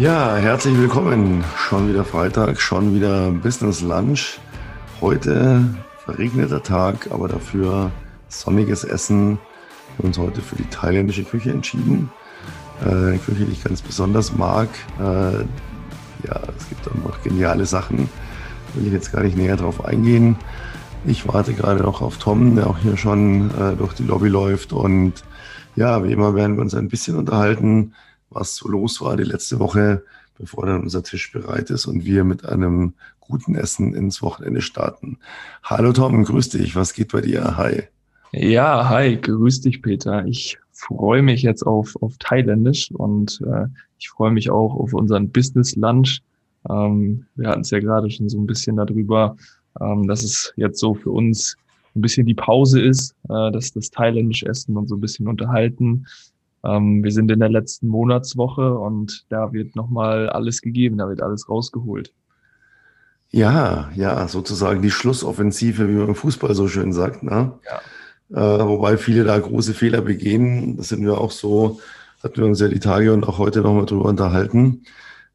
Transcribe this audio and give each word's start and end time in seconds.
Ja, 0.00 0.34
herzlich 0.36 0.78
willkommen. 0.78 1.44
Schon 1.58 1.90
wieder 1.90 2.06
Freitag, 2.06 2.58
schon 2.58 2.94
wieder 2.94 3.30
Business 3.32 3.82
Lunch. 3.82 4.40
Heute 5.02 5.62
verregneter 6.06 6.62
Tag, 6.62 7.08
aber 7.10 7.28
dafür 7.28 7.90
sonniges 8.26 8.82
Essen. 8.82 9.32
Wir 9.32 9.98
haben 9.98 10.06
uns 10.06 10.16
heute 10.16 10.40
für 10.40 10.56
die 10.56 10.64
thailändische 10.64 11.24
Küche 11.24 11.50
entschieden. 11.50 12.10
Äh, 12.82 12.88
eine 12.88 13.18
Küche, 13.18 13.44
die 13.44 13.52
ich 13.52 13.62
ganz 13.62 13.82
besonders 13.82 14.34
mag. 14.34 14.70
Äh, 14.98 15.40
ja, 16.24 16.40
es 16.56 16.66
gibt 16.70 16.90
einfach 16.90 17.22
geniale 17.22 17.66
Sachen. 17.66 18.08
Will 18.72 18.86
ich 18.86 18.94
jetzt 18.94 19.12
gar 19.12 19.22
nicht 19.22 19.36
näher 19.36 19.58
drauf 19.58 19.84
eingehen. 19.84 20.36
Ich 21.04 21.28
warte 21.28 21.52
gerade 21.52 21.82
noch 21.82 22.00
auf 22.00 22.16
Tom, 22.16 22.56
der 22.56 22.68
auch 22.68 22.78
hier 22.78 22.96
schon 22.96 23.50
äh, 23.50 23.76
durch 23.76 23.92
die 23.92 24.04
Lobby 24.04 24.30
läuft. 24.30 24.72
Und 24.72 25.12
ja, 25.76 26.02
wie 26.02 26.12
immer 26.12 26.34
werden 26.34 26.56
wir 26.56 26.62
uns 26.62 26.74
ein 26.74 26.88
bisschen 26.88 27.18
unterhalten 27.18 27.92
was 28.30 28.56
so 28.56 28.68
los 28.68 29.00
war 29.00 29.16
die 29.16 29.24
letzte 29.24 29.58
Woche, 29.58 30.04
bevor 30.38 30.66
dann 30.66 30.82
unser 30.82 31.02
Tisch 31.02 31.32
bereit 31.32 31.70
ist 31.70 31.86
und 31.86 32.04
wir 32.04 32.24
mit 32.24 32.44
einem 32.44 32.94
guten 33.18 33.54
Essen 33.54 33.94
ins 33.94 34.22
Wochenende 34.22 34.62
starten. 34.62 35.18
Hallo 35.62 35.92
Tom, 35.92 36.24
grüß 36.24 36.48
dich. 36.50 36.74
Was 36.74 36.94
geht 36.94 37.12
bei 37.12 37.20
dir? 37.20 37.56
Hi. 37.56 37.84
Ja, 38.32 38.88
hi, 38.88 39.16
grüß 39.16 39.62
dich, 39.62 39.82
Peter. 39.82 40.24
Ich 40.24 40.58
freue 40.72 41.22
mich 41.22 41.42
jetzt 41.42 41.64
auf, 41.64 41.94
auf 42.00 42.16
Thailändisch 42.18 42.90
und 42.92 43.40
äh, 43.46 43.66
ich 43.98 44.08
freue 44.08 44.30
mich 44.30 44.50
auch 44.50 44.74
auf 44.74 44.94
unseren 44.94 45.30
Business 45.30 45.76
Lunch. 45.76 46.22
Ähm, 46.68 47.26
wir 47.34 47.48
hatten 47.48 47.62
es 47.62 47.70
ja 47.70 47.80
gerade 47.80 48.10
schon 48.10 48.28
so 48.28 48.38
ein 48.38 48.46
bisschen 48.46 48.76
darüber, 48.76 49.36
ähm, 49.80 50.06
dass 50.06 50.22
es 50.22 50.52
jetzt 50.56 50.78
so 50.78 50.94
für 50.94 51.10
uns 51.10 51.56
ein 51.94 52.00
bisschen 52.00 52.26
die 52.26 52.34
Pause 52.34 52.80
ist, 52.80 53.14
äh, 53.28 53.50
dass 53.50 53.72
das 53.72 53.90
thailändisch 53.90 54.44
Essen 54.44 54.76
und 54.76 54.88
so 54.88 54.94
ein 54.94 55.00
bisschen 55.00 55.28
unterhalten. 55.28 56.06
Ähm, 56.64 57.02
wir 57.02 57.12
sind 57.12 57.30
in 57.30 57.40
der 57.40 57.48
letzten 57.48 57.88
Monatswoche 57.88 58.78
und 58.78 59.24
da 59.30 59.52
wird 59.52 59.76
nochmal 59.76 60.28
alles 60.28 60.60
gegeben, 60.60 60.98
da 60.98 61.08
wird 61.08 61.22
alles 61.22 61.48
rausgeholt. 61.48 62.12
Ja, 63.30 63.90
ja, 63.94 64.26
sozusagen 64.26 64.82
die 64.82 64.90
Schlussoffensive, 64.90 65.88
wie 65.88 65.92
man 65.92 66.08
im 66.08 66.14
Fußball 66.14 66.54
so 66.54 66.66
schön 66.66 66.92
sagt. 66.92 67.22
Ne? 67.22 67.52
Ja. 67.64 68.60
Äh, 68.60 68.66
wobei 68.66 68.96
viele 68.96 69.24
da 69.24 69.38
große 69.38 69.72
Fehler 69.72 70.02
begehen. 70.02 70.76
Das 70.76 70.88
sind 70.88 71.04
wir 71.04 71.18
auch 71.18 71.30
so, 71.30 71.80
hatten 72.22 72.36
wir 72.36 72.46
uns 72.46 72.60
ja 72.60 72.68
die 72.68 72.80
Tage 72.80 73.12
und 73.12 73.26
auch 73.26 73.38
heute 73.38 73.60
nochmal 73.60 73.86
drüber 73.86 74.06
unterhalten, 74.06 74.82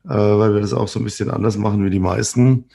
äh, 0.04 0.10
weil 0.10 0.54
wir 0.54 0.62
das 0.62 0.74
auch 0.74 0.90
so 0.90 1.00
ein 1.00 1.06
bisschen 1.06 1.32
anders 1.32 1.58
machen 1.58 1.86
wie 1.86 1.90
die 1.90 2.00
meisten. 2.00 2.66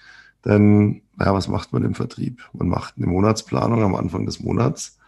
Denn, 0.45 1.03
naja, 1.17 1.35
was 1.35 1.49
macht 1.49 1.73
man 1.75 1.85
im 1.85 1.95
Vertrieb? 1.95 2.41
Man 2.55 2.69
macht 2.69 2.95
eine 2.97 3.07
Monatsplanung 3.07 3.83
am 3.83 3.95
Anfang 3.95 4.25
des 4.25 4.41
Monats 4.41 4.99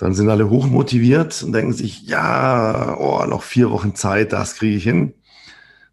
dann 0.00 0.14
sind 0.14 0.30
alle 0.30 0.48
hochmotiviert 0.48 1.42
und 1.42 1.52
denken 1.52 1.74
sich, 1.74 2.02
ja, 2.06 2.96
oh, 2.98 3.26
noch 3.26 3.42
vier 3.42 3.70
Wochen 3.70 3.94
Zeit, 3.94 4.32
das 4.32 4.54
kriege 4.54 4.74
ich 4.74 4.82
hin. 4.82 5.12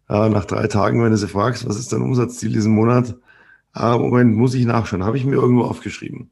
Äh, 0.08 0.30
nach 0.30 0.46
drei 0.46 0.66
Tagen, 0.66 1.04
wenn 1.04 1.10
du 1.10 1.18
sie 1.18 1.28
fragst, 1.28 1.68
was 1.68 1.78
ist 1.78 1.92
dein 1.92 2.00
Umsatzziel 2.00 2.50
diesen 2.50 2.72
Monat? 2.72 3.16
Ah, 3.72 3.98
Moment, 3.98 4.34
muss 4.34 4.54
ich 4.54 4.64
nachschauen, 4.64 5.04
habe 5.04 5.18
ich 5.18 5.26
mir 5.26 5.34
irgendwo 5.34 5.64
aufgeschrieben. 5.64 6.30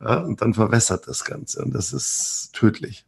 Ja, 0.00 0.18
und 0.22 0.42
dann 0.42 0.54
verwässert 0.54 1.06
das 1.06 1.24
Ganze 1.24 1.62
und 1.62 1.72
das 1.72 1.92
ist 1.92 2.50
tödlich. 2.52 3.06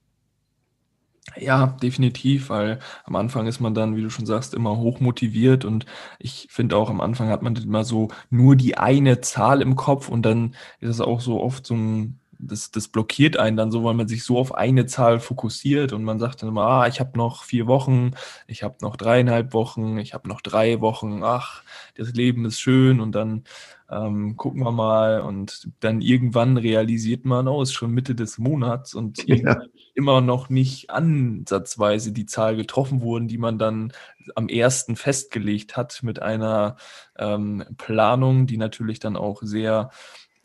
Ja, 1.37 1.67
definitiv, 1.83 2.48
weil 2.48 2.79
am 3.05 3.17
Anfang 3.17 3.48
ist 3.48 3.59
man 3.59 3.75
dann, 3.75 3.97
wie 3.97 4.03
du 4.03 4.11
schon 4.11 4.25
sagst, 4.25 4.55
immer 4.55 4.77
hochmotiviert 4.77 5.65
und 5.65 5.85
ich 6.20 6.47
finde 6.48 6.77
auch 6.77 6.91
am 6.91 7.01
Anfang 7.01 7.29
hat 7.29 7.43
man 7.43 7.57
immer 7.57 7.83
so 7.83 8.09
nur 8.31 8.55
die 8.55 8.79
eine 8.79 9.20
Zahl 9.20 9.61
im 9.63 9.75
Kopf 9.75 10.09
und 10.09 10.23
dann 10.23 10.55
ist 10.79 10.91
es 10.91 11.01
auch 11.01 11.20
so 11.20 11.43
oft 11.43 11.67
so 11.67 11.75
ein 11.75 12.20
das, 12.39 12.70
das 12.70 12.89
blockiert 12.89 13.37
einen 13.37 13.56
dann 13.56 13.70
so, 13.70 13.84
weil 13.84 13.95
man 13.95 14.09
sich 14.09 14.25
so 14.25 14.39
auf 14.39 14.55
eine 14.55 14.87
Zahl 14.87 15.20
fokussiert 15.20 15.92
und 15.92 16.05
man 16.05 16.19
sagt 16.19 16.42
dann 16.42 16.48
immer, 16.48 16.67
ah, 16.67 16.87
ich 16.87 17.01
habe 17.01 17.17
noch 17.17 17.45
vier 17.45 17.67
Wochen, 17.67 18.13
ich 18.47 18.63
habe 18.63 18.77
noch 18.80 18.97
dreieinhalb 18.97 19.52
Wochen, 19.52 19.98
ich 19.98 20.14
habe 20.14 20.29
noch 20.29 20.41
drei 20.41 20.80
Wochen, 20.80 21.23
ach, 21.23 21.63
das 21.97 22.13
Leben 22.13 22.45
ist 22.45 22.61
schön 22.61 23.01
und 23.01 23.13
dann 23.13 23.45
ähm, 23.91 24.36
gucken 24.36 24.63
wir 24.63 24.73
mal 24.73 25.20
und 25.20 25.69
dann 25.80 26.01
irgendwann 26.01 26.57
realisiert 26.57 27.24
man, 27.24 27.48
oh, 27.48 27.63
es 27.63 27.70
ist 27.70 27.74
schon 27.74 27.92
Mitte 27.92 28.14
des 28.14 28.39
Monats 28.39 28.95
und 28.95 29.24
ja. 29.27 29.63
immer 29.95 30.20
noch 30.20 30.48
nicht 30.48 30.91
ansatzweise 30.91 32.13
die 32.13 32.27
Zahl 32.27 32.57
getroffen 32.57 33.01
wurden, 33.01 33.29
die 33.29 33.39
man 33.39 33.58
dann 33.58 33.92
am 34.35 34.48
ersten 34.48 34.97
festgelegt 34.97 35.77
hat 35.77 36.03
mit 36.03 36.20
einer 36.20 36.77
ähm, 37.17 37.64
Planung, 37.77 38.47
die 38.47 38.57
natürlich 38.57 38.98
dann 38.98 39.17
auch 39.17 39.42
sehr 39.42 39.91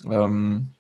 ähm, 0.06 0.74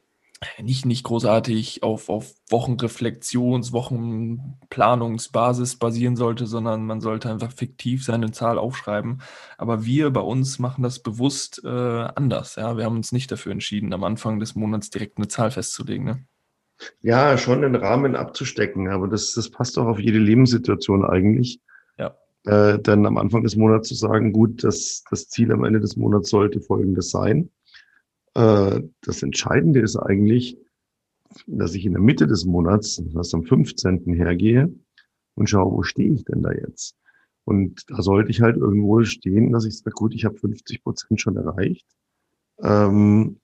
nicht, 0.61 0.85
nicht 0.85 1.03
großartig 1.03 1.83
auf, 1.83 2.09
auf 2.09 2.33
Wochenreflexions-, 2.49 3.73
Wochenplanungsbasis 3.73 5.75
basieren 5.75 6.15
sollte, 6.15 6.47
sondern 6.47 6.85
man 6.85 6.99
sollte 6.99 7.29
einfach 7.29 7.51
fiktiv 7.51 8.03
seine 8.03 8.31
Zahl 8.31 8.57
aufschreiben. 8.57 9.21
Aber 9.57 9.85
wir 9.85 10.09
bei 10.09 10.21
uns 10.21 10.59
machen 10.59 10.83
das 10.83 10.99
bewusst 10.99 11.61
äh, 11.63 11.67
anders. 11.67 12.55
Ja? 12.55 12.77
Wir 12.77 12.85
haben 12.85 12.97
uns 12.97 13.11
nicht 13.11 13.31
dafür 13.31 13.51
entschieden, 13.51 13.93
am 13.93 14.03
Anfang 14.03 14.39
des 14.39 14.55
Monats 14.55 14.89
direkt 14.89 15.17
eine 15.17 15.27
Zahl 15.27 15.51
festzulegen. 15.51 16.05
Ne? 16.05 16.25
Ja, 17.01 17.37
schon 17.37 17.61
den 17.61 17.75
Rahmen 17.75 18.15
abzustecken, 18.15 18.89
aber 18.89 19.07
das, 19.07 19.33
das 19.33 19.51
passt 19.51 19.77
auch 19.77 19.85
auf 19.85 19.99
jede 19.99 20.17
Lebenssituation 20.17 21.05
eigentlich. 21.05 21.59
Ja. 21.99 22.15
Äh, 22.45 22.79
denn 22.79 23.05
am 23.05 23.19
Anfang 23.19 23.43
des 23.43 23.55
Monats 23.55 23.89
zu 23.89 23.93
sagen, 23.93 24.33
gut, 24.33 24.63
das, 24.63 25.03
das 25.11 25.29
Ziel 25.29 25.51
am 25.51 25.63
Ende 25.63 25.79
des 25.79 25.97
Monats 25.97 26.31
sollte 26.31 26.61
folgendes 26.61 27.11
sein 27.11 27.51
das 28.33 29.23
Entscheidende 29.23 29.81
ist 29.81 29.97
eigentlich, 29.97 30.57
dass 31.47 31.75
ich 31.75 31.85
in 31.85 31.93
der 31.93 32.01
Mitte 32.01 32.27
des 32.27 32.45
Monats, 32.45 33.01
das 33.03 33.15
heißt 33.15 33.35
am 33.35 33.43
15. 33.43 34.03
hergehe 34.13 34.73
und 35.35 35.49
schaue, 35.49 35.71
wo 35.71 35.83
stehe 35.83 36.13
ich 36.13 36.23
denn 36.25 36.41
da 36.41 36.51
jetzt? 36.51 36.95
Und 37.43 37.89
da 37.89 38.01
sollte 38.01 38.29
ich 38.29 38.41
halt 38.41 38.57
irgendwo 38.57 39.03
stehen, 39.03 39.51
dass 39.51 39.65
ich 39.65 39.77
sage, 39.77 39.91
gut, 39.95 40.13
ich 40.13 40.25
habe 40.25 40.37
50 40.37 40.83
Prozent 40.83 41.19
schon 41.19 41.37
erreicht. 41.37 41.85
Ähm, 42.61 43.39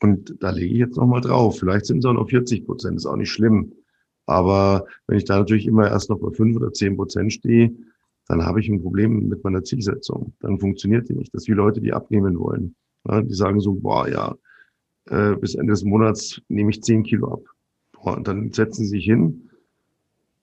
und 0.00 0.36
da 0.40 0.50
lege 0.50 0.72
ich 0.72 0.78
jetzt 0.78 0.96
nochmal 0.96 1.20
drauf. 1.20 1.58
Vielleicht 1.58 1.86
sind 1.86 1.98
es 1.98 2.04
auch 2.04 2.12
noch 2.12 2.28
40 2.28 2.66
Prozent, 2.66 2.96
ist 2.96 3.06
auch 3.06 3.16
nicht 3.16 3.30
schlimm. 3.30 3.72
Aber 4.26 4.86
wenn 5.06 5.18
ich 5.18 5.24
da 5.24 5.38
natürlich 5.38 5.66
immer 5.66 5.88
erst 5.88 6.10
noch 6.10 6.18
bei 6.18 6.30
5 6.30 6.56
oder 6.56 6.72
10 6.72 6.96
Prozent 6.96 7.32
stehe, 7.32 7.74
dann 8.28 8.44
habe 8.44 8.60
ich 8.60 8.68
ein 8.68 8.82
Problem 8.82 9.28
mit 9.28 9.42
meiner 9.44 9.62
Zielsetzung. 9.62 10.34
Dann 10.40 10.58
funktioniert 10.58 11.08
die 11.08 11.14
nicht. 11.14 11.32
Das 11.32 11.42
ist 11.42 11.48
wie 11.48 11.52
Leute, 11.52 11.80
die 11.80 11.92
abnehmen 11.92 12.38
wollen. 12.38 12.74
Ja, 13.08 13.22
die 13.22 13.34
sagen 13.34 13.60
so, 13.60 13.74
boah, 13.74 14.08
ja, 14.08 14.34
äh, 15.08 15.36
bis 15.36 15.54
Ende 15.54 15.72
des 15.72 15.84
Monats 15.84 16.40
nehme 16.48 16.70
ich 16.70 16.82
zehn 16.82 17.02
Kilo 17.02 17.34
ab. 17.34 17.42
Boah, 17.92 18.16
und 18.16 18.28
dann 18.28 18.52
setzen 18.52 18.84
sie 18.84 18.96
sich 18.96 19.04
hin. 19.04 19.50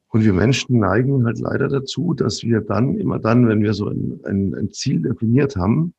Und 0.10 0.24
wir 0.24 0.34
Menschen 0.34 0.80
neigen 0.80 1.26
halt 1.26 1.40
leider 1.40 1.68
dazu, 1.68 2.14
dass 2.14 2.44
wir 2.44 2.62
dann, 2.62 2.98
immer 2.98 3.20
dann, 3.20 3.48
wenn 3.48 3.62
wir 3.62 3.74
so 3.74 3.88
ein, 3.88 4.20
ein, 4.26 4.54
ein 4.54 4.72
Ziel 4.72 5.02
definiert 5.02 5.56
haben, 5.56 5.94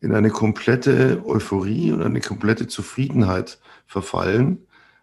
in 0.00 0.14
eine 0.14 0.30
komplette 0.30 1.22
Euphorie 1.26 1.92
und 1.92 2.02
eine 2.02 2.20
komplette 2.20 2.68
Zufriedenheit 2.68 3.60
verfallen 3.86 4.58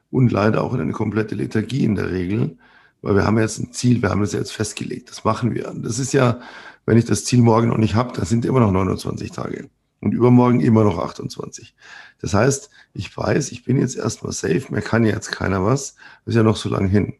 und 0.09 0.31
leider 0.31 0.63
auch 0.63 0.73
in 0.73 0.81
eine 0.81 0.93
komplette 0.93 1.35
Lethargie 1.35 1.83
in 1.83 1.95
der 1.95 2.11
Regel, 2.11 2.57
weil 3.01 3.15
wir 3.15 3.25
haben 3.25 3.37
jetzt 3.37 3.59
ein 3.59 3.73
Ziel, 3.73 4.01
wir 4.01 4.09
haben 4.09 4.23
es 4.23 4.33
jetzt 4.33 4.53
festgelegt, 4.53 5.09
das 5.09 5.23
machen 5.23 5.53
wir. 5.53 5.71
Das 5.75 5.99
ist 5.99 6.13
ja, 6.13 6.39
wenn 6.85 6.97
ich 6.97 7.05
das 7.05 7.25
Ziel 7.25 7.41
morgen 7.41 7.67
noch 7.67 7.77
nicht 7.77 7.93
habe, 7.93 8.13
dann 8.13 8.25
sind 8.25 8.45
immer 8.45 8.59
noch 8.59 8.71
29 8.71 9.31
Tage 9.31 9.69
und 10.05 10.13
übermorgen 10.13 10.59
immer 10.59 10.83
noch 10.83 10.99
28. 10.99 11.75
Das 12.21 12.35
heißt, 12.35 12.69
ich 12.93 13.17
weiß, 13.17 13.51
ich 13.51 13.63
bin 13.63 13.77
jetzt 13.77 13.97
erstmal 13.97 14.33
safe, 14.33 14.65
mir 14.69 14.81
kann 14.81 15.03
jetzt 15.03 15.31
keiner 15.31 15.65
was, 15.65 15.95
ist 16.27 16.35
ja 16.35 16.43
noch 16.43 16.57
so 16.57 16.69
lange 16.69 16.87
hin. 16.87 17.15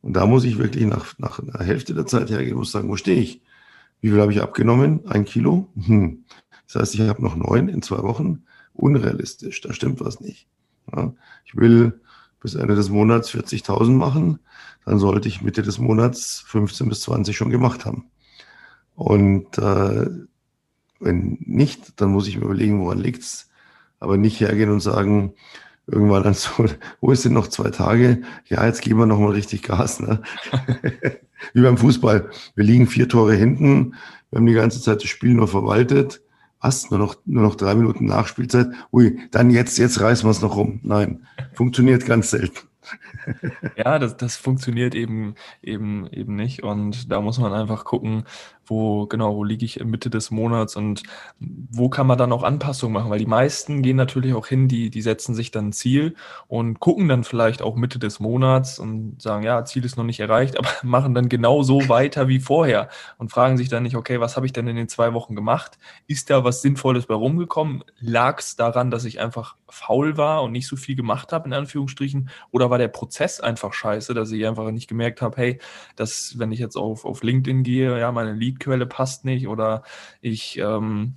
Und 0.00 0.14
da 0.14 0.24
muss 0.24 0.44
ich 0.44 0.56
wirklich 0.56 0.86
nach, 0.86 1.18
nach 1.18 1.38
einer 1.38 1.62
Hälfte 1.62 1.92
der 1.92 2.06
Zeit 2.06 2.30
hergehen 2.30 2.56
und 2.56 2.66
sagen, 2.66 2.88
wo 2.88 2.96
stehe 2.96 3.20
ich? 3.20 3.42
Wie 4.00 4.08
viel 4.08 4.20
habe 4.22 4.32
ich 4.32 4.40
abgenommen? 4.40 5.06
Ein 5.06 5.26
Kilo? 5.26 5.68
Hm. 5.84 6.24
Das 6.66 6.76
heißt, 6.76 6.94
ich 6.94 7.02
habe 7.02 7.22
noch 7.22 7.36
neun 7.36 7.68
in 7.68 7.82
zwei 7.82 8.02
Wochen. 8.02 8.44
Unrealistisch, 8.72 9.60
da 9.60 9.74
stimmt 9.74 10.00
was 10.00 10.20
nicht. 10.20 10.48
Ja. 10.96 11.12
Ich 11.44 11.56
will 11.56 12.00
bis 12.40 12.54
Ende 12.54 12.74
des 12.74 12.88
Monats 12.88 13.30
40.000 13.34 13.90
machen, 13.90 14.38
dann 14.86 14.98
sollte 14.98 15.28
ich 15.28 15.42
Mitte 15.42 15.60
des 15.60 15.78
Monats 15.78 16.42
15 16.46 16.88
bis 16.88 17.02
20 17.02 17.36
schon 17.36 17.50
gemacht 17.50 17.84
haben. 17.84 18.10
Und 18.94 19.58
äh, 19.58 20.08
wenn 21.00 21.38
nicht, 21.40 22.00
dann 22.00 22.10
muss 22.10 22.28
ich 22.28 22.36
mir 22.36 22.44
überlegen, 22.44 22.80
woran 22.80 22.98
liegt's. 22.98 23.50
Aber 24.00 24.16
nicht 24.16 24.40
hergehen 24.40 24.70
und 24.70 24.80
sagen, 24.80 25.34
irgendwann 25.86 26.22
dann 26.22 26.34
so, 26.34 26.50
wo 27.00 27.10
ist 27.10 27.24
denn 27.24 27.32
noch 27.32 27.48
zwei 27.48 27.70
Tage? 27.70 28.22
Ja, 28.46 28.64
jetzt 28.64 28.82
geben 28.82 29.00
wir 29.00 29.06
noch 29.06 29.18
mal 29.18 29.32
richtig 29.32 29.62
Gas. 29.62 30.00
Ne? 30.00 30.22
Wie 31.54 31.62
beim 31.62 31.78
Fußball. 31.78 32.30
Wir 32.54 32.64
liegen 32.64 32.86
vier 32.86 33.08
Tore 33.08 33.34
hinten. 33.34 33.94
Wir 34.30 34.38
haben 34.38 34.46
die 34.46 34.54
ganze 34.54 34.80
Zeit 34.80 35.02
das 35.02 35.08
Spiel 35.08 35.34
nur 35.34 35.48
verwaltet. 35.48 36.20
Was? 36.60 36.90
Nur 36.90 36.98
noch, 36.98 37.16
nur 37.24 37.42
noch 37.42 37.54
drei 37.54 37.74
Minuten 37.74 38.06
Nachspielzeit? 38.06 38.68
Ui, 38.92 39.18
dann 39.30 39.50
jetzt, 39.50 39.78
jetzt 39.78 40.00
reißen 40.00 40.26
wir 40.26 40.32
es 40.32 40.42
noch 40.42 40.56
rum. 40.56 40.80
Nein, 40.82 41.26
funktioniert 41.54 42.04
ganz 42.04 42.30
selten. 42.30 42.68
ja, 43.76 43.98
das, 43.98 44.16
das 44.16 44.36
funktioniert 44.36 44.94
eben, 44.94 45.34
eben, 45.62 46.06
eben 46.08 46.34
nicht. 46.34 46.62
Und 46.62 47.12
da 47.12 47.20
muss 47.20 47.38
man 47.38 47.52
einfach 47.52 47.84
gucken, 47.84 48.24
wo, 48.68 49.06
genau, 49.06 49.36
wo 49.36 49.44
liege 49.44 49.64
ich 49.64 49.82
Mitte 49.84 50.10
des 50.10 50.30
Monats 50.30 50.76
und 50.76 51.02
wo 51.38 51.88
kann 51.88 52.06
man 52.06 52.18
dann 52.18 52.32
auch 52.32 52.42
Anpassungen 52.42 52.94
machen? 52.94 53.10
Weil 53.10 53.18
die 53.18 53.26
meisten 53.26 53.82
gehen 53.82 53.96
natürlich 53.96 54.34
auch 54.34 54.46
hin, 54.46 54.68
die, 54.68 54.90
die 54.90 55.02
setzen 55.02 55.34
sich 55.34 55.50
dann 55.50 55.68
ein 55.68 55.72
Ziel 55.72 56.14
und 56.46 56.80
gucken 56.80 57.08
dann 57.08 57.24
vielleicht 57.24 57.62
auch 57.62 57.76
Mitte 57.76 57.98
des 57.98 58.20
Monats 58.20 58.78
und 58.78 59.20
sagen, 59.20 59.44
ja, 59.44 59.64
Ziel 59.64 59.84
ist 59.84 59.96
noch 59.96 60.04
nicht 60.04 60.20
erreicht, 60.20 60.58
aber 60.58 60.68
machen 60.82 61.14
dann 61.14 61.28
genau 61.28 61.62
so 61.62 61.88
weiter 61.88 62.28
wie 62.28 62.40
vorher 62.40 62.88
und 63.18 63.30
fragen 63.30 63.56
sich 63.56 63.68
dann 63.68 63.82
nicht, 63.82 63.96
okay, 63.96 64.20
was 64.20 64.36
habe 64.36 64.46
ich 64.46 64.52
denn 64.52 64.66
in 64.68 64.76
den 64.76 64.88
zwei 64.88 65.14
Wochen 65.14 65.34
gemacht? 65.34 65.78
Ist 66.06 66.30
da 66.30 66.44
was 66.44 66.62
Sinnvolles 66.62 67.06
bei 67.06 67.14
rumgekommen? 67.14 67.84
Lag 68.00 68.38
es 68.38 68.56
daran, 68.56 68.90
dass 68.90 69.04
ich 69.04 69.20
einfach 69.20 69.56
faul 69.68 70.16
war 70.16 70.42
und 70.42 70.52
nicht 70.52 70.66
so 70.66 70.76
viel 70.76 70.96
gemacht 70.96 71.32
habe, 71.32 71.46
in 71.46 71.52
Anführungsstrichen? 71.52 72.30
Oder 72.50 72.70
war 72.70 72.78
der 72.78 72.88
Prozess 72.88 73.40
einfach 73.40 73.72
scheiße, 73.72 74.14
dass 74.14 74.32
ich 74.32 74.46
einfach 74.46 74.70
nicht 74.70 74.88
gemerkt 74.88 75.22
habe, 75.22 75.36
hey, 75.36 75.58
dass 75.96 76.38
wenn 76.38 76.52
ich 76.52 76.58
jetzt 76.58 76.76
auf, 76.76 77.04
auf 77.04 77.22
LinkedIn 77.22 77.62
gehe, 77.62 77.98
ja, 77.98 78.12
meine 78.12 78.34
Leadquelle 78.58 78.86
passt 78.86 79.24
nicht 79.24 79.48
oder 79.48 79.82
ich 80.20 80.58
ähm, 80.58 81.14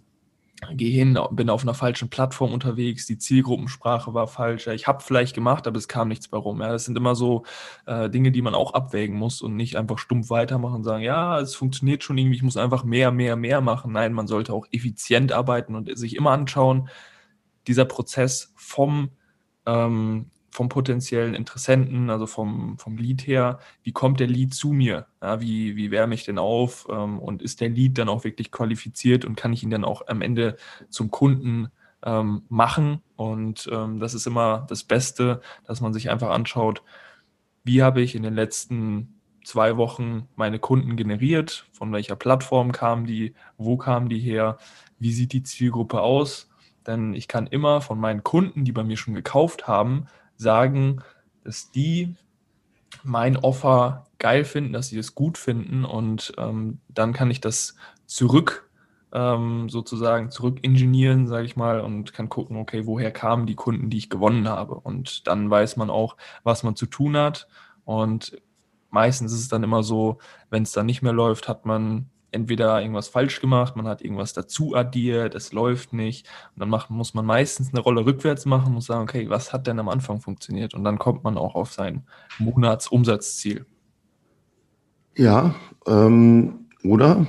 gehe 0.74 0.92
hin, 0.92 1.18
bin 1.32 1.50
auf 1.50 1.64
einer 1.64 1.74
falschen 1.74 2.10
Plattform 2.10 2.54
unterwegs, 2.54 3.08
die 3.08 3.18
Zielgruppensprache 3.18 4.14
war 4.14 4.28
falsch. 4.28 4.68
Ich 4.68 4.88
habe 4.88 5.02
vielleicht 5.02 5.34
gemacht, 5.34 5.66
aber 5.66 5.78
es 5.78 5.88
kam 5.88 6.08
nichts 6.08 6.28
bei 6.28 6.38
rum. 6.38 6.62
Ja, 6.62 6.72
das 6.72 6.86
sind 6.86 6.98
immer 6.98 7.16
so 7.16 7.44
äh, 7.88 8.10
Dinge, 8.10 8.32
die 8.32 8.44
man 8.44 8.54
auch 8.54 8.74
abwägen 8.74 9.18
muss 9.18 9.42
und 9.42 9.56
nicht 9.56 9.76
einfach 9.76 9.98
stumpf 9.98 10.30
weitermachen 10.30 10.76
und 10.76 10.84
sagen, 10.84 11.04
ja, 11.04 11.40
es 11.40 11.56
funktioniert 11.56 12.04
schon 12.04 12.18
irgendwie, 12.18 12.38
ich 12.38 12.44
muss 12.44 12.58
einfach 12.58 12.84
mehr, 12.84 13.12
mehr, 13.12 13.36
mehr 13.36 13.62
machen. 13.62 13.92
Nein, 13.92 14.14
man 14.14 14.28
sollte 14.28 14.54
auch 14.54 14.68
effizient 14.72 15.32
arbeiten 15.32 15.76
und 15.76 15.98
sich 15.98 16.16
immer 16.16 16.32
anschauen, 16.32 16.90
dieser 17.68 17.86
Prozess 17.86 18.54
vom 18.56 19.10
ähm, 19.66 20.30
vom 20.52 20.68
potenziellen 20.70 21.34
Interessenten, 21.34 22.10
also 22.10 22.28
vom, 22.28 22.78
vom 22.78 22.98
Lead 22.98 23.26
her, 23.26 23.60
wie 23.84 23.94
kommt 23.94 24.20
der 24.20 24.28
Lead 24.28 24.54
zu 24.54 24.74
mir? 24.74 25.08
Ja, 25.22 25.40
wie, 25.42 25.78
wie 25.78 25.92
wärme 25.92 26.14
ich 26.14 26.26
denn 26.26 26.38
auf? 26.38 26.88
Ähm, 26.90 27.20
und 27.20 27.42
ist 27.42 27.62
der 27.62 27.70
Lead 27.70 27.98
dann 27.98 28.10
auch 28.10 28.26
wirklich 28.26 28.52
qualifiziert 28.52 29.24
und 29.24 29.36
kann 29.36 29.54
ich 29.54 29.64
ihn 29.64 29.70
dann 29.70 29.86
auch 29.86 30.08
am 30.08 30.22
Ende 30.22 30.58
zum 30.90 31.10
Kunden 31.10 31.70
ähm, 32.04 32.44
machen? 32.50 33.02
Und 33.16 33.70
ähm, 33.72 34.00
das 34.00 34.14
ist 34.14 34.28
immer 34.28 34.66
das 34.68 34.84
Beste, 34.84 35.42
dass 35.66 35.80
man 35.80 35.94
sich 35.94 36.10
einfach 36.10 36.30
anschaut, 36.30 36.84
wie 37.64 37.82
habe 37.82 38.02
ich 38.02 38.16
in 38.16 38.24
den 38.24 38.34
letzten 38.34 39.22
zwei 39.46 39.78
Wochen 39.78 40.28
meine 40.36 40.60
Kunden 40.60 40.98
generiert, 40.98 41.68
von 41.72 41.94
welcher 41.94 42.16
Plattform 42.16 42.74
kamen 42.74 43.06
die, 43.06 43.34
wo 43.58 43.78
kamen 43.78 44.10
die 44.10 44.20
her, 44.20 44.58
wie 45.00 45.14
sieht 45.14 45.32
die 45.32 45.44
Zielgruppe 45.44 46.02
aus? 46.02 46.50
Denn 46.86 47.14
ich 47.14 47.28
kann 47.28 47.48
immer 47.48 47.82
von 47.82 48.00
meinen 48.00 48.24
Kunden, 48.24 48.66
die 48.66 48.72
bei 48.72 48.84
mir 48.84 48.98
schon 48.98 49.14
gekauft 49.14 49.68
haben, 49.68 50.08
sagen, 50.42 51.02
dass 51.44 51.72
die 51.72 52.16
mein 53.04 53.38
Offer 53.38 54.06
geil 54.20 54.44
finden, 54.44 54.74
dass 54.74 54.90
sie 54.90 55.00
es 55.00 55.16
gut 55.16 55.38
finden 55.38 55.86
und 55.86 56.34
ähm, 56.38 56.80
dann 56.90 57.14
kann 57.14 57.32
ich 57.32 57.42
das 57.42 57.76
zurück 58.06 58.70
ähm, 59.14 59.70
sozusagen 59.70 60.32
zurück 60.32 60.60
ingenieren, 60.62 61.28
sage 61.28 61.46
ich 61.46 61.56
mal, 61.56 61.82
und 61.82 62.14
kann 62.14 62.30
gucken, 62.30 62.58
okay, 62.58 62.86
woher 62.86 63.12
kamen 63.12 63.46
die 63.46 63.56
Kunden, 63.56 63.90
die 63.90 63.98
ich 63.98 64.10
gewonnen 64.10 64.48
habe. 64.48 64.76
Und 64.76 65.28
dann 65.28 65.50
weiß 65.50 65.78
man 65.78 65.90
auch, 65.90 66.16
was 66.44 66.64
man 66.64 66.76
zu 66.76 66.86
tun 66.86 67.18
hat. 67.18 67.48
Und 67.84 68.42
meistens 68.90 69.34
ist 69.34 69.42
es 69.42 69.48
dann 69.50 69.64
immer 69.64 69.84
so, 69.84 70.20
wenn 70.50 70.64
es 70.64 70.72
dann 70.72 70.86
nicht 70.86 71.02
mehr 71.02 71.14
läuft, 71.14 71.48
hat 71.48 71.66
man 71.66 72.10
entweder 72.32 72.82
irgendwas 72.82 73.08
falsch 73.08 73.42
gemacht, 73.42 73.76
man 73.76 73.88
hat 73.88 74.02
irgendwas 74.02 74.34
dazu 74.34 74.76
addiert, 74.76 75.36
es 75.36 75.52
läuft 75.52 75.94
nicht. 75.94 76.28
Und 76.56 76.62
dann 76.62 76.70
macht, 76.70 76.90
muss 76.90 77.14
man 77.14 77.26
meistens 77.26 77.74
eine 77.74 77.82
Rolle 77.82 78.06
rückwärts 78.06 78.46
machen, 78.46 78.74
muss 78.74 78.86
sagen, 78.86 79.04
okay, 79.04 79.30
was 79.30 79.54
hat 79.54 79.68
denn 79.68 79.80
am 79.80 79.90
Anfang 79.90 80.22
funktioniert? 80.22 80.74
Und 80.74 80.84
dann 80.84 80.98
kommt 80.98 81.24
man 81.24 81.38
auch 81.38 81.56
auf 81.56 81.74
sein 81.74 82.04
Monatsumsatzziel. 82.40 83.66
Ja, 85.16 85.56
ähm, 85.88 86.68
oder 86.84 87.28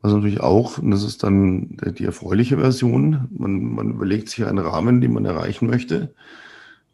was 0.00 0.12
natürlich 0.12 0.40
auch, 0.40 0.78
und 0.78 0.92
das 0.92 1.02
ist 1.02 1.24
dann 1.24 1.76
die 1.98 2.04
erfreuliche 2.04 2.58
Version, 2.58 3.28
man, 3.36 3.62
man 3.74 3.90
überlegt 3.90 4.28
sich 4.28 4.46
einen 4.46 4.58
Rahmen, 4.58 5.00
den 5.00 5.12
man 5.12 5.24
erreichen 5.24 5.66
möchte 5.66 6.14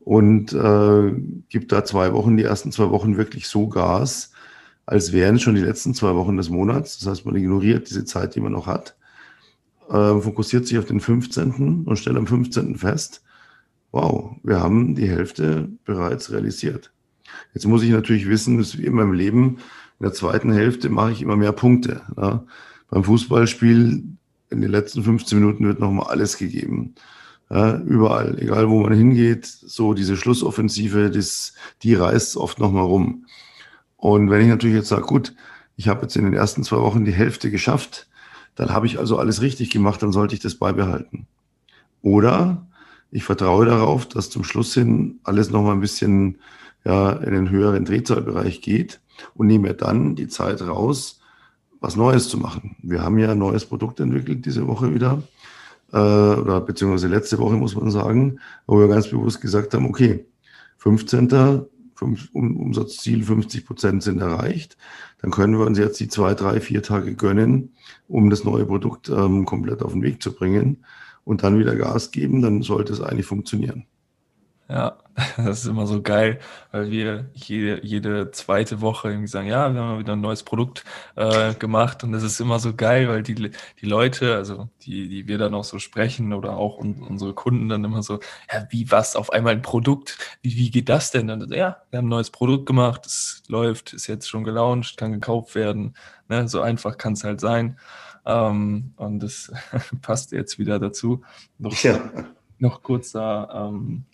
und 0.00 0.52
äh, 0.52 1.12
gibt 1.48 1.72
da 1.72 1.84
zwei 1.84 2.12
Wochen, 2.12 2.36
die 2.36 2.44
ersten 2.44 2.72
zwei 2.72 2.90
Wochen 2.90 3.16
wirklich 3.18 3.46
so 3.48 3.68
Gas, 3.68 4.32
als 4.86 5.12
wären 5.12 5.38
schon 5.38 5.54
die 5.54 5.60
letzten 5.60 5.94
zwei 5.94 6.14
Wochen 6.14 6.36
des 6.36 6.50
Monats. 6.50 6.98
Das 6.98 7.08
heißt, 7.08 7.26
man 7.26 7.36
ignoriert 7.36 7.88
diese 7.88 8.04
Zeit, 8.04 8.34
die 8.34 8.40
man 8.40 8.52
noch 8.52 8.66
hat, 8.66 8.96
äh, 9.88 10.20
fokussiert 10.20 10.66
sich 10.66 10.78
auf 10.78 10.84
den 10.86 11.00
15. 11.00 11.84
und 11.84 11.98
stellt 11.98 12.16
am 12.16 12.26
15. 12.26 12.76
fest, 12.76 13.22
wow, 13.92 14.36
wir 14.42 14.60
haben 14.60 14.94
die 14.94 15.08
Hälfte 15.08 15.68
bereits 15.84 16.32
realisiert. 16.32 16.92
Jetzt 17.52 17.66
muss 17.66 17.82
ich 17.82 17.90
natürlich 17.90 18.28
wissen, 18.28 18.58
dass 18.58 18.76
wie 18.78 18.86
in 18.86 18.94
meinem 18.94 19.12
Leben, 19.12 19.58
in 20.00 20.04
der 20.04 20.12
zweiten 20.12 20.52
Hälfte 20.52 20.88
mache 20.88 21.12
ich 21.12 21.22
immer 21.22 21.36
mehr 21.36 21.52
Punkte. 21.52 22.02
Ja. 22.16 22.44
Beim 22.90 23.04
Fußballspiel 23.04 24.04
in 24.50 24.60
den 24.60 24.70
letzten 24.70 25.02
15 25.02 25.38
Minuten 25.38 25.66
wird 25.66 25.80
nochmal 25.80 26.08
alles 26.08 26.36
gegeben. 26.36 26.94
Ja, 27.50 27.78
überall, 27.78 28.38
egal 28.40 28.68
wo 28.68 28.82
man 28.82 28.94
hingeht, 28.94 29.46
so 29.46 29.94
diese 29.94 30.16
Schlussoffensive, 30.16 31.10
das, 31.10 31.54
die 31.82 31.94
reißt 31.94 32.36
oft 32.36 32.58
nochmal 32.58 32.84
rum. 32.84 33.26
Und 34.04 34.28
wenn 34.28 34.42
ich 34.42 34.48
natürlich 34.48 34.76
jetzt 34.76 34.90
sage, 34.90 35.06
gut, 35.06 35.34
ich 35.76 35.88
habe 35.88 36.02
jetzt 36.02 36.14
in 36.14 36.26
den 36.26 36.34
ersten 36.34 36.62
zwei 36.62 36.76
Wochen 36.76 37.06
die 37.06 37.14
Hälfte 37.14 37.50
geschafft, 37.50 38.06
dann 38.54 38.68
habe 38.68 38.84
ich 38.84 38.98
also 38.98 39.16
alles 39.16 39.40
richtig 39.40 39.70
gemacht, 39.70 40.02
dann 40.02 40.12
sollte 40.12 40.34
ich 40.34 40.42
das 40.42 40.56
beibehalten. 40.56 41.26
Oder 42.02 42.66
ich 43.10 43.24
vertraue 43.24 43.64
darauf, 43.64 44.06
dass 44.06 44.28
zum 44.28 44.44
Schluss 44.44 44.74
hin 44.74 45.20
alles 45.24 45.48
noch 45.48 45.62
mal 45.62 45.72
ein 45.72 45.80
bisschen 45.80 46.36
ja, 46.84 47.12
in 47.12 47.32
den 47.32 47.48
höheren 47.48 47.86
Drehzahlbereich 47.86 48.60
geht 48.60 49.00
und 49.32 49.46
nehme 49.46 49.72
dann 49.72 50.16
die 50.16 50.28
Zeit 50.28 50.60
raus, 50.60 51.22
was 51.80 51.96
Neues 51.96 52.28
zu 52.28 52.36
machen. 52.36 52.76
Wir 52.82 53.00
haben 53.00 53.16
ja 53.16 53.30
ein 53.30 53.38
neues 53.38 53.64
Produkt 53.64 54.00
entwickelt 54.00 54.44
diese 54.44 54.66
Woche 54.66 54.94
wieder, 54.94 55.22
äh, 55.94 55.96
oder 55.96 56.60
beziehungsweise 56.60 57.08
letzte 57.08 57.38
Woche 57.38 57.54
muss 57.54 57.74
man 57.74 57.90
sagen, 57.90 58.38
wo 58.66 58.78
wir 58.78 58.88
ganz 58.88 59.08
bewusst 59.08 59.40
gesagt 59.40 59.72
haben, 59.72 59.86
okay, 59.86 60.26
15 60.76 61.66
fünf, 61.94 62.28
um, 62.32 62.56
Umsatzziel 62.56 63.22
50 63.22 63.66
Prozent 63.66 64.02
sind 64.02 64.20
erreicht, 64.20 64.76
dann 65.20 65.30
können 65.30 65.58
wir 65.58 65.66
uns 65.66 65.78
jetzt 65.78 66.00
die 66.00 66.08
zwei, 66.08 66.34
drei, 66.34 66.60
vier 66.60 66.82
Tage 66.82 67.14
gönnen, 67.14 67.74
um 68.08 68.30
das 68.30 68.44
neue 68.44 68.66
Produkt 68.66 69.08
ähm, 69.08 69.44
komplett 69.46 69.82
auf 69.82 69.92
den 69.92 70.02
Weg 70.02 70.22
zu 70.22 70.32
bringen 70.32 70.84
und 71.24 71.42
dann 71.42 71.58
wieder 71.58 71.76
Gas 71.76 72.10
geben, 72.10 72.42
dann 72.42 72.62
sollte 72.62 72.92
es 72.92 73.00
eigentlich 73.00 73.26
funktionieren. 73.26 73.86
Ja, 74.68 74.96
das 75.36 75.60
ist 75.60 75.66
immer 75.66 75.86
so 75.86 76.00
geil, 76.00 76.40
weil 76.72 76.90
wir 76.90 77.30
jede, 77.34 77.84
jede 77.84 78.30
zweite 78.30 78.80
Woche 78.80 79.10
irgendwie 79.10 79.28
sagen, 79.28 79.46
ja, 79.46 79.72
wir 79.72 79.80
haben 79.80 79.98
wieder 79.98 80.14
ein 80.14 80.22
neues 80.22 80.42
Produkt 80.42 80.84
äh, 81.16 81.54
gemacht 81.54 82.02
und 82.02 82.12
das 82.12 82.22
ist 82.22 82.40
immer 82.40 82.58
so 82.58 82.74
geil, 82.74 83.08
weil 83.08 83.22
die, 83.22 83.34
die 83.34 83.86
Leute, 83.86 84.34
also 84.34 84.68
die, 84.82 85.08
die 85.08 85.28
wir 85.28 85.36
dann 85.36 85.54
auch 85.54 85.64
so 85.64 85.78
sprechen 85.78 86.32
oder 86.32 86.56
auch 86.56 86.78
un, 86.78 87.02
unsere 87.02 87.34
Kunden 87.34 87.68
dann 87.68 87.84
immer 87.84 88.02
so, 88.02 88.20
ja, 88.52 88.66
wie 88.70 88.90
was, 88.90 89.16
auf 89.16 89.30
einmal 89.30 89.52
ein 89.52 89.62
Produkt, 89.62 90.18
wie, 90.42 90.56
wie 90.56 90.70
geht 90.70 90.88
das 90.88 91.10
denn? 91.10 91.28
Und, 91.30 91.54
ja, 91.54 91.82
wir 91.90 91.98
haben 91.98 92.06
ein 92.06 92.08
neues 92.08 92.30
Produkt 92.30 92.66
gemacht, 92.66 93.04
es 93.06 93.42
läuft, 93.48 93.92
ist 93.92 94.06
jetzt 94.06 94.28
schon 94.28 94.44
gelauncht, 94.44 94.96
kann 94.96 95.12
gekauft 95.12 95.54
werden, 95.54 95.94
ne? 96.28 96.48
so 96.48 96.62
einfach 96.62 96.96
kann 96.96 97.12
es 97.12 97.22
halt 97.22 97.40
sein 97.40 97.78
ähm, 98.26 98.94
und 98.96 99.20
das 99.20 99.52
passt 100.02 100.32
jetzt 100.32 100.58
wieder 100.58 100.78
dazu. 100.78 101.22
Noch, 101.58 101.76
ja. 101.82 102.00
noch 102.58 102.82
kurzer 102.82 103.70
ähm, 103.70 104.04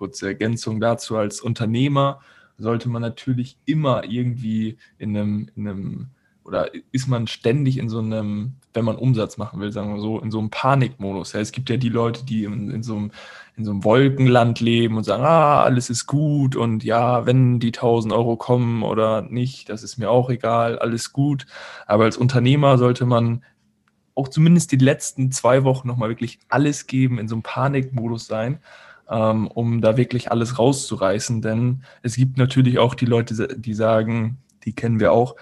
kurze 0.00 0.28
Ergänzung 0.28 0.80
dazu. 0.80 1.18
Als 1.18 1.42
Unternehmer 1.42 2.20
sollte 2.56 2.88
man 2.88 3.02
natürlich 3.02 3.58
immer 3.66 4.04
irgendwie 4.04 4.78
in 4.96 5.16
einem, 5.16 5.50
in 5.54 5.68
einem 5.68 6.06
oder 6.42 6.70
ist 6.90 7.06
man 7.06 7.26
ständig 7.26 7.76
in 7.76 7.90
so 7.90 7.98
einem, 7.98 8.54
wenn 8.72 8.86
man 8.86 8.96
Umsatz 8.96 9.36
machen 9.36 9.60
will, 9.60 9.72
sagen 9.72 9.94
wir 9.94 10.00
so, 10.00 10.18
in 10.18 10.30
so 10.30 10.38
einem 10.38 10.48
Panikmodus. 10.48 11.34
Ja, 11.34 11.40
es 11.40 11.52
gibt 11.52 11.68
ja 11.68 11.76
die 11.76 11.90
Leute, 11.90 12.24
die 12.24 12.44
in, 12.44 12.70
in, 12.70 12.82
so 12.82 12.96
einem, 12.96 13.10
in 13.58 13.64
so 13.66 13.70
einem 13.70 13.84
Wolkenland 13.84 14.58
leben 14.58 14.96
und 14.96 15.04
sagen, 15.04 15.22
ah, 15.22 15.62
alles 15.62 15.90
ist 15.90 16.06
gut 16.06 16.56
und 16.56 16.82
ja, 16.82 17.26
wenn 17.26 17.60
die 17.60 17.68
1000 17.68 18.12
Euro 18.14 18.36
kommen 18.36 18.82
oder 18.82 19.20
nicht, 19.20 19.68
das 19.68 19.82
ist 19.82 19.98
mir 19.98 20.10
auch 20.10 20.30
egal, 20.30 20.78
alles 20.78 21.12
gut. 21.12 21.44
Aber 21.86 22.04
als 22.04 22.16
Unternehmer 22.16 22.78
sollte 22.78 23.04
man 23.04 23.44
auch 24.14 24.28
zumindest 24.28 24.72
die 24.72 24.76
letzten 24.76 25.30
zwei 25.30 25.62
Wochen 25.62 25.86
nochmal 25.86 26.08
wirklich 26.08 26.38
alles 26.48 26.86
geben, 26.86 27.18
in 27.18 27.28
so 27.28 27.34
einem 27.34 27.42
Panikmodus 27.42 28.26
sein 28.26 28.60
ähm, 29.10 29.48
um 29.48 29.80
da 29.80 29.96
wirklich 29.96 30.30
alles 30.30 30.58
rauszureißen. 30.58 31.42
Denn 31.42 31.82
es 32.02 32.16
gibt 32.16 32.38
natürlich 32.38 32.78
auch 32.78 32.94
die 32.94 33.06
Leute, 33.06 33.56
die 33.56 33.74
sagen, 33.74 34.38
die 34.64 34.72
kennen 34.72 35.00
wir 35.00 35.12
auch, 35.12 35.36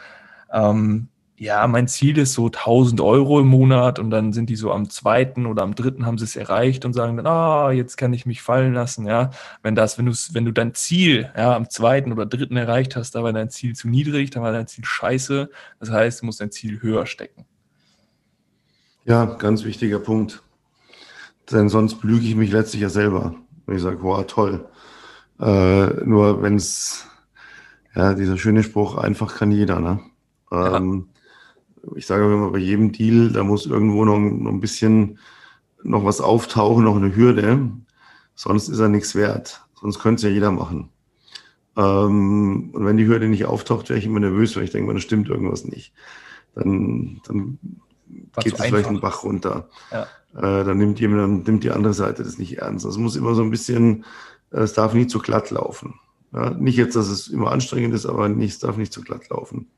ähm, 0.53 1.09
ja, 1.41 1.69
mein 1.69 1.87
Ziel 1.87 2.19
ist 2.19 2.33
so 2.33 2.47
1000 2.47 3.01
Euro 3.01 3.39
im 3.39 3.47
Monat 3.47 4.01
und 4.01 4.11
dann 4.11 4.33
sind 4.33 4.51
die 4.51 4.57
so 4.57 4.73
am 4.73 4.91
zweiten 4.91 5.47
oder 5.47 5.63
am 5.63 5.77
dritten 5.77 6.05
haben 6.05 6.19
sie 6.19 6.25
es 6.25 6.35
erreicht 6.35 6.85
und 6.85 6.95
sagen 6.95 7.17
dann, 7.17 7.29
ah, 7.29 7.71
jetzt 7.71 7.97
kann 7.97 8.13
ich 8.13 8.27
mich 8.27 8.43
fallen 8.43 8.75
lassen, 8.75 9.07
ja. 9.07 9.31
Wenn 9.63 9.77
das, 9.77 9.99
wenn 9.99 10.07
du, 10.07 10.13
wenn 10.33 10.45
du 10.45 10.53
dein 10.53 10.75
Ziel, 10.75 11.31
ja, 11.37 11.55
am 11.55 11.71
zweiten 11.71 12.13
oder 12.13 12.27
dritten 12.27 12.57
erreicht 12.57 12.97
hast, 12.97 13.15
da 13.15 13.23
war 13.23 13.33
dein 13.33 13.51
Ziel 13.51 13.77
zu 13.77 13.89
niedrig, 13.89 14.31
dann 14.31 14.43
war 14.43 14.51
dein 14.51 14.67
Ziel 14.67 14.85
scheiße. 14.85 15.49
Das 15.79 15.91
heißt, 15.91 16.23
du 16.23 16.27
musst 16.27 16.41
dein 16.41 16.51
Ziel 16.51 16.83
höher 16.83 17.07
stecken. 17.07 17.45
Ja, 19.05 19.25
ganz 19.25 19.65
wichtiger 19.65 20.01
Punkt. 20.01 20.43
Denn 21.53 21.69
sonst 21.69 22.01
blüge 22.01 22.27
ich 22.27 22.35
mich 22.35 22.51
letztlich 22.51 22.83
ja 22.83 22.89
selber. 22.89 23.35
Und 23.69 23.77
ich 23.77 23.83
sage, 23.83 24.03
wow, 24.03 24.27
toll. 24.27 24.67
Äh, 25.39 26.05
nur 26.05 26.41
wenn 26.43 26.57
es, 26.57 27.07
ja, 27.95 28.15
dieser 28.15 28.39
schöne 28.39 28.63
Spruch, 28.63 28.97
einfach 28.97 29.37
kann 29.37 29.51
jeder, 29.51 29.79
ne? 29.79 30.01
Ähm, 30.51 31.09
ich 31.95 32.07
sage 32.07 32.25
immer 32.25 32.51
bei 32.51 32.59
jedem 32.59 32.93
Deal, 32.93 33.31
da 33.31 33.45
muss 33.45 33.67
irgendwo 33.67 34.07
noch, 34.07 34.19
noch 34.19 34.51
ein 34.51 34.61
bisschen 34.61 35.19
noch 35.85 36.05
was 36.05 36.23
auftauchen, 36.23 36.85
noch 36.85 36.97
eine 36.97 37.15
Hürde. 37.15 37.71
Sonst 38.35 38.69
ist 38.69 38.79
er 38.79 38.89
nichts 38.89 39.15
wert. 39.15 39.63
Sonst 39.79 39.99
könnte 39.99 40.17
es 40.17 40.23
ja 40.23 40.31
jeder 40.31 40.51
machen. 40.51 40.89
Ähm, 41.77 42.71
und 42.73 42.87
wenn 42.87 42.97
die 42.97 43.07
Hürde 43.07 43.29
nicht 43.29 43.45
auftaucht, 43.45 43.91
wäre 43.91 43.99
ich 43.99 44.07
immer 44.07 44.21
nervös, 44.21 44.57
weil 44.57 44.65
ich 44.65 44.71
denke, 44.71 44.95
da 44.95 44.99
stimmt 44.99 45.29
irgendwas 45.29 45.67
nicht. 45.67 45.93
Dann, 46.55 47.21
dann 47.27 47.59
geht 48.41 48.55
es 48.55 48.65
vielleicht 48.65 48.89
einen 48.89 49.01
Bach 49.01 49.25
runter. 49.25 49.69
Ja. 49.91 50.07
Äh, 50.35 50.65
dann 50.65 50.79
nimmt 50.79 51.01
jemand, 51.01 51.21
dann 51.21 51.43
nimmt 51.43 51.65
die 51.65 51.71
andere 51.71 51.95
Seite 51.95 52.23
das 52.23 52.39
nicht 52.39 52.59
ernst. 52.59 52.85
Also 52.85 52.99
es 52.99 53.03
muss 53.03 53.17
immer 53.17 53.35
so 53.35 53.43
ein 53.43 53.51
bisschen, 53.51 54.05
äh, 54.51 54.61
es 54.61 54.75
darf 54.75 54.95
nicht 54.95 55.11
zu 55.11 55.19
glatt 55.19 55.51
laufen. 55.51 55.95
Ja, 56.33 56.51
nicht 56.51 56.77
jetzt, 56.77 56.95
dass 56.95 57.09
es 57.09 57.29
immer 57.29 57.51
anstrengend 57.51 57.95
ist, 57.95 58.05
aber 58.05 58.29
nicht, 58.29 58.53
es 58.53 58.59
darf 58.59 58.77
nicht 58.77 58.93
zu 58.93 59.01
glatt 59.01 59.29
laufen. 59.31 59.71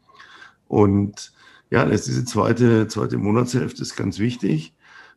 Und 0.66 1.32
ja, 1.70 1.86
jetzt 1.88 2.08
diese 2.08 2.24
zweite, 2.24 2.88
zweite 2.88 3.16
Monatshälfte 3.16 3.82
ist 3.82 3.96
ganz 3.96 4.18
wichtig. 4.18 4.74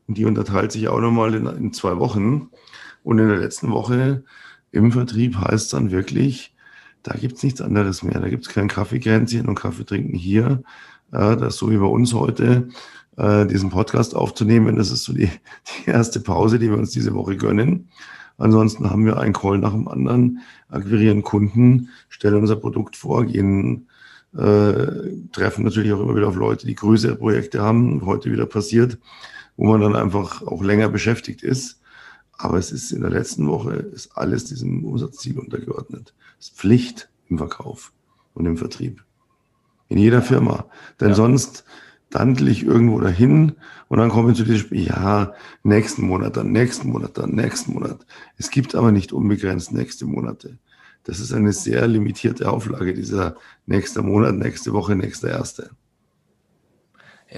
Und 0.07 0.17
die 0.17 0.25
unterteilt 0.25 0.71
sich 0.71 0.87
auch 0.87 0.99
nochmal 0.99 1.33
in, 1.33 1.45
in 1.47 1.73
zwei 1.73 1.97
Wochen. 1.97 2.49
Und 3.03 3.19
in 3.19 3.27
der 3.27 3.37
letzten 3.37 3.71
Woche 3.71 4.23
im 4.71 4.91
Vertrieb 4.91 5.37
heißt 5.37 5.73
dann 5.73 5.91
wirklich, 5.91 6.55
da 7.01 7.15
gibt's 7.15 7.43
nichts 7.43 7.61
anderes 7.61 8.03
mehr. 8.03 8.19
Da 8.19 8.29
gibt's 8.29 8.49
kein 8.49 8.67
Kaffeekränzchen 8.67 9.47
und 9.47 9.55
Kaffee 9.55 9.85
trinken 9.85 10.15
hier. 10.15 10.63
Äh, 11.11 11.37
das 11.37 11.55
ist 11.55 11.59
so 11.59 11.71
wie 11.71 11.77
bei 11.77 11.85
uns 11.85 12.13
heute, 12.13 12.69
äh, 13.17 13.45
diesen 13.45 13.69
Podcast 13.69 14.15
aufzunehmen. 14.15 14.75
Das 14.75 14.91
ist 14.91 15.03
so 15.03 15.13
die, 15.13 15.29
die 15.85 15.89
erste 15.89 16.19
Pause, 16.19 16.59
die 16.59 16.69
wir 16.69 16.77
uns 16.77 16.91
diese 16.91 17.13
Woche 17.13 17.37
gönnen. 17.37 17.89
Ansonsten 18.37 18.89
haben 18.89 19.05
wir 19.05 19.17
einen 19.17 19.33
Call 19.33 19.59
nach 19.59 19.73
dem 19.73 19.87
anderen, 19.87 20.39
akquirieren 20.69 21.21
Kunden, 21.21 21.89
stellen 22.09 22.35
unser 22.35 22.55
Produkt 22.55 22.95
vor, 22.95 23.25
gehen, 23.25 23.87
äh, 24.35 24.87
treffen 25.31 25.63
natürlich 25.63 25.93
auch 25.93 26.01
immer 26.01 26.15
wieder 26.15 26.29
auf 26.29 26.35
Leute, 26.35 26.65
die 26.65 26.75
größere 26.75 27.15
Projekte 27.15 27.61
haben. 27.61 28.05
Heute 28.05 28.31
wieder 28.31 28.47
passiert, 28.47 28.97
wo 29.55 29.67
man 29.67 29.81
dann 29.81 29.95
einfach 29.95 30.41
auch 30.41 30.63
länger 30.63 30.89
beschäftigt 30.89 31.43
ist. 31.43 31.79
Aber 32.35 32.57
es 32.57 32.71
ist 32.71 32.91
in 32.91 33.01
der 33.01 33.11
letzten 33.11 33.47
Woche 33.47 33.73
ist 33.73 34.17
alles 34.17 34.45
diesem 34.45 34.83
Umsatzziel 34.83 35.37
untergeordnet. 35.37 36.15
Es 36.39 36.47
ist 36.47 36.57
Pflicht 36.57 37.09
im 37.29 37.37
Verkauf 37.37 37.93
und 38.33 38.47
im 38.47 38.57
Vertrieb. 38.57 39.03
In 39.87 39.99
jeder 39.99 40.23
Firma. 40.23 40.65
Denn 40.99 41.09
ja. 41.09 41.15
sonst 41.15 41.63
dandel 42.13 42.47
ich 42.47 42.63
irgendwo 42.63 42.99
dahin 42.99 43.53
und 43.87 43.97
dann 43.97 44.09
komme 44.09 44.31
ich 44.31 44.37
zu 44.37 44.43
diesem 44.43 44.59
Spiel, 44.59 44.87
ja, 44.87 45.33
nächsten 45.63 46.05
Monat, 46.05 46.37
dann 46.37 46.51
nächsten 46.51 46.89
Monat, 46.89 47.17
dann 47.17 47.31
nächsten 47.31 47.73
Monat. 47.73 48.05
Es 48.37 48.49
gibt 48.51 48.75
aber 48.75 48.91
nicht 48.91 49.13
unbegrenzt 49.13 49.71
nächste 49.71 50.05
Monate. 50.05 50.57
Das 51.03 51.19
ist 51.19 51.33
eine 51.33 51.51
sehr 51.51 51.87
limitierte 51.87 52.49
Auflage, 52.49 52.93
dieser 52.93 53.35
nächste 53.65 54.01
Monat, 54.01 54.35
nächste 54.35 54.73
Woche, 54.73 54.95
nächste 54.95 55.27
erste. 55.27 55.71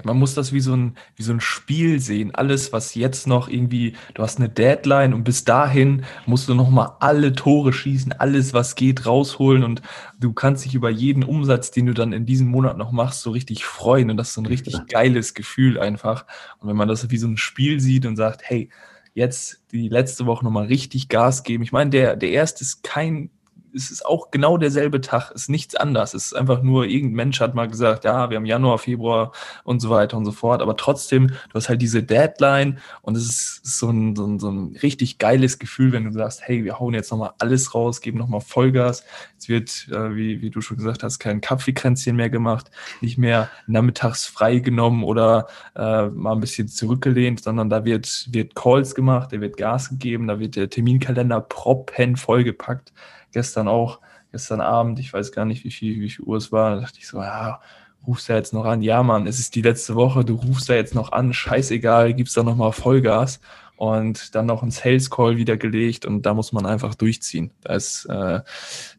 Man 0.04 0.18
muss 0.18 0.34
das 0.34 0.52
wie 0.52 0.60
so, 0.60 0.76
ein, 0.76 0.98
wie 1.16 1.24
so 1.24 1.32
ein 1.32 1.40
Spiel 1.40 2.00
sehen. 2.00 2.34
Alles, 2.34 2.74
was 2.74 2.96
jetzt 2.96 3.28
noch 3.28 3.48
irgendwie, 3.48 3.94
du 4.14 4.24
hast 4.24 4.38
eine 4.40 4.50
Deadline 4.50 5.14
und 5.14 5.24
bis 5.24 5.46
dahin 5.46 6.04
musst 6.26 6.50
du 6.50 6.54
nochmal 6.54 6.92
alle 7.00 7.34
Tore 7.34 7.72
schießen, 7.72 8.14
alles, 8.14 8.54
was 8.54 8.76
geht, 8.76 9.06
rausholen 9.06 9.64
und 9.64 9.82
du 10.20 10.34
kannst 10.34 10.66
dich 10.66 10.76
über 10.76 10.90
jeden 10.90 11.24
Umsatz, 11.24 11.72
den 11.72 11.86
du 11.86 11.94
dann 11.94 12.14
in 12.14 12.26
diesem 12.26 12.48
Monat 12.48 12.78
noch 12.78 12.92
machst, 12.92 13.22
so 13.22 13.32
richtig 13.32 13.66
freuen 13.66 14.10
und 14.10 14.18
das 14.18 14.30
ist 14.30 14.34
so 14.36 14.42
ein 14.42 14.48
richtig 14.48 14.76
geiles 14.88 15.34
Gefühl 15.34 15.80
einfach. 15.80 16.26
Und 16.60 16.70
wenn 16.70 16.76
man 16.76 16.88
das 16.88 17.10
wie 17.10 17.18
so 17.18 17.28
ein 17.28 17.38
Spiel 17.38 17.80
sieht 17.80 18.06
und 18.06 18.16
sagt, 18.16 18.42
hey, 18.44 18.70
jetzt 19.14 19.62
die 19.72 19.88
letzte 19.88 20.26
Woche 20.26 20.44
nochmal 20.44 20.66
richtig 20.66 21.10
Gas 21.10 21.44
geben. 21.44 21.64
Ich 21.64 21.72
meine, 21.72 21.90
der, 21.90 22.16
der 22.16 22.32
erste 22.32 22.64
ist 22.64 22.84
kein 22.84 23.30
es 23.76 23.92
ist 23.92 24.06
auch 24.06 24.32
genau 24.32 24.58
derselbe 24.58 25.02
Tag, 25.02 25.32
es 25.36 25.44
ist 25.44 25.50
nichts 25.50 25.76
anders. 25.76 26.14
Es 26.14 26.28
ist 26.28 26.34
einfach 26.34 26.62
nur, 26.62 26.86
irgendein 26.86 27.16
Mensch 27.16 27.42
hat 27.42 27.56
mal 27.56 27.68
gesagt, 27.68 28.06
ja, 28.06 28.30
wir 28.30 28.38
haben 28.38 28.46
Januar, 28.46 28.78
Februar 28.78 29.34
und 29.64 29.82
so 29.82 29.90
weiter 29.90 30.18
und 30.18 30.26
so 30.26 30.32
fort. 30.32 30.62
Aber 30.62 30.78
trotzdem, 30.78 31.28
du 31.28 31.54
hast 31.54 31.68
halt 31.68 31.82
diese 31.82 32.02
Deadline 32.02 32.80
und 33.02 33.18
es 33.18 33.26
ist 33.26 33.80
so 33.80 33.90
ein, 33.90 34.16
so 34.16 34.26
ein, 34.26 34.40
so 34.40 34.50
ein 34.50 34.78
richtig 34.82 35.18
geiles 35.18 35.60
Gefühl, 35.60 35.92
wenn 35.92 36.06
du 36.06 36.12
sagst, 36.12 36.42
hey, 36.44 36.64
wir 36.64 36.80
hauen 36.80 36.94
jetzt 36.94 37.12
nochmal 37.12 37.34
alles 37.40 37.76
raus, 37.76 38.02
geben 38.02 38.18
nochmal 38.18 38.42
Vollgas. 38.42 39.04
Es 39.38 39.50
wird, 39.50 39.88
äh, 39.92 40.16
wie, 40.16 40.42
wie 40.42 40.50
du 40.50 40.62
schon 40.62 40.78
gesagt 40.78 41.04
hast, 41.04 41.20
kein 41.20 41.42
Kaffeekränzchen 41.42 42.16
mehr 42.16 42.30
gemacht, 42.30 42.72
nicht 43.02 43.18
mehr 43.18 43.50
nachmittags 43.68 44.26
freigenommen 44.26 45.04
oder 45.04 45.48
äh, 45.76 46.08
mal 46.08 46.34
ein 46.34 46.40
bisschen 46.40 46.70
zurückgelehnt, 46.70 47.44
sondern 47.44 47.70
da 47.70 47.84
wird, 47.84 48.28
wird 48.32 48.56
Calls 48.56 48.96
gemacht, 48.96 49.34
da 49.34 49.42
wird 49.42 49.58
Gas 49.58 49.90
gegeben, 49.90 50.28
da 50.28 50.40
wird 50.40 50.56
der 50.56 50.70
Terminkalender 50.70 51.42
proppen 51.42 52.16
vollgepackt 52.16 52.94
gestern 53.36 53.68
auch, 53.68 54.00
gestern 54.32 54.62
Abend, 54.62 54.98
ich 55.00 55.14
weiß 55.14 55.32
gar 55.34 55.46
nicht, 55.46 55.64
wie 55.66 55.72
viel, 55.72 56.00
wie 56.02 56.10
viel 56.10 56.26
Uhr 56.26 56.38
es 56.38 56.52
war, 56.52 56.76
da 56.76 56.82
dachte 56.82 57.00
ich 57.00 57.08
so, 57.08 57.22
ja, 57.22 57.60
rufst 58.08 58.30
du 58.30 58.34
jetzt 58.34 58.54
noch 58.54 58.66
an? 58.66 58.82
Ja, 58.82 59.04
Mann, 59.04 59.28
es 59.28 59.40
ist 59.40 59.56
die 59.56 59.62
letzte 59.62 59.96
Woche, 59.96 60.24
du 60.24 60.36
rufst 60.36 60.70
da 60.70 60.74
jetzt 60.74 60.96
noch 60.96 61.12
an, 61.12 61.34
scheißegal, 61.34 62.14
gibst 62.14 62.38
da 62.38 62.44
nochmal 62.44 62.72
Vollgas 62.72 63.42
und 63.76 64.36
dann 64.36 64.46
noch 64.46 64.64
ein 64.64 64.72
Sales 64.72 65.10
Call 65.10 65.36
wieder 65.36 65.58
gelegt 65.58 66.06
und 66.06 66.26
da 66.26 66.34
muss 66.34 66.54
man 66.54 66.66
einfach 66.66 66.96
durchziehen. 66.96 67.52
Da 67.62 67.76
ist 67.76 68.06
äh, 68.06 68.40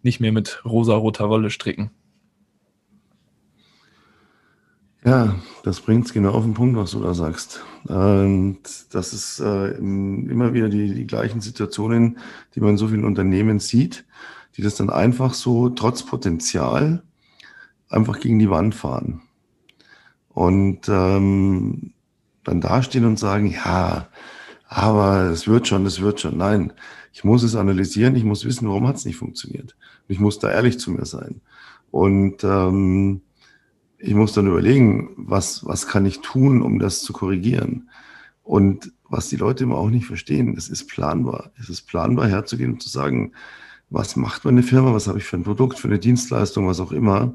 nicht 0.03 0.21
mehr 0.21 0.33
mit 0.33 0.63
rosa-roter 0.67 1.31
Wolle 1.31 1.49
stricken. 1.49 1.91
Ja, 5.07 5.37
das 5.63 5.81
bringt 5.81 6.07
es 6.07 6.13
genau 6.13 6.33
auf 6.33 6.43
den 6.43 6.55
Punkt, 6.55 6.77
was 6.77 6.91
du 6.91 7.01
da 7.01 7.15
sagst. 7.15 7.63
Und 7.85 8.59
das 8.91 9.13
ist 9.13 9.39
äh, 9.39 9.69
immer 9.77 10.53
wieder 10.53 10.69
die, 10.69 10.93
die 10.95 11.07
gleichen 11.07 11.41
Situationen, 11.41 12.19
die 12.55 12.61
man 12.61 12.71
in 12.71 12.77
so 12.77 12.89
vielen 12.89 13.05
Unternehmen 13.05 13.61
sieht, 13.61 14.05
die 14.57 14.63
das 14.63 14.75
dann 14.75 14.91
einfach 14.91 15.33
so 15.33 15.69
trotz 15.69 16.03
Potenzial 16.03 17.05
einfach 17.89 18.19
gegen 18.19 18.41
die 18.41 18.51
Wand 18.51 18.75
fahren. 18.75 19.23
Und 20.31 20.89
ähm, 20.89 21.93
dann 22.43 22.61
dastehen 22.61 23.05
und 23.05 23.21
sagen, 23.21 23.53
ja, 23.53 24.09
aber 24.69 25.31
es 25.31 25.47
wird 25.47 25.69
schon, 25.69 25.87
es 25.87 26.01
wird 26.01 26.21
schon. 26.21 26.37
Nein, 26.37 26.73
ich 27.13 27.23
muss 27.23 27.45
es 27.45 27.55
analysieren, 27.55 28.17
ich 28.17 28.25
muss 28.25 28.45
wissen, 28.45 28.67
warum 28.67 28.89
hat 28.89 28.97
es 28.97 29.05
nicht 29.05 29.17
funktioniert. 29.17 29.77
ich 30.09 30.19
muss 30.19 30.41
da 30.41 30.51
ehrlich 30.51 30.81
zu 30.81 30.91
mir 30.91 31.07
sein. 31.07 31.43
Und 31.93 32.43
ähm, 32.43 33.21
ich 34.07 34.15
muss 34.15 34.33
dann 34.33 34.47
überlegen, 34.47 35.11
was, 35.17 35.67
was 35.67 35.89
kann 35.89 36.07
ich 36.07 36.21
tun, 36.21 36.63
um 36.63 36.79
das 36.79 37.03
zu 37.03 37.13
korrigieren. 37.13 37.91
Und 38.45 38.93
was 39.09 39.29
die 39.29 39.37
Leute 39.37 39.65
immer 39.65 39.79
auch 39.79 39.91
nicht 39.91 40.07
verstehen, 40.07 40.55
es 40.57 40.69
ist 40.69 40.87
planbar. 40.87 41.51
Es 41.59 41.69
ist 41.69 41.83
planbar 41.83 42.29
herzugehen 42.29 42.75
und 42.75 42.83
zu 42.83 42.89
sagen, 42.89 43.33
was 43.91 44.15
macht 44.15 44.45
meine 44.45 44.63
Firma, 44.63 44.95
was 44.95 45.09
habe 45.09 45.19
ich 45.19 45.25
für 45.25 45.37
ein 45.37 45.43
Produkt, 45.43 45.81
für 45.81 45.89
eine 45.89 45.99
Dienstleistung, 45.99 46.69
was 46.69 46.79
auch 46.79 46.93
immer, 46.93 47.35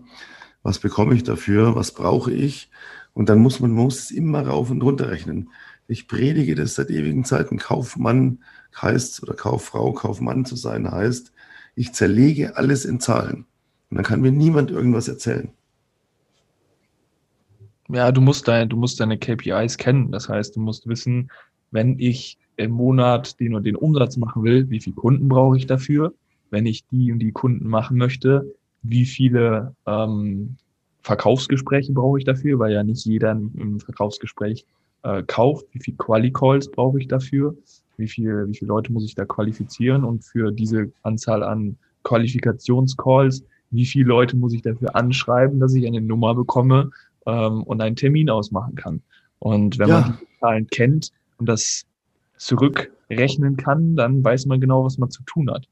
was 0.63 0.79
bekomme 0.79 1.13
ich 1.13 1.23
dafür, 1.23 1.75
was 1.75 1.91
brauche 1.91 2.31
ich. 2.31 2.69
Und 3.13 3.27
dann 3.27 3.39
muss 3.39 3.59
man 3.59 3.71
muss 3.71 3.99
es 3.99 4.11
immer 4.11 4.47
rauf 4.47 4.69
und 4.69 4.81
runter 4.81 5.09
rechnen. 5.09 5.49
Ich 5.87 6.07
predige 6.07 6.55
das 6.55 6.75
seit 6.75 6.89
ewigen 6.89 7.25
Zeiten. 7.25 7.57
Kaufmann 7.57 8.39
heißt 8.81 9.23
oder 9.23 9.33
Kauffrau, 9.33 9.91
Kaufmann 9.91 10.45
zu 10.45 10.55
sein 10.55 10.89
heißt, 10.89 11.33
ich 11.75 11.91
zerlege 11.91 12.55
alles 12.55 12.85
in 12.85 13.01
Zahlen. 13.01 13.45
Und 13.89 13.97
dann 13.97 14.05
kann 14.05 14.21
mir 14.21 14.31
niemand 14.31 14.71
irgendwas 14.71 15.09
erzählen. 15.09 15.51
Ja, 17.93 18.11
du 18.11 18.21
musst, 18.21 18.47
dein, 18.47 18.69
du 18.69 18.77
musst 18.77 18.99
deine 18.99 19.17
KPIs 19.17 19.77
kennen. 19.77 20.11
Das 20.11 20.29
heißt, 20.29 20.55
du 20.55 20.61
musst 20.61 20.87
wissen, 20.87 21.29
wenn 21.71 21.99
ich 21.99 22.37
im 22.57 22.71
Monat 22.71 23.39
den 23.39 23.55
und 23.55 23.65
den 23.65 23.75
Umsatz 23.75 24.17
machen 24.17 24.43
will, 24.43 24.69
wie 24.69 24.79
viele 24.79 24.95
Kunden 24.95 25.27
brauche 25.27 25.57
ich 25.57 25.65
dafür? 25.65 26.13
Wenn 26.49 26.65
ich 26.65 26.85
die 26.87 27.11
und 27.11 27.19
die 27.19 27.31
Kunden 27.31 27.67
machen 27.67 27.97
möchte, 27.97 28.45
wie 28.83 29.05
viele 29.05 29.75
ähm, 29.85 30.57
Verkaufsgespräche 31.01 31.93
brauche 31.93 32.19
ich 32.19 32.25
dafür, 32.25 32.59
weil 32.59 32.73
ja 32.73 32.83
nicht 32.83 33.05
jeder 33.05 33.31
im 33.31 33.79
Verkaufsgespräch 33.79 34.65
äh, 35.03 35.23
kauft. 35.23 35.65
Wie 35.71 35.79
viele 35.79 35.97
Quali-Calls 35.97 36.71
brauche 36.71 36.99
ich 36.99 37.07
dafür? 37.07 37.55
Wie 37.97 38.07
viele, 38.07 38.47
wie 38.47 38.55
viele 38.55 38.69
Leute 38.69 38.91
muss 38.91 39.05
ich 39.05 39.15
da 39.15 39.25
qualifizieren? 39.25 40.03
Und 40.03 40.23
für 40.23 40.51
diese 40.51 40.91
Anzahl 41.03 41.43
an 41.43 41.77
Qualifikationscalls, 42.03 43.43
wie 43.71 43.85
viele 43.85 44.05
Leute 44.05 44.35
muss 44.35 44.53
ich 44.53 44.61
dafür 44.61 44.95
anschreiben, 44.95 45.59
dass 45.59 45.73
ich 45.73 45.85
eine 45.87 46.01
Nummer 46.01 46.35
bekomme, 46.35 46.91
ähm, 47.25 47.63
und 47.63 47.81
einen 47.81 47.95
Termin 47.95 48.29
ausmachen 48.29 48.75
kann. 48.75 49.01
Und 49.39 49.79
wenn 49.79 49.89
ja. 49.89 50.01
man 50.01 50.17
die 50.19 50.39
Zahlen 50.39 50.67
kennt 50.67 51.11
und 51.37 51.47
das 51.47 51.85
zurückrechnen 52.37 53.57
kann, 53.57 53.95
dann 53.95 54.23
weiß 54.23 54.45
man 54.45 54.59
genau, 54.61 54.83
was 54.85 54.97
man 54.97 55.09
zu 55.11 55.23
tun 55.23 55.49
hat. 55.51 55.67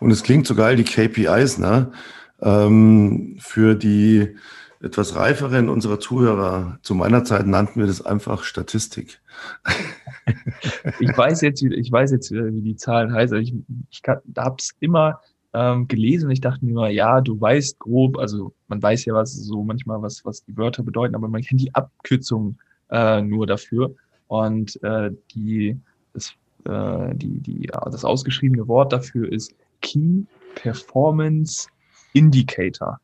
Und 0.00 0.10
es 0.10 0.22
klingt 0.22 0.46
so 0.46 0.54
geil, 0.54 0.76
die 0.76 0.84
KPIs, 0.84 1.58
ne? 1.58 1.92
Ähm, 2.40 3.36
für 3.38 3.74
die 3.74 4.36
etwas 4.80 5.16
reiferen 5.16 5.68
unserer 5.68 5.98
Zuhörer, 5.98 6.78
zu 6.82 6.94
meiner 6.94 7.24
Zeit 7.24 7.46
nannten 7.46 7.80
wir 7.80 7.86
das 7.86 8.04
einfach 8.04 8.44
Statistik. 8.44 9.20
ich 11.00 11.16
weiß 11.16 11.40
jetzt, 11.40 11.62
ich 11.62 11.90
weiß 11.90 12.10
jetzt, 12.12 12.30
wie 12.30 12.62
die 12.62 12.76
Zahlen 12.76 13.12
heißen. 13.12 13.38
Ich, 13.38 13.54
ich 13.90 14.02
habe 14.06 14.56
es 14.58 14.74
immer 14.80 15.20
ähm, 15.56 15.88
gelesen 15.88 16.26
und 16.26 16.32
ich 16.32 16.42
dachte 16.42 16.64
mir 16.64 16.72
immer, 16.72 16.88
ja, 16.88 17.22
du 17.22 17.40
weißt 17.40 17.78
grob, 17.78 18.18
also 18.18 18.52
man 18.68 18.82
weiß 18.82 19.06
ja 19.06 19.14
was 19.14 19.32
so 19.32 19.64
manchmal, 19.64 20.02
was, 20.02 20.22
was 20.24 20.44
die 20.44 20.54
Wörter 20.56 20.82
bedeuten, 20.82 21.14
aber 21.14 21.28
man 21.28 21.40
kennt 21.40 21.62
die 21.62 21.74
Abkürzung 21.74 22.58
äh, 22.90 23.22
nur 23.22 23.46
dafür. 23.46 23.94
Und 24.28 24.82
äh, 24.82 25.10
die, 25.34 25.80
das, 26.12 26.34
äh, 26.64 27.14
die, 27.14 27.40
die, 27.40 27.68
ja, 27.68 27.80
das 27.88 28.04
ausgeschriebene 28.04 28.68
Wort 28.68 28.92
dafür 28.92 29.32
ist 29.32 29.54
Key 29.80 30.24
Performance 30.56 31.68
Indicator. 32.12 33.00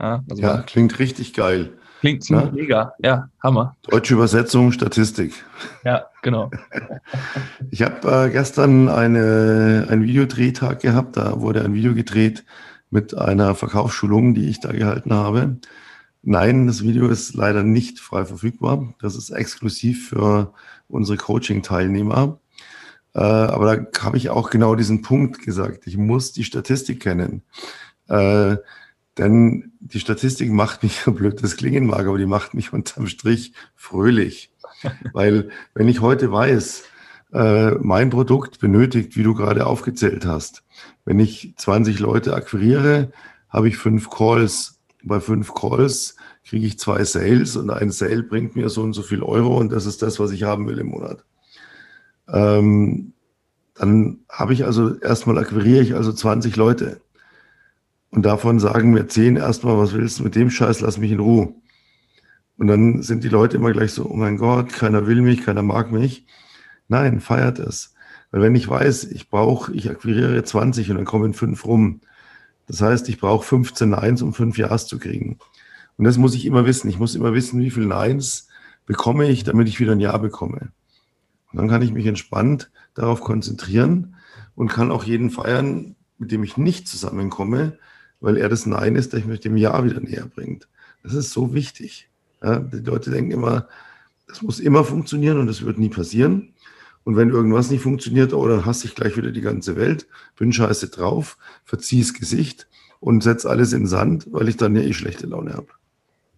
Ja, 0.00 0.24
also 0.30 0.42
ja 0.42 0.62
klingt 0.62 0.98
richtig 0.98 1.34
geil. 1.34 1.74
Klingt 2.02 2.24
ziemlich 2.24 2.46
ja? 2.46 2.52
mega. 2.52 2.94
Ja, 2.98 3.28
Hammer. 3.40 3.76
Deutsche 3.82 4.14
Übersetzung, 4.14 4.72
Statistik. 4.72 5.44
Ja, 5.84 6.06
genau. 6.20 6.50
ich 7.70 7.82
habe 7.82 8.26
äh, 8.26 8.30
gestern 8.30 8.88
eine, 8.88 9.86
einen 9.88 10.02
Videodrehtag 10.02 10.80
gehabt. 10.80 11.16
Da 11.16 11.40
wurde 11.40 11.64
ein 11.64 11.74
Video 11.74 11.94
gedreht 11.94 12.44
mit 12.90 13.16
einer 13.16 13.54
Verkaufsschulung, 13.54 14.34
die 14.34 14.48
ich 14.48 14.58
da 14.58 14.72
gehalten 14.72 15.14
habe. 15.14 15.58
Nein, 16.22 16.66
das 16.66 16.82
Video 16.82 17.06
ist 17.06 17.34
leider 17.34 17.62
nicht 17.62 18.00
frei 18.00 18.24
verfügbar. 18.24 18.94
Das 19.00 19.14
ist 19.14 19.30
exklusiv 19.30 20.08
für 20.08 20.52
unsere 20.88 21.18
Coaching-Teilnehmer. 21.18 22.40
Äh, 23.14 23.20
aber 23.20 23.76
da 23.76 24.02
habe 24.02 24.16
ich 24.16 24.28
auch 24.28 24.50
genau 24.50 24.74
diesen 24.74 25.02
Punkt 25.02 25.40
gesagt. 25.40 25.86
Ich 25.86 25.96
muss 25.96 26.32
die 26.32 26.42
Statistik 26.42 26.98
kennen. 26.98 27.44
Äh, 28.08 28.56
denn 29.18 29.72
die 29.80 30.00
Statistik 30.00 30.50
macht 30.50 30.82
mich, 30.82 31.00
so 31.04 31.12
blöd 31.12 31.42
das 31.42 31.56
klingen 31.56 31.86
mag, 31.86 32.06
aber 32.06 32.18
die 32.18 32.26
macht 32.26 32.54
mich 32.54 32.72
unterm 32.72 33.06
Strich 33.06 33.52
fröhlich. 33.74 34.52
Weil 35.12 35.50
wenn 35.74 35.88
ich 35.88 36.00
heute 36.00 36.32
weiß, 36.32 36.84
äh, 37.32 37.72
mein 37.80 38.10
Produkt 38.10 38.60
benötigt, 38.60 39.16
wie 39.16 39.22
du 39.22 39.34
gerade 39.34 39.66
aufgezählt 39.66 40.26
hast, 40.26 40.62
wenn 41.04 41.18
ich 41.18 41.54
20 41.56 41.98
Leute 41.98 42.34
akquiriere, 42.34 43.12
habe 43.48 43.68
ich 43.68 43.76
fünf 43.76 44.10
Calls. 44.10 44.78
Bei 45.04 45.20
fünf 45.20 45.52
Calls 45.54 46.16
kriege 46.44 46.66
ich 46.66 46.78
zwei 46.78 47.04
Sales 47.04 47.56
und 47.56 47.70
ein 47.70 47.90
Sale 47.90 48.22
bringt 48.22 48.56
mir 48.56 48.68
so 48.68 48.82
und 48.82 48.92
so 48.92 49.02
viel 49.02 49.22
Euro 49.22 49.58
und 49.58 49.72
das 49.72 49.86
ist 49.86 50.02
das, 50.02 50.20
was 50.20 50.30
ich 50.30 50.42
haben 50.42 50.66
will 50.66 50.78
im 50.78 50.88
Monat. 50.88 51.24
Ähm, 52.28 53.12
dann 53.74 54.20
habe 54.28 54.52
ich 54.52 54.64
also 54.64 54.98
erstmal 54.98 55.38
akquiriere 55.38 55.82
ich 55.82 55.94
also 55.94 56.12
20 56.12 56.56
Leute. 56.56 57.00
Und 58.12 58.26
davon 58.26 58.60
sagen 58.60 58.90
mir 58.90 59.08
zehn 59.08 59.36
erstmal, 59.36 59.78
was 59.78 59.94
willst 59.94 60.18
du 60.18 60.24
mit 60.24 60.34
dem 60.34 60.50
Scheiß, 60.50 60.80
lass 60.82 60.98
mich 60.98 61.10
in 61.10 61.18
Ruhe. 61.18 61.54
Und 62.58 62.66
dann 62.66 63.02
sind 63.02 63.24
die 63.24 63.30
Leute 63.30 63.56
immer 63.56 63.72
gleich 63.72 63.92
so, 63.92 64.04
oh 64.08 64.14
mein 64.14 64.36
Gott, 64.36 64.70
keiner 64.72 65.06
will 65.06 65.22
mich, 65.22 65.42
keiner 65.42 65.62
mag 65.62 65.90
mich. 65.90 66.26
Nein, 66.88 67.20
feiert 67.20 67.58
es. 67.58 67.94
Weil 68.30 68.42
wenn 68.42 68.54
ich 68.54 68.68
weiß, 68.68 69.04
ich 69.04 69.30
brauche, 69.30 69.72
ich 69.72 69.88
akquiriere 69.88 70.44
20 70.44 70.90
und 70.90 70.96
dann 70.96 71.06
kommen 71.06 71.32
fünf 71.32 71.64
rum. 71.64 72.02
Das 72.66 72.82
heißt, 72.82 73.08
ich 73.08 73.18
brauche 73.18 73.46
15 73.46 73.88
Neins, 73.88 74.20
um 74.20 74.34
fünf 74.34 74.58
Ja's 74.58 74.86
zu 74.86 74.98
kriegen. 74.98 75.38
Und 75.96 76.04
das 76.04 76.18
muss 76.18 76.34
ich 76.34 76.44
immer 76.44 76.66
wissen. 76.66 76.90
Ich 76.90 76.98
muss 76.98 77.14
immer 77.14 77.32
wissen, 77.32 77.60
wie 77.60 77.70
viel 77.70 77.86
Neins 77.86 78.48
bekomme 78.84 79.26
ich, 79.28 79.42
damit 79.42 79.68
ich 79.68 79.80
wieder 79.80 79.92
ein 79.92 80.00
Ja 80.00 80.18
bekomme. 80.18 80.70
Und 81.50 81.58
dann 81.58 81.68
kann 81.68 81.80
ich 81.80 81.92
mich 81.92 82.06
entspannt 82.06 82.70
darauf 82.92 83.22
konzentrieren 83.22 84.16
und 84.54 84.68
kann 84.68 84.90
auch 84.90 85.04
jeden 85.04 85.30
feiern, 85.30 85.96
mit 86.18 86.30
dem 86.30 86.44
ich 86.44 86.58
nicht 86.58 86.86
zusammenkomme, 86.88 87.78
weil 88.22 88.38
er 88.38 88.48
das 88.48 88.64
Nein 88.64 88.96
ist, 88.96 89.12
das 89.12 89.24
mich 89.24 89.40
dem 89.40 89.56
Ja 89.56 89.84
wieder 89.84 90.00
näher 90.00 90.26
bringt. 90.26 90.68
Das 91.02 91.12
ist 91.12 91.32
so 91.32 91.52
wichtig. 91.52 92.08
Ja, 92.42 92.60
die 92.60 92.78
Leute 92.78 93.10
denken 93.10 93.32
immer, 93.32 93.68
das 94.28 94.40
muss 94.40 94.60
immer 94.60 94.84
funktionieren 94.84 95.38
und 95.38 95.48
das 95.48 95.62
wird 95.62 95.78
nie 95.78 95.88
passieren. 95.88 96.54
Und 97.04 97.16
wenn 97.16 97.30
irgendwas 97.30 97.70
nicht 97.70 97.82
funktioniert, 97.82 98.32
oh, 98.32 98.46
dann 98.46 98.64
hasse 98.64 98.86
ich 98.86 98.94
gleich 98.94 99.16
wieder 99.16 99.32
die 99.32 99.40
ganze 99.40 99.74
Welt, 99.76 100.06
bin 100.36 100.52
scheiße 100.52 100.88
drauf, 100.88 101.36
verzieh's 101.64 102.14
Gesicht 102.14 102.68
und 103.00 103.24
setz 103.24 103.44
alles 103.44 103.72
in 103.72 103.88
Sand, 103.88 104.28
weil 104.30 104.48
ich 104.48 104.56
dann 104.56 104.76
ja 104.76 104.82
eh 104.82 104.92
schlechte 104.92 105.26
Laune 105.26 105.54
habe. 105.54 105.68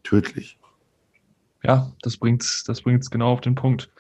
Tödlich. 0.02 0.58
Ja, 1.62 1.92
das 2.02 2.16
bringt's, 2.16 2.64
das 2.64 2.80
bringt's 2.80 3.10
genau 3.10 3.32
auf 3.32 3.42
den 3.42 3.54
Punkt. 3.54 3.90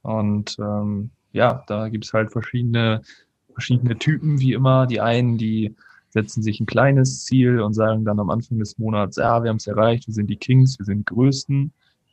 Und 0.00 0.56
ähm, 0.58 1.10
ja, 1.32 1.64
da 1.66 1.90
gibt's 1.90 2.14
halt 2.14 2.32
verschiedene, 2.32 3.02
verschiedene 3.52 3.98
Typen, 3.98 4.40
wie 4.40 4.54
immer. 4.54 4.86
Die 4.86 5.02
einen, 5.02 5.36
die 5.36 5.74
setzen 6.16 6.42
sich 6.42 6.60
ein 6.60 6.66
kleines 6.66 7.26
Ziel 7.26 7.60
und 7.60 7.74
sagen 7.74 8.06
dann 8.06 8.18
am 8.18 8.30
Anfang 8.30 8.58
des 8.58 8.78
Monats, 8.78 9.18
ja, 9.18 9.42
wir 9.42 9.50
haben 9.50 9.58
es 9.58 9.66
erreicht, 9.66 10.06
wir 10.06 10.14
sind 10.14 10.30
die 10.30 10.36
Kings, 10.36 10.78
wir 10.78 10.86
sind 10.86 11.00
die 11.00 11.14
Größten. 11.14 11.72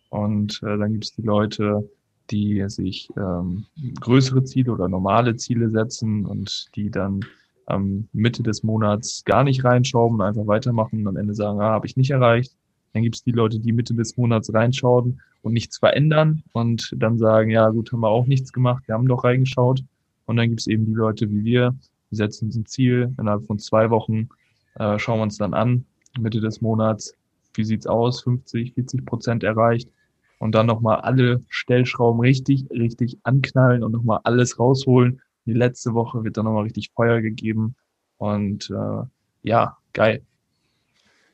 Und 0.10 0.62
äh, 0.62 0.77
dann 0.77 0.91
gibt 0.91 1.05
es 1.05 1.15
die 1.15 1.22
Leute, 1.22 1.89
die 2.29 2.62
sich 2.67 3.10
ähm, 3.15 3.65
größere 4.01 4.43
Ziele 4.43 4.74
oder 4.74 4.89
normale 4.89 5.38
Ziele 5.38 5.69
setzen 5.69 6.25
und 6.25 6.67
die 6.75 6.91
dann 6.91 7.22
am 7.65 8.10
Mitte 8.12 8.43
des 8.43 8.62
Monats 8.62 9.24
gar 9.24 9.45
nicht 9.45 9.63
reinschauen 9.63 10.15
und 10.15 10.21
einfach 10.21 10.47
weitermachen 10.47 10.99
und 10.99 11.08
am 11.08 11.15
Ende 11.15 11.34
sagen, 11.34 11.62
ah, 11.62 11.71
habe 11.71 11.88
ich 11.88 11.95
nicht 11.95 12.12
erreicht. 12.12 12.54
Dann 12.91 13.04
gibt 13.04 13.15
es 13.15 13.23
die 13.23 13.32
Leute, 13.32 13.58
die 13.58 13.71
Mitte 13.71 13.93
des 13.93 14.17
Monats 14.17 14.54
reinschauen 14.54 15.21
und 15.43 15.54
nichts 15.54 15.77
verändern 15.77 16.43
und 16.51 16.93
dann 16.97 17.17
sagen, 17.17 17.51
ja 17.51 17.69
gut, 17.69 17.93
haben 17.93 18.01
wir 18.01 18.10
auch 18.10 18.27
nichts 18.27 18.51
gemacht, 18.51 18.84
wir 18.86 18.95
haben 18.95 19.08
doch 19.08 19.23
reingeschaut. 19.23 19.82
Und 20.25 20.36
dann 20.36 20.49
gibt 20.49 20.60
es 20.60 20.67
eben 20.67 20.86
die 20.86 20.93
Leute 20.93 21.32
wie 21.32 21.45
wir, 21.45 21.73
wir 22.13 22.17
setzen 22.17 22.45
uns 22.45 22.56
ein 22.56 22.67
Ziel 22.67 23.13
innerhalb 23.19 23.47
von 23.47 23.58
zwei 23.58 23.89
Wochen, 23.89 24.30
äh, 24.76 24.99
schauen 24.99 25.17
wir 25.17 25.23
uns 25.23 25.38
dann 25.38 25.56
an, 25.56 25.86
Mitte 26.19 26.39
des 26.41 26.62
Monats, 26.62 27.15
wie 27.56 27.63
sieht's 27.63 27.88
aus, 27.88 28.21
50, 28.21 28.76
40 28.76 29.04
Prozent 29.04 29.43
erreicht 29.43 29.89
und 30.38 30.54
dann 30.54 30.67
nochmal 30.67 31.02
alle 31.02 31.41
Stellschrauben 31.49 32.19
richtig, 32.21 32.69
richtig 32.69 33.17
anknallen 33.23 33.84
und 33.84 33.93
nochmal 33.93 34.19
alles 34.26 34.60
rausholen. 34.60 35.21
Die 35.45 35.54
letzte 35.54 35.95
Woche 35.95 36.23
wird 36.23 36.38
dann 36.38 36.45
nochmal 36.45 36.63
richtig 36.63 36.91
Feuer 36.95 37.19
gegeben 37.19 37.76
und 38.17 38.69
äh, 38.69 39.06
ja, 39.41 39.78
geil. 39.93 40.21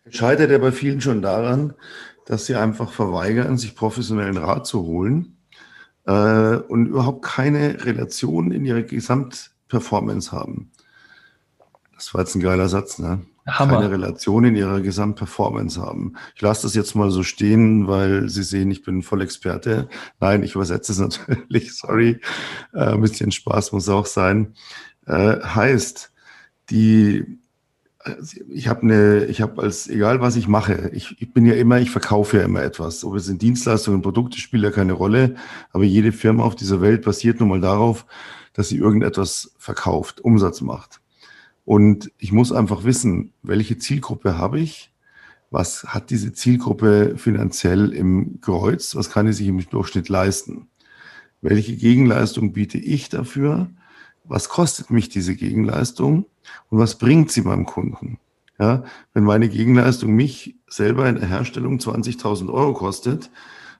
Scheitert 0.09 0.49
ja 0.49 0.59
bei 0.59 0.71
vielen 0.71 1.01
schon 1.01 1.21
daran, 1.21 1.73
dass 2.25 2.45
sie 2.45 2.55
einfach 2.55 2.91
verweigern, 2.91 3.57
sich 3.57 3.75
professionellen 3.75 4.37
Rat 4.37 4.65
zu 4.65 4.83
holen 4.83 5.37
äh, 6.05 6.55
und 6.55 6.85
überhaupt 6.85 7.25
keine 7.25 7.83
Relation 7.85 8.51
in 8.51 8.63
ihrer 8.63 8.83
Gesamt 8.83 9.51
Performance 9.69 10.31
haben. 10.31 10.71
Das 11.95 12.13
war 12.13 12.21
jetzt 12.21 12.35
ein 12.35 12.41
geiler 12.41 12.69
Satz, 12.69 12.99
ne? 12.99 13.21
Hammer. 13.45 13.79
Keine 13.79 13.91
Relation 13.91 14.43
in 14.45 14.55
ihrer 14.55 14.81
Gesamtperformance 14.81 15.81
haben. 15.81 16.13
Ich 16.35 16.41
lasse 16.41 16.63
das 16.63 16.75
jetzt 16.75 16.95
mal 16.95 17.09
so 17.11 17.23
stehen, 17.23 17.87
weil 17.87 18.29
Sie 18.29 18.43
sehen, 18.43 18.69
ich 18.71 18.83
bin 18.83 19.01
voll 19.01 19.21
Experte. 19.21 19.89
Nein, 20.19 20.43
ich 20.43 20.55
übersetze 20.55 20.91
es 20.91 20.99
natürlich, 21.27 21.73
sorry. 21.73 22.19
Äh, 22.73 22.93
ein 22.93 23.01
bisschen 23.01 23.31
Spaß 23.31 23.71
muss 23.71 23.89
auch 23.89 24.05
sein. 24.05 24.53
Äh, 25.07 25.39
heißt, 25.41 26.11
die, 26.69 27.39
ich 28.49 28.67
habe 28.67 28.83
eine, 28.83 29.25
ich 29.25 29.41
habe 29.41 29.61
als, 29.61 29.87
egal 29.87 30.21
was 30.21 30.35
ich 30.35 30.47
mache, 30.47 30.91
ich, 30.93 31.19
ich 31.19 31.33
bin 31.33 31.45
ja 31.45 31.55
immer, 31.55 31.79
ich 31.79 31.91
verkaufe 31.91 32.37
ja 32.37 32.43
immer 32.43 32.61
etwas. 32.61 33.03
Ob 33.03 33.15
es 33.15 33.25
sind 33.25 33.41
Dienstleistungen, 33.41 34.01
Produkte, 34.01 34.39
spielt 34.39 34.63
ja 34.63 34.71
keine 34.71 34.93
Rolle. 34.93 35.35
Aber 35.71 35.83
jede 35.83 36.11
Firma 36.11 36.43
auf 36.43 36.55
dieser 36.55 36.81
Welt 36.81 37.01
basiert 37.01 37.39
nun 37.39 37.49
mal 37.49 37.61
darauf, 37.61 38.05
dass 38.59 38.67
sie 38.67 38.77
irgendetwas 38.77 39.53
verkauft, 39.57 40.19
Umsatz 40.19 40.59
macht. 40.59 40.99
Und 41.63 42.11
ich 42.17 42.33
muss 42.33 42.51
einfach 42.51 42.83
wissen, 42.83 43.31
welche 43.41 43.77
Zielgruppe 43.77 44.37
habe 44.37 44.59
ich? 44.59 44.91
Was 45.49 45.85
hat 45.85 46.09
diese 46.09 46.33
Zielgruppe 46.33 47.13
finanziell 47.15 47.93
im 47.93 48.41
Kreuz? 48.41 48.97
Was 48.97 49.11
kann 49.11 49.27
sie 49.27 49.31
sich 49.31 49.47
im 49.47 49.65
Durchschnitt 49.69 50.09
leisten? 50.09 50.67
Welche 51.39 51.77
Gegenleistung 51.77 52.51
biete 52.51 52.77
ich 52.77 53.07
dafür? 53.07 53.69
Was 54.25 54.49
kostet 54.49 54.89
mich 54.89 55.07
diese 55.07 55.37
Gegenleistung? 55.37 56.25
Und 56.67 56.79
was 56.79 56.97
bringt 56.97 57.31
sie 57.31 57.43
beim 57.43 57.65
Kunden? 57.65 58.19
Ja, 58.59 58.83
wenn 59.13 59.23
meine 59.23 59.47
Gegenleistung 59.47 60.11
mich 60.11 60.57
selber 60.67 61.07
in 61.07 61.15
der 61.15 61.29
Herstellung 61.29 61.77
20.000 61.77 62.51
Euro 62.51 62.73
kostet, 62.73 63.31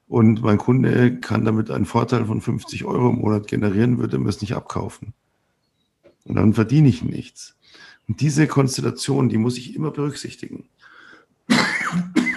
und 0.10 0.42
mein 0.42 0.58
Kunde 0.58 1.20
kann 1.20 1.46
damit 1.46 1.70
einen 1.70 1.86
Vorteil 1.86 2.26
von 2.26 2.42
50 2.42 2.84
Euro 2.84 3.12
im 3.12 3.20
Monat 3.20 3.48
generieren, 3.48 4.00
würde 4.00 4.18
mir 4.18 4.30
es 4.30 4.42
nicht 4.42 4.56
abkaufen. 4.56 5.14
Und 6.26 6.36
dann 6.36 6.56
verdiene 6.56 6.90
ich 6.90 7.04
nichts. 7.04 7.56
Und 8.08 8.20
diese 8.20 8.48
Konstellation, 8.48 9.30
die 9.30 9.38
muss 9.38 9.58
ich 9.60 9.76
immer 9.76 9.92
berücksichtigen. 9.92 10.68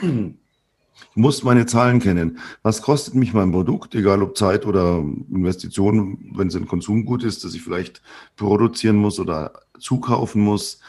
Ich 0.03 1.17
muss 1.17 1.43
meine 1.45 1.65
Zahlen 1.65 1.99
kennen. 1.99 2.39
Was 2.63 2.83
kostet 2.83 3.15
mich 3.15 3.33
mein 3.33 3.53
Produkt, 3.53 3.95
egal 3.95 4.23
ob 4.23 4.37
Zeit 4.37 4.67
oder 4.67 4.99
Investition, 5.31 6.31
wenn 6.35 6.49
es 6.49 6.57
ein 6.57 6.69
Konsumgut 6.69 7.25
ist, 7.25 7.43
das 7.43 7.55
ich 7.55 7.63
vielleicht 7.63 8.03
produzieren 8.37 8.97
muss 8.97 9.19
oder 9.19 9.53
zukaufen 9.79 10.43
muss, 10.43 10.81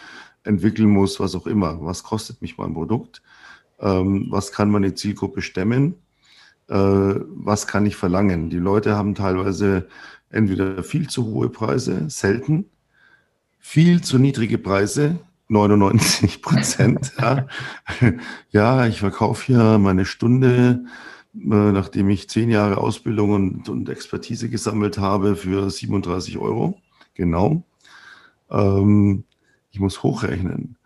entwickeln 0.44 0.90
muss, 0.90 1.20
was 1.22 1.34
auch 1.36 1.48
immer. 1.48 1.78
Was 1.82 2.04
kostet 2.04 2.42
mich 2.42 2.58
mein 2.58 2.74
Produkt? 2.74 3.22
Ähm, 3.80 4.28
was 4.30 4.52
kann 4.52 4.70
meine 4.70 4.94
Zielgruppe 4.96 5.42
stemmen? 5.42 5.96
Äh, 6.74 7.22
was 7.30 7.68
kann 7.68 7.86
ich 7.86 7.96
verlangen? 7.96 8.50
Die 8.50 8.58
Leute 8.58 8.96
haben 8.96 9.14
teilweise 9.14 9.88
entweder 10.30 10.84
viel 10.84 11.08
zu 11.08 11.26
hohe 11.28 11.50
Preise, 11.50 12.10
selten, 12.10 12.66
viel 13.60 14.02
zu 14.02 14.18
niedrige 14.18 14.58
Preise, 14.58 15.20
99 15.50 16.42
Prozent. 16.42 17.14
ja. 17.20 17.46
ja, 18.50 18.88
ich 18.88 19.00
verkaufe 19.00 19.46
hier 19.46 19.78
meine 19.78 20.06
Stunde, 20.06 20.86
äh, 21.36 21.72
nachdem 21.72 22.10
ich 22.10 22.28
zehn 22.28 22.50
Jahre 22.50 22.78
Ausbildung 22.78 23.32
und, 23.32 23.70
und 23.70 23.88
Expertise 23.90 24.50
gesammelt 24.50 24.98
habe, 24.98 25.36
für 25.36 25.70
37 25.70 26.40
Euro. 26.40 26.80
Genau. 27.14 27.64
Ähm, 28.50 29.26
ich 29.70 29.80
muss 29.80 30.02
hochrechnen 30.02 30.78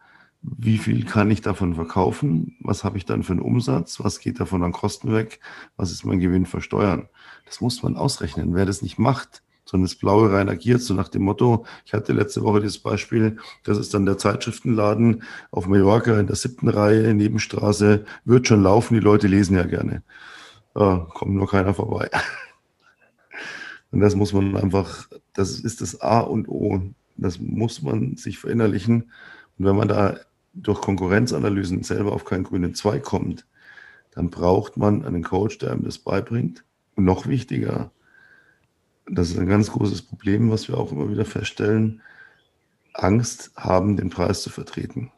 wie 0.56 0.78
viel 0.78 1.06
kann 1.06 1.30
ich 1.30 1.42
davon 1.42 1.76
verkaufen, 1.76 2.56
was 2.62 2.84
habe 2.84 2.98
ich 2.98 3.06
dann 3.06 3.24
für 3.24 3.34
einen 3.34 3.42
Umsatz, 3.42 4.00
was 4.02 4.20
geht 4.20 4.40
davon 4.40 4.64
an 4.64 4.72
Kosten 4.72 5.14
weg, 5.14 5.40
was 5.76 5.92
ist 5.92 6.06
mein 6.06 6.20
Gewinn 6.20 6.46
versteuern. 6.46 7.10
Das 7.46 7.60
muss 7.60 7.84
man 7.84 7.98
ausrechnen. 7.98 8.56
Wer 8.56 8.66
das 8.66 8.82
nicht 8.82 8.98
macht, 8.98 9.44
sondern 9.66 9.86
das 9.86 9.96
Blaue 9.96 10.32
rein 10.32 10.48
agiert, 10.48 10.82
so 10.82 10.94
nach 10.94 11.10
dem 11.10 11.24
Motto, 11.24 11.66
ich 11.86 11.94
hatte 11.94 12.14
letzte 12.14 12.44
Woche 12.44 12.62
das 12.62 12.78
Beispiel, 12.78 13.38
das 13.64 13.78
ist 13.78 13.94
dann 13.94 14.06
der 14.06 14.18
Zeitschriftenladen 14.18 15.24
auf 15.52 15.68
Mallorca 15.68 16.18
in 16.20 16.28
der 16.28 16.38
siebten 16.38 16.70
Reihe, 16.70 17.14
Nebenstraße, 17.14 18.06
wird 18.24 18.48
schon 18.48 18.64
laufen, 18.64 18.94
die 18.94 19.02
Leute 19.02 19.28
lesen 19.28 19.58
ja 19.58 19.64
gerne. 19.64 20.04
Äh, 20.76 20.98
kommt 21.14 21.34
nur 21.34 21.50
keiner 21.50 21.74
vorbei. 21.74 22.10
Und 23.92 24.00
das 24.00 24.16
muss 24.16 24.32
man 24.32 24.56
einfach, 24.56 25.08
das 25.34 25.60
ist 25.60 25.82
das 25.82 26.02
A 26.02 26.20
und 26.20 26.50
O. 26.50 26.82
Das 27.16 27.40
muss 27.40 27.82
man 27.82 28.18
sich 28.18 28.38
verinnerlichen. 28.38 29.12
Und 29.58 29.66
wenn 29.66 29.78
man 29.78 29.88
da 29.88 30.18
durch 30.62 30.82
Konkurrenzanalysen 30.82 31.84
selber 31.84 32.14
auf 32.14 32.26
keinen 32.26 32.44
grünen 32.44 32.76
Zweig 32.76 33.04
kommt, 33.04 33.46
dann 34.12 34.30
braucht 34.30 34.78
man 34.78 35.06
einen 35.06 35.24
Coach, 35.24 35.60
der 35.60 35.72
einem 35.72 35.84
das 35.84 36.00
beibringt. 36.00 36.64
Und 36.96 37.06
noch 37.06 37.28
wichtiger, 37.28 37.92
das 39.10 39.30
ist 39.30 39.38
ein 39.38 39.48
ganz 39.48 39.72
großes 39.72 40.02
Problem, 40.02 40.50
was 40.50 40.68
wir 40.68 40.78
auch 40.78 40.92
immer 40.92 41.10
wieder 41.10 41.26
feststellen, 41.26 42.02
Angst 42.94 43.52
haben, 43.56 43.96
den 43.96 44.10
Preis 44.10 44.42
zu 44.42 44.50
vertreten. 44.50 45.12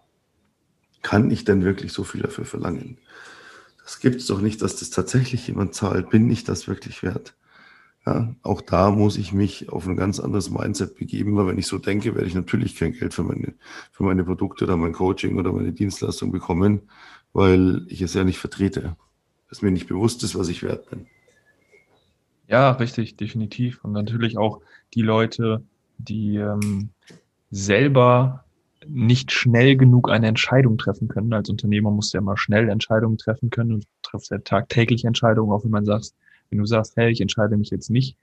Kann 1.02 1.32
ich 1.32 1.46
denn 1.46 1.64
wirklich 1.64 1.94
so 1.94 2.04
viel 2.04 2.22
dafür 2.22 2.46
verlangen? 2.46 2.98
Das 3.84 4.00
gibt 4.00 4.18
es 4.18 4.28
doch 4.28 4.42
nicht, 4.42 4.62
dass 4.62 4.76
das 4.76 4.90
tatsächlich 4.90 5.48
jemand 5.48 5.74
zahlt. 5.74 6.10
Bin 6.10 6.30
ich 6.30 6.44
das 6.44 6.68
wirklich 6.68 7.02
wert? 7.02 7.36
Ja, 8.10 8.34
auch 8.42 8.62
da 8.62 8.90
muss 8.90 9.18
ich 9.18 9.34
mich 9.34 9.70
auf 9.70 9.86
ein 9.88 9.96
ganz 9.96 10.20
anderes 10.20 10.50
Mindset 10.50 10.96
begeben, 10.96 11.36
weil 11.36 11.46
wenn 11.46 11.60
ich 11.60 11.68
so 11.68 11.78
denke, 11.78 12.16
werde 12.16 12.28
ich 12.28 12.34
natürlich 12.34 12.76
kein 12.76 12.94
Geld 12.94 13.14
für 13.14 13.22
meine, 13.22 13.54
für 13.92 14.04
meine 14.04 14.24
Produkte 14.24 14.66
oder 14.66 14.78
mein 14.78 14.94
Coaching 14.94 15.38
oder 15.38 15.54
meine 15.54 15.74
Dienstleistung 15.74 16.32
bekommen, 16.32 16.90
weil 17.34 17.86
ich 17.88 18.02
es 18.02 18.16
ja 18.16 18.24
nicht 18.24 18.40
vertrete. 18.40 18.96
Dass 19.48 19.62
mir 19.62 19.70
nicht 19.70 19.88
bewusst 19.88 20.24
ist, 20.24 20.36
was 20.36 20.50
ich 20.50 20.64
wert 20.64 20.90
bin. 20.90 21.06
Ja, 22.48 22.72
richtig, 22.72 23.16
definitiv. 23.16 23.84
Und 23.84 23.92
natürlich 23.92 24.40
auch 24.40 24.62
die 24.96 25.04
Leute, 25.04 25.64
die 26.00 26.38
ähm, 26.38 26.90
selber 27.52 28.44
nicht 28.88 29.32
schnell 29.32 29.78
genug 29.78 30.10
eine 30.10 30.28
Entscheidung 30.28 30.80
treffen 30.80 31.10
können. 31.10 31.32
Als 31.34 31.50
Unternehmer 31.50 31.92
musst 31.92 32.14
du 32.14 32.18
ja 32.18 32.22
immer 32.22 32.38
schnell 32.38 32.70
Entscheidungen 32.70 33.20
treffen 33.20 33.52
können 33.52 33.74
und 33.74 33.86
triffst 34.02 34.32
ja 34.32 34.40
tagtäglich 34.40 35.06
Entscheidungen, 35.06 35.52
auch 35.52 35.64
wenn 35.64 35.72
man 35.72 35.86
sagt, 35.86 36.14
wenn 36.50 36.60
du 36.60 36.66
sagst, 36.66 36.96
hey, 36.96 37.12
ich 37.12 37.22
entscheide 37.22 37.58
mich 37.58 37.70
jetzt 37.70 37.90
nicht. 37.90 38.16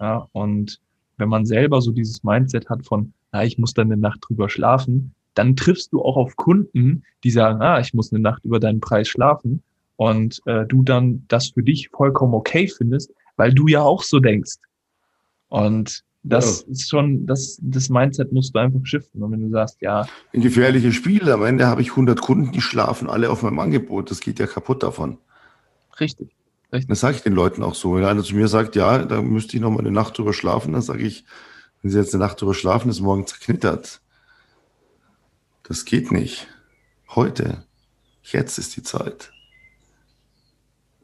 Ja, 0.00 0.28
und 0.32 0.80
wenn 1.16 1.28
man 1.28 1.46
selber 1.46 1.80
so 1.80 1.92
dieses 1.92 2.24
Mindset 2.24 2.68
hat 2.68 2.84
von, 2.84 3.12
na, 3.32 3.44
ich 3.44 3.58
muss 3.58 3.74
dann 3.74 3.90
eine 3.90 4.00
Nacht 4.00 4.20
drüber 4.26 4.48
schlafen, 4.48 5.14
dann 5.34 5.56
triffst 5.56 5.92
du 5.92 6.02
auch 6.02 6.16
auf 6.16 6.36
Kunden, 6.36 7.02
die 7.24 7.30
sagen, 7.30 7.60
ah, 7.60 7.80
ich 7.80 7.94
muss 7.94 8.12
eine 8.12 8.22
Nacht 8.22 8.44
über 8.44 8.60
deinen 8.60 8.80
Preis 8.80 9.08
schlafen 9.08 9.62
und 9.96 10.40
äh, 10.46 10.66
du 10.66 10.82
dann 10.82 11.24
das 11.28 11.48
für 11.48 11.62
dich 11.62 11.88
vollkommen 11.90 12.34
okay 12.34 12.68
findest, 12.68 13.12
weil 13.36 13.52
du 13.52 13.66
ja 13.66 13.82
auch 13.82 14.02
so 14.02 14.20
denkst. 14.20 14.56
Und 15.48 16.04
das 16.24 16.62
ja. 16.62 16.72
ist 16.72 16.88
schon, 16.88 17.26
das, 17.26 17.58
das 17.60 17.90
Mindset 17.90 18.32
musst 18.32 18.54
du 18.54 18.58
einfach 18.58 18.80
shiften. 18.84 19.22
Und 19.22 19.32
wenn 19.32 19.42
du 19.42 19.50
sagst, 19.50 19.76
ja. 19.80 20.06
Ein 20.32 20.40
gefährliches 20.40 20.94
Spiel. 20.94 21.30
Am 21.30 21.44
Ende 21.44 21.66
habe 21.66 21.82
ich 21.82 21.90
100 21.90 22.20
Kunden, 22.20 22.50
die 22.50 22.62
schlafen 22.62 23.10
alle 23.10 23.30
auf 23.30 23.42
meinem 23.42 23.58
Angebot. 23.58 24.10
Das 24.10 24.20
geht 24.20 24.38
ja 24.38 24.46
kaputt 24.46 24.82
davon. 24.82 25.18
Richtig. 26.00 26.30
Richtig. 26.74 26.88
Das 26.88 27.00
sage 27.00 27.16
ich 27.16 27.22
den 27.22 27.34
Leuten 27.34 27.62
auch 27.62 27.76
so. 27.76 27.94
Wenn 27.94 28.04
einer 28.04 28.24
zu 28.24 28.34
mir 28.34 28.48
sagt, 28.48 28.74
ja, 28.74 28.98
da 29.04 29.22
müsste 29.22 29.56
ich 29.56 29.62
noch 29.62 29.70
mal 29.70 29.78
eine 29.78 29.92
Nacht 29.92 30.18
drüber 30.18 30.32
schlafen, 30.32 30.72
dann 30.72 30.82
sage 30.82 31.04
ich, 31.04 31.24
wenn 31.80 31.92
Sie 31.92 31.98
jetzt 31.98 32.12
eine 32.12 32.24
Nacht 32.24 32.40
drüber 32.40 32.52
schlafen, 32.52 32.90
ist 32.90 33.00
morgen 33.00 33.28
zerknittert. 33.28 34.00
Das 35.62 35.84
geht 35.84 36.10
nicht. 36.10 36.48
Heute. 37.14 37.64
Jetzt 38.22 38.58
ist 38.58 38.76
die 38.76 38.82
Zeit. 38.82 39.32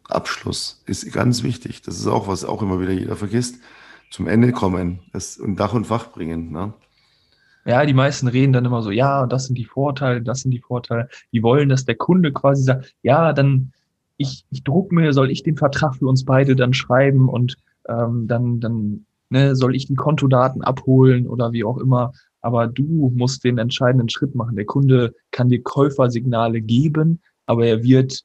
Abschluss 0.08 0.82
ist 0.86 1.12
ganz 1.12 1.44
wichtig. 1.44 1.82
Das 1.82 1.98
ist 1.98 2.08
auch, 2.08 2.26
was 2.26 2.44
auch 2.44 2.62
immer 2.62 2.80
wieder 2.80 2.92
jeder 2.92 3.14
vergisst. 3.14 3.60
Zum 4.10 4.26
Ende 4.26 4.50
kommen 4.50 4.98
das 5.12 5.36
und 5.36 5.54
Dach 5.54 5.72
und 5.72 5.86
Fach 5.86 6.10
bringen. 6.10 6.50
Ne? 6.50 6.74
Ja, 7.64 7.86
die 7.86 7.94
meisten 7.94 8.26
reden 8.26 8.52
dann 8.52 8.64
immer 8.64 8.82
so, 8.82 8.90
ja, 8.90 9.28
das 9.28 9.46
sind 9.46 9.56
die 9.56 9.66
Vorteile, 9.66 10.20
das 10.20 10.40
sind 10.40 10.50
die 10.50 10.60
Vorteile. 10.60 11.08
Die 11.32 11.44
wollen, 11.44 11.68
dass 11.68 11.84
der 11.84 11.94
Kunde 11.94 12.32
quasi 12.32 12.64
sagt, 12.64 12.92
ja, 13.02 13.32
dann 13.32 13.72
ich, 14.20 14.44
ich 14.50 14.64
druck 14.64 14.92
mir, 14.92 15.14
soll 15.14 15.30
ich 15.30 15.42
den 15.42 15.56
Vertrag 15.56 15.96
für 15.96 16.06
uns 16.06 16.26
beide 16.26 16.54
dann 16.54 16.74
schreiben 16.74 17.30
und 17.30 17.56
ähm, 17.88 18.28
dann, 18.28 18.60
dann 18.60 19.06
ne, 19.30 19.56
soll 19.56 19.74
ich 19.74 19.86
die 19.86 19.94
Kontodaten 19.94 20.60
abholen 20.60 21.26
oder 21.26 21.52
wie 21.52 21.64
auch 21.64 21.78
immer. 21.78 22.12
Aber 22.42 22.66
du 22.66 23.10
musst 23.14 23.44
den 23.44 23.56
entscheidenden 23.56 24.10
Schritt 24.10 24.34
machen. 24.34 24.56
Der 24.56 24.66
Kunde 24.66 25.14
kann 25.30 25.48
dir 25.48 25.62
Käufersignale 25.62 26.60
geben, 26.60 27.20
aber 27.46 27.66
er 27.66 27.82
wird 27.82 28.20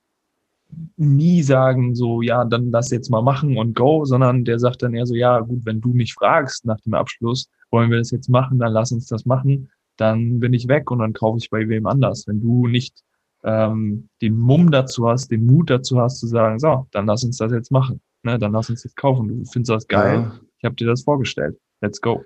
nie 0.97 1.41
sagen, 1.43 1.95
so, 1.95 2.21
ja, 2.21 2.43
dann 2.43 2.71
lass 2.71 2.91
jetzt 2.91 3.10
mal 3.10 3.21
machen 3.21 3.58
und 3.58 3.73
go, 3.73 4.03
sondern 4.03 4.43
der 4.43 4.60
sagt 4.60 4.84
dann 4.84 4.93
eher 4.93 5.05
so, 5.05 5.15
ja, 5.15 5.39
gut, 5.39 5.65
wenn 5.65 5.79
du 5.79 5.93
mich 5.93 6.13
fragst 6.13 6.65
nach 6.65 6.81
dem 6.81 6.93
Abschluss, 6.93 7.49
wollen 7.71 7.89
wir 7.89 7.99
das 7.99 8.12
jetzt 8.12 8.29
machen, 8.29 8.60
dann 8.60 8.73
lass 8.73 8.91
uns 8.91 9.08
das 9.08 9.25
machen, 9.25 9.69
dann 9.95 10.41
bin 10.41 10.51
ich 10.51 10.67
weg 10.67 10.91
und 10.91 10.99
dann 10.99 11.13
kaufe 11.13 11.38
ich 11.38 11.49
bei 11.49 11.69
wem 11.69 11.86
anders. 11.86 12.27
Wenn 12.27 12.41
du 12.41 12.67
nicht 12.67 13.04
ähm, 13.45 14.10
den 14.21 14.38
Mumm 14.38 14.71
dazu 14.71 15.08
hast, 15.08 15.29
den 15.31 15.45
Mut 15.45 15.69
dazu 15.69 15.99
hast, 16.01 16.19
zu 16.19 16.27
sagen, 16.27 16.60
so, 16.60 16.88
dann 16.91 17.05
lass 17.05 17.23
uns 17.23 17.38
das 17.38 17.51
jetzt 17.51 17.71
machen, 17.71 18.01
ne, 18.23 18.39
dann 18.39 18.51
lass 18.51 18.69
uns 18.69 18.81
das 18.81 18.95
kaufen. 18.95 19.27
Du 19.27 19.45
findest 19.45 19.69
das 19.69 19.88
geil, 19.88 20.19
ja. 20.19 20.39
ich 20.58 20.65
habe 20.65 20.75
dir 20.75 20.88
das 20.88 21.03
vorgestellt, 21.03 21.58
let's 21.81 22.01
go. 22.01 22.25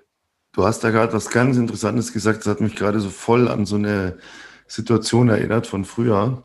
Du 0.52 0.64
hast 0.64 0.82
da 0.82 0.90
gerade 0.90 1.12
was 1.12 1.30
ganz 1.30 1.56
Interessantes 1.56 2.12
gesagt, 2.12 2.40
das 2.40 2.46
hat 2.46 2.60
mich 2.60 2.74
gerade 2.74 2.98
so 2.98 3.10
voll 3.10 3.48
an 3.48 3.66
so 3.66 3.76
eine 3.76 4.18
Situation 4.66 5.28
erinnert 5.28 5.66
von 5.66 5.84
früher. 5.84 6.42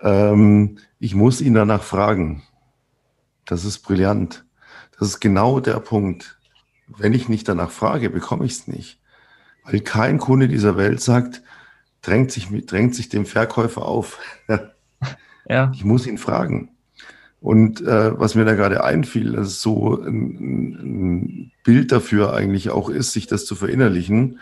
Ähm, 0.00 0.78
ich 0.98 1.14
muss 1.14 1.40
ihn 1.40 1.54
danach 1.54 1.82
fragen. 1.82 2.42
Das 3.44 3.64
ist 3.64 3.80
brillant. 3.80 4.44
Das 4.98 5.08
ist 5.08 5.20
genau 5.20 5.60
der 5.60 5.78
Punkt. 5.78 6.40
Wenn 6.88 7.12
ich 7.12 7.28
nicht 7.28 7.48
danach 7.48 7.70
frage, 7.70 8.10
bekomme 8.10 8.46
ich 8.46 8.52
es 8.52 8.68
nicht. 8.68 9.00
Weil 9.64 9.80
kein 9.80 10.18
Kunde 10.18 10.48
dieser 10.48 10.76
Welt 10.76 11.00
sagt, 11.00 11.42
drängt 12.06 12.30
sich, 12.30 12.48
drängt 12.66 12.94
sich 12.94 13.08
dem 13.08 13.26
Verkäufer 13.26 13.82
auf. 13.82 14.18
ja. 15.48 15.70
Ich 15.74 15.84
muss 15.84 16.06
ihn 16.06 16.18
fragen. 16.18 16.70
Und 17.40 17.80
äh, 17.82 18.18
was 18.18 18.34
mir 18.34 18.44
da 18.44 18.54
gerade 18.54 18.82
einfiel, 18.82 19.32
dass 19.32 19.48
es 19.48 19.60
so 19.60 20.00
ein, 20.00 20.72
ein, 20.80 21.52
Bild 21.64 21.92
dafür 21.92 22.32
eigentlich 22.32 22.70
auch 22.70 22.88
ist, 22.88 23.12
sich 23.12 23.26
das 23.26 23.44
zu 23.44 23.56
verinnerlichen, 23.56 24.38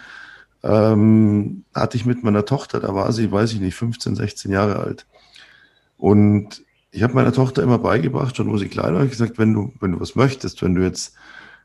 ähm, 0.62 1.64
hatte 1.74 1.96
ich 1.96 2.07
mit 2.07 2.22
meiner 2.22 2.44
Tochter, 2.44 2.81
da 2.81 2.94
war 2.94 3.12
sie, 3.12 3.33
weiß 3.33 3.53
ich 3.53 3.61
nicht, 3.61 3.74
15, 3.74 4.14
16 4.14 4.53
Jahre 4.53 4.77
alt. 4.77 5.07
Und 5.96 6.62
ich 6.90 7.03
habe 7.03 7.14
meiner 7.14 7.33
Tochter 7.33 7.62
immer 7.62 7.79
beigebracht, 7.79 8.37
schon 8.37 8.50
wo 8.50 8.57
sie 8.57 8.68
klein 8.68 8.94
war, 8.94 9.07
gesagt, 9.07 9.38
wenn 9.38 9.53
du, 9.53 9.72
wenn 9.81 9.92
du 9.92 10.00
was 10.00 10.16
möchtest, 10.16 10.62
wenn 10.62 10.74
du 10.74 10.83
jetzt 10.83 11.14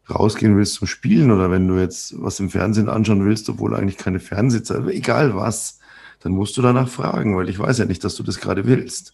rausgehen 0.10 0.58
willst 0.58 0.76
zum 0.76 0.88
Spielen 0.88 1.32
oder 1.32 1.52
wenn 1.52 1.68
du 1.68 1.78
jetzt 1.78 2.22
was 2.22 2.40
im 2.40 2.50
Fernsehen 2.50 2.90
anschauen 2.90 3.26
willst, 3.26 3.50
obwohl 3.50 3.76
eigentlich 3.76 3.98
keine 3.98 4.20
Fernsehzeit, 4.20 4.88
egal 4.88 5.36
was, 5.36 5.79
dann 6.20 6.34
musst 6.34 6.58
du 6.58 6.62
danach 6.62 6.90
fragen, 6.90 7.36
weil 7.36 7.50
ich 7.50 7.60
weiß 7.60 7.78
ja 7.78 7.86
nicht, 7.86 8.04
dass 8.04 8.16
du 8.16 8.24
das 8.24 8.40
gerade 8.40 8.66
willst. 8.66 9.14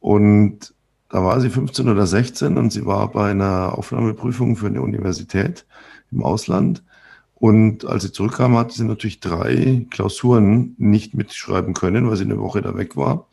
Und 0.00 0.74
da 1.08 1.22
war 1.22 1.40
sie 1.40 1.50
15 1.50 1.88
oder 1.88 2.06
16 2.06 2.58
und 2.58 2.72
sie 2.72 2.84
war 2.84 3.10
bei 3.10 3.30
einer 3.30 3.78
Aufnahmeprüfung 3.78 4.56
für 4.56 4.66
eine 4.66 4.82
Universität 4.82 5.66
im 6.10 6.22
Ausland. 6.22 6.82
Und 7.34 7.84
als 7.84 8.02
sie 8.02 8.12
zurückkam, 8.12 8.56
hatte 8.56 8.74
sie 8.74 8.84
natürlich 8.84 9.20
drei 9.20 9.86
Klausuren 9.90 10.74
nicht 10.78 11.14
mitschreiben 11.14 11.74
können, 11.74 12.08
weil 12.08 12.16
sie 12.16 12.24
eine 12.24 12.38
Woche 12.38 12.62
da 12.62 12.76
weg 12.76 12.96
war 12.96 13.28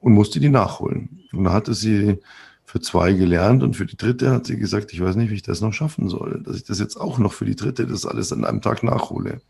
und 0.00 0.14
musste 0.14 0.40
die 0.40 0.48
nachholen. 0.48 1.22
Und 1.32 1.44
da 1.44 1.52
hatte 1.52 1.74
sie 1.74 2.18
für 2.64 2.80
zwei 2.80 3.12
gelernt 3.12 3.62
und 3.62 3.76
für 3.76 3.86
die 3.86 3.96
dritte 3.96 4.30
hat 4.30 4.46
sie 4.46 4.58
gesagt, 4.58 4.92
ich 4.92 5.00
weiß 5.00 5.16
nicht, 5.16 5.30
wie 5.30 5.36
ich 5.36 5.42
das 5.42 5.60
noch 5.60 5.72
schaffen 5.72 6.08
soll, 6.08 6.42
dass 6.44 6.56
ich 6.56 6.64
das 6.64 6.80
jetzt 6.80 6.96
auch 6.96 7.18
noch 7.18 7.32
für 7.32 7.44
die 7.44 7.56
dritte 7.56 7.86
das 7.86 8.04
alles 8.04 8.32
an 8.32 8.44
einem 8.44 8.60
Tag 8.60 8.82
nachhole. 8.82 9.40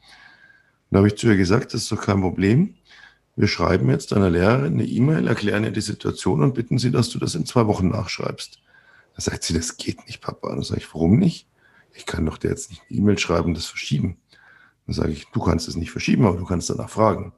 Dann 0.90 0.98
habe 0.98 1.08
ich 1.08 1.16
zu 1.16 1.26
ihr 1.26 1.36
gesagt, 1.36 1.74
das 1.74 1.82
ist 1.82 1.92
doch 1.92 2.00
kein 2.00 2.20
Problem. 2.20 2.74
Wir 3.34 3.48
schreiben 3.48 3.90
jetzt 3.90 4.12
deiner 4.12 4.30
Lehrerin 4.30 4.74
eine 4.74 4.84
E-Mail, 4.84 5.26
erklären 5.26 5.64
ihr 5.64 5.70
die 5.70 5.80
Situation 5.80 6.42
und 6.42 6.54
bitten 6.54 6.78
sie, 6.78 6.90
dass 6.90 7.10
du 7.10 7.18
das 7.18 7.34
in 7.34 7.44
zwei 7.44 7.66
Wochen 7.66 7.88
nachschreibst. 7.88 8.60
Da 9.14 9.20
sagt 9.20 9.44
sie, 9.44 9.54
das 9.54 9.76
geht 9.76 10.06
nicht, 10.06 10.20
Papa. 10.20 10.48
Dann 10.48 10.62
sage 10.62 10.80
ich, 10.80 10.94
warum 10.94 11.18
nicht? 11.18 11.46
Ich 11.92 12.06
kann 12.06 12.24
doch 12.26 12.38
dir 12.38 12.48
jetzt 12.48 12.70
nicht 12.70 12.82
eine 12.88 12.98
E-Mail 12.98 13.18
schreiben 13.18 13.48
und 13.48 13.56
das 13.56 13.66
verschieben. 13.66 14.16
Dann 14.86 14.94
sage 14.94 15.12
ich, 15.12 15.26
du 15.32 15.40
kannst 15.40 15.68
es 15.68 15.76
nicht 15.76 15.90
verschieben, 15.90 16.24
aber 16.24 16.38
du 16.38 16.44
kannst 16.44 16.70
danach 16.70 16.90
fragen. 16.90 17.32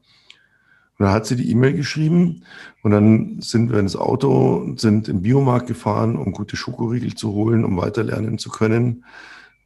Und 0.99 1.05
dann 1.05 1.13
hat 1.13 1.25
sie 1.25 1.37
die 1.37 1.49
E-Mail 1.49 1.73
geschrieben 1.73 2.43
und 2.83 2.91
dann 2.91 3.41
sind 3.41 3.71
wir 3.71 3.79
ins 3.79 3.95
Auto 3.95 4.57
und 4.57 4.81
sind 4.81 5.07
im 5.07 5.21
Biomarkt 5.21 5.67
gefahren, 5.67 6.17
um 6.17 6.33
gute 6.33 6.57
Schokoriegel 6.57 7.15
zu 7.15 7.31
holen, 7.31 7.63
um 7.63 7.77
weiterlernen 7.77 8.37
zu 8.37 8.49
können, 8.49 9.05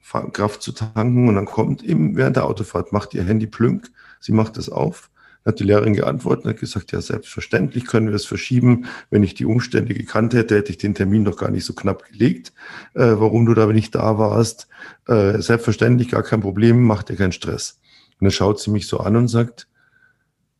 Kraft 0.04 0.62
zu 0.62 0.72
tanken. 0.72 1.28
Und 1.28 1.36
dann 1.36 1.46
kommt 1.46 1.84
eben 1.84 2.16
während 2.16 2.36
der 2.36 2.46
Autofahrt, 2.46 2.92
macht 2.92 3.14
ihr 3.14 3.24
Handy 3.24 3.48
plünk, 3.48 3.92
sie 4.20 4.32
macht 4.32 4.58
es 4.58 4.70
auf. 4.70 5.10
Hat 5.46 5.60
die 5.60 5.66
Lehrerin 5.66 5.94
geantwortet 5.94 6.46
und 6.46 6.52
hat 6.52 6.60
gesagt, 6.60 6.94
ja, 6.94 7.02
selbstverständlich 7.02 7.86
können 7.86 8.08
wir 8.08 8.16
es 8.16 8.26
verschieben. 8.26 8.86
Wenn 9.10 9.24
ich 9.24 9.34
die 9.34 9.46
Umstände 9.46 9.94
gekannt 9.94 10.34
hätte, 10.34 10.56
hätte 10.56 10.72
ich 10.72 10.78
den 10.78 10.96
Termin 10.96 11.26
doch 11.26 11.36
gar 11.36 11.52
nicht 11.52 11.66
so 11.66 11.74
knapp 11.74 12.06
gelegt. 12.10 12.54
Äh, 12.94 13.16
warum 13.18 13.46
du 13.46 13.54
da 13.54 13.66
nicht 13.66 13.94
da 13.94 14.18
warst, 14.18 14.70
äh, 15.08 15.40
selbstverständlich, 15.40 16.10
gar 16.10 16.24
kein 16.24 16.40
Problem, 16.40 16.84
macht 16.84 17.10
dir 17.10 17.18
keinen 17.18 17.34
Stress. 17.34 17.82
Und 18.20 18.26
dann 18.26 18.32
schaut 18.32 18.62
sie 18.62 18.72
mich 18.72 18.88
so 18.88 19.02
an 19.02 19.18
und 19.18 19.28
sagt, 19.28 19.68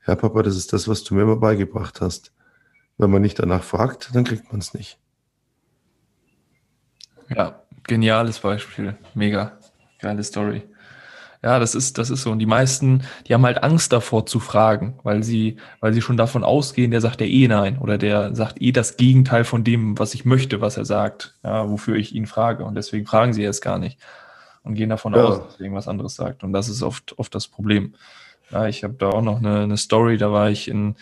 ja, 0.06 0.16
Papa, 0.16 0.44
das 0.44 0.58
ist 0.58 0.74
das, 0.74 0.90
was 0.90 1.06
du 1.06 1.16
mir 1.16 1.22
immer 1.22 1.38
beigebracht 1.38 2.02
hast. 2.02 2.34
Wenn 2.98 3.10
man 3.10 3.22
nicht 3.22 3.40
danach 3.40 3.64
fragt, 3.64 4.14
dann 4.14 4.26
kriegt 4.26 4.52
man 4.52 4.60
es 4.60 4.74
nicht. 4.74 5.00
Ja, 7.30 7.63
geniales 7.84 8.40
Beispiel. 8.40 8.96
Mega. 9.14 9.54
Geile 10.00 10.24
Story. 10.24 10.64
Ja, 11.44 11.60
das 11.60 11.76
ist, 11.76 11.98
das 11.98 12.10
ist 12.10 12.22
so. 12.22 12.32
Und 12.32 12.40
die 12.40 12.46
meisten, 12.46 13.04
die 13.28 13.34
haben 13.34 13.46
halt 13.46 13.64
Angst 13.64 13.92
davor 13.92 14.26
zu 14.26 14.40
fragen, 14.40 14.98
weil 15.04 15.24
sie, 15.24 15.58
weil 15.82 15.94
sie 15.94 16.02
schon 16.02 16.16
davon 16.16 16.46
ausgehen, 16.46 16.92
der 16.92 17.02
sagt 17.02 17.20
ja 17.20 17.28
eh 17.28 17.48
nein 17.50 17.78
oder 17.80 17.98
der 17.98 18.34
sagt 18.34 18.62
eh 18.62 18.72
das 18.72 18.96
Gegenteil 18.96 19.44
von 19.44 19.66
dem, 19.66 20.00
was 20.00 20.14
ich 20.14 20.24
möchte, 20.24 20.62
was 20.62 20.78
er 20.78 20.86
sagt, 20.86 21.36
ja, 21.44 21.70
wofür 21.70 21.96
ich 21.96 22.16
ihn 22.16 22.28
frage. 22.28 22.64
Und 22.64 22.76
deswegen 22.76 23.06
fragen 23.06 23.34
sie 23.34 23.44
es 23.44 23.60
gar 23.60 23.78
nicht 23.78 24.00
und 24.64 24.76
gehen 24.76 24.90
davon 24.90 25.14
ja. 25.14 25.24
aus, 25.24 25.44
dass 25.44 25.56
er 25.56 25.62
irgendwas 25.62 25.90
anderes 25.90 26.16
sagt. 26.16 26.44
Und 26.46 26.54
das 26.54 26.70
ist 26.70 26.82
oft, 26.82 27.20
oft 27.20 27.36
das 27.36 27.50
Problem. 27.50 27.96
Ja, 28.50 28.68
ich 28.68 28.86
habe 28.86 28.94
da 28.94 29.10
auch 29.10 29.22
noch 29.22 29.40
eine, 29.40 29.64
eine 29.64 29.78
Story, 29.78 30.18
da 30.18 30.32
war 30.32 30.50
ich 30.50 30.70
in, 30.70 30.96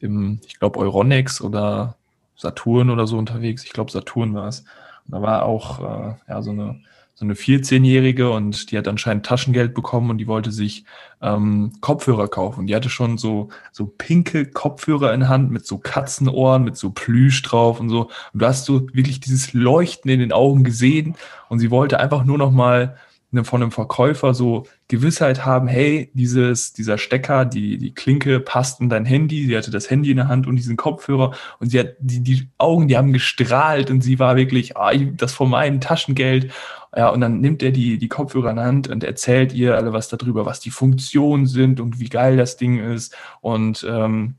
im, 0.00 0.40
ich 0.44 0.58
glaube, 0.58 0.80
Euronics 0.80 1.40
oder 1.40 1.96
Saturn 2.36 2.90
oder 2.90 3.06
so 3.06 3.16
unterwegs. 3.16 3.64
Ich 3.64 3.72
glaube, 3.72 3.92
Saturn 3.92 4.34
war 4.34 4.48
es. 4.48 4.64
Da 5.06 5.22
war 5.22 5.44
auch 5.44 5.80
äh, 5.80 6.14
ja, 6.28 6.42
so 6.42 6.50
eine 6.50 6.80
so 7.16 7.24
eine 7.24 7.34
14-Jährige 7.34 8.30
und 8.30 8.72
die 8.72 8.78
hat 8.78 8.88
anscheinend 8.88 9.24
Taschengeld 9.24 9.72
bekommen 9.72 10.10
und 10.10 10.18
die 10.18 10.26
wollte 10.26 10.50
sich 10.50 10.84
ähm, 11.22 11.72
Kopfhörer 11.80 12.26
kaufen. 12.26 12.66
Die 12.66 12.74
hatte 12.74 12.90
schon 12.90 13.18
so, 13.18 13.50
so 13.70 13.86
pinke 13.86 14.46
Kopfhörer 14.46 15.14
in 15.14 15.28
Hand 15.28 15.52
mit 15.52 15.64
so 15.64 15.78
Katzenohren, 15.78 16.64
mit 16.64 16.76
so 16.76 16.90
Plüsch 16.90 17.40
drauf 17.42 17.78
und 17.78 17.88
so. 17.88 18.10
Und 18.32 18.42
du 18.42 18.46
hast 18.46 18.64
so 18.64 18.88
wirklich 18.92 19.20
dieses 19.20 19.52
Leuchten 19.52 20.10
in 20.10 20.18
den 20.18 20.32
Augen 20.32 20.64
gesehen 20.64 21.14
und 21.48 21.60
sie 21.60 21.70
wollte 21.70 22.00
einfach 22.00 22.24
nur 22.24 22.36
noch 22.36 22.50
mal 22.50 22.96
von 23.42 23.60
einem 23.60 23.72
Verkäufer 23.72 24.34
so 24.34 24.66
Gewissheit 24.86 25.44
haben, 25.44 25.66
hey, 25.66 26.12
dieses, 26.14 26.72
dieser 26.72 26.98
Stecker, 26.98 27.44
die, 27.44 27.78
die 27.78 27.92
Klinke 27.92 28.38
passt 28.38 28.80
in 28.80 28.88
dein 28.88 29.04
Handy. 29.04 29.46
Sie 29.46 29.56
hatte 29.56 29.72
das 29.72 29.90
Handy 29.90 30.12
in 30.12 30.18
der 30.18 30.28
Hand 30.28 30.46
und 30.46 30.54
diesen 30.54 30.76
Kopfhörer 30.76 31.32
und 31.58 31.70
sie 31.70 31.80
hat 31.80 31.96
die, 31.98 32.20
die 32.20 32.48
Augen, 32.58 32.86
die 32.86 32.96
haben 32.96 33.12
gestrahlt 33.12 33.90
und 33.90 34.02
sie 34.02 34.20
war 34.20 34.36
wirklich, 34.36 34.76
ah, 34.76 34.92
das 34.94 35.32
von 35.32 35.50
meinem 35.50 35.80
Taschengeld. 35.80 36.52
Ja, 36.96 37.08
und 37.08 37.20
dann 37.20 37.40
nimmt 37.40 37.64
er 37.64 37.72
die, 37.72 37.98
die 37.98 38.08
Kopfhörer 38.08 38.50
in 38.50 38.56
der 38.56 38.66
Hand 38.66 38.88
und 38.88 39.02
erzählt 39.02 39.52
ihr 39.52 39.74
alle 39.74 39.92
was 39.92 40.08
darüber, 40.08 40.46
was 40.46 40.60
die 40.60 40.70
Funktionen 40.70 41.46
sind 41.46 41.80
und 41.80 41.98
wie 41.98 42.08
geil 42.08 42.36
das 42.36 42.56
Ding 42.56 42.78
ist. 42.78 43.16
Und 43.40 43.84
ähm, 43.88 44.36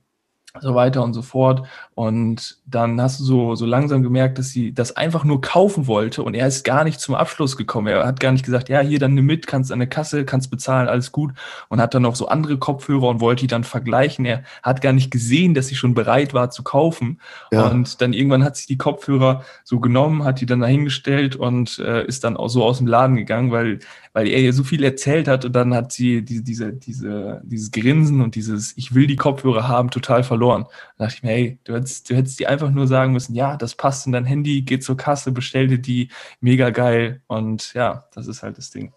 so 0.62 0.76
weiter 0.76 1.04
und 1.04 1.14
so 1.14 1.22
fort. 1.22 1.68
Und 1.94 2.58
dann 2.66 3.00
hast 3.02 3.20
du 3.20 3.24
so, 3.24 3.56
so 3.56 3.66
langsam 3.66 4.04
gemerkt, 4.04 4.38
dass 4.38 4.50
sie 4.50 4.74
das 4.74 4.96
einfach 4.96 5.24
nur 5.24 5.42
kaufen 5.42 5.88
wollte 5.88 6.24
und 6.24 6.34
er 6.34 6.48
ist 6.48 6.64
gar 6.64 6.84
nicht 6.84 7.00
zum 7.00 7.16
Abschluss 7.16 7.58
gekommen. 7.58 7.88
Er 7.88 8.06
hat 8.06 8.20
gar 8.20 8.32
nicht 8.32 8.46
gesagt, 8.46 8.70
ja, 8.70 8.82
hier 8.82 9.00
dann 9.00 9.14
nimm 9.14 9.26
mit, 9.26 9.48
kannst 9.48 9.72
an 9.72 9.80
der 9.80 9.88
Kasse, 9.88 10.26
kannst 10.26 10.52
bezahlen, 10.52 10.88
alles 10.88 11.12
gut. 11.12 11.34
Und 11.70 11.80
hat 11.80 11.94
dann 11.94 12.02
noch 12.02 12.16
so 12.16 12.28
andere 12.28 12.58
Kopfhörer 12.58 13.08
und 13.08 13.22
wollte 13.22 13.42
die 13.42 13.48
dann 13.48 13.64
vergleichen. 13.64 14.26
Er 14.26 14.44
hat 14.64 14.82
gar 14.82 14.94
nicht 14.94 15.12
gesehen, 15.12 15.54
dass 15.54 15.68
sie 15.68 15.76
schon 15.76 15.94
bereit 15.94 16.34
war 16.34 16.50
zu 16.50 16.64
kaufen. 16.64 17.20
Ja. 17.52 17.68
Und 17.68 18.02
dann 18.02 18.14
irgendwann 18.14 18.44
hat 18.44 18.58
sich 18.58 18.68
die 18.68 18.78
Kopfhörer 18.78 19.44
so 19.64 19.80
genommen, 19.80 20.24
hat 20.24 20.42
die 20.42 20.46
dann 20.46 20.60
dahingestellt 20.60 21.36
und 21.36 21.80
äh, 21.80 22.06
ist 22.06 22.24
dann 22.24 22.38
auch 22.38 22.50
so 22.50 22.64
aus 22.64 22.80
dem 22.80 22.88
Laden 22.88 23.16
gegangen, 23.16 23.52
weil 23.52 23.80
weil 24.16 24.30
er 24.30 24.40
ihr 24.40 24.54
so 24.54 24.64
viel 24.64 24.82
erzählt 24.86 25.28
hat 25.28 25.44
und 25.44 25.54
dann 25.54 25.74
hat 25.74 25.92
sie 25.92 26.24
diese, 26.24 26.42
diese, 26.42 26.72
diese, 26.72 27.42
dieses 27.44 27.70
Grinsen 27.70 28.22
und 28.22 28.36
dieses 28.36 28.72
Ich 28.78 28.96
will 28.96 29.08
die 29.08 29.18
Kopfhörer 29.18 29.68
haben 29.68 29.92
total 29.92 30.24
verloren. 30.24 30.68
Da 30.98 31.04
dachte 31.04 31.18
ich 31.18 31.24
mir, 31.24 31.32
hey, 31.32 31.60
du 31.66 31.74
hättest, 31.74 32.10
du 32.10 32.16
hättest 32.16 32.40
dir 32.40 32.50
einfach 32.50 32.72
nur 32.72 32.88
sagen 32.88 33.12
müssen, 33.12 33.36
ja, 33.36 33.58
das 33.58 33.76
passt 33.76 34.06
in 34.06 34.14
dein 34.14 34.24
Handy, 34.24 34.62
geh 34.62 34.80
zur 34.80 34.96
Kasse, 34.96 35.34
bestell 35.34 35.68
dir 35.68 35.80
die, 35.80 36.08
mega 36.40 36.70
geil. 36.70 37.24
Und 37.28 37.74
ja, 37.74 38.06
das 38.14 38.28
ist 38.28 38.42
halt 38.42 38.58
das 38.58 38.72
Ding. 38.72 38.94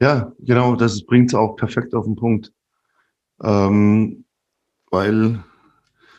Ja, 0.00 0.30
genau, 0.38 0.76
das 0.76 1.02
bringt 1.02 1.30
es 1.30 1.34
auch 1.34 1.56
perfekt 1.56 1.92
auf 1.96 2.04
den 2.04 2.14
Punkt. 2.14 2.52
Ähm, 3.42 4.24
weil 4.92 5.40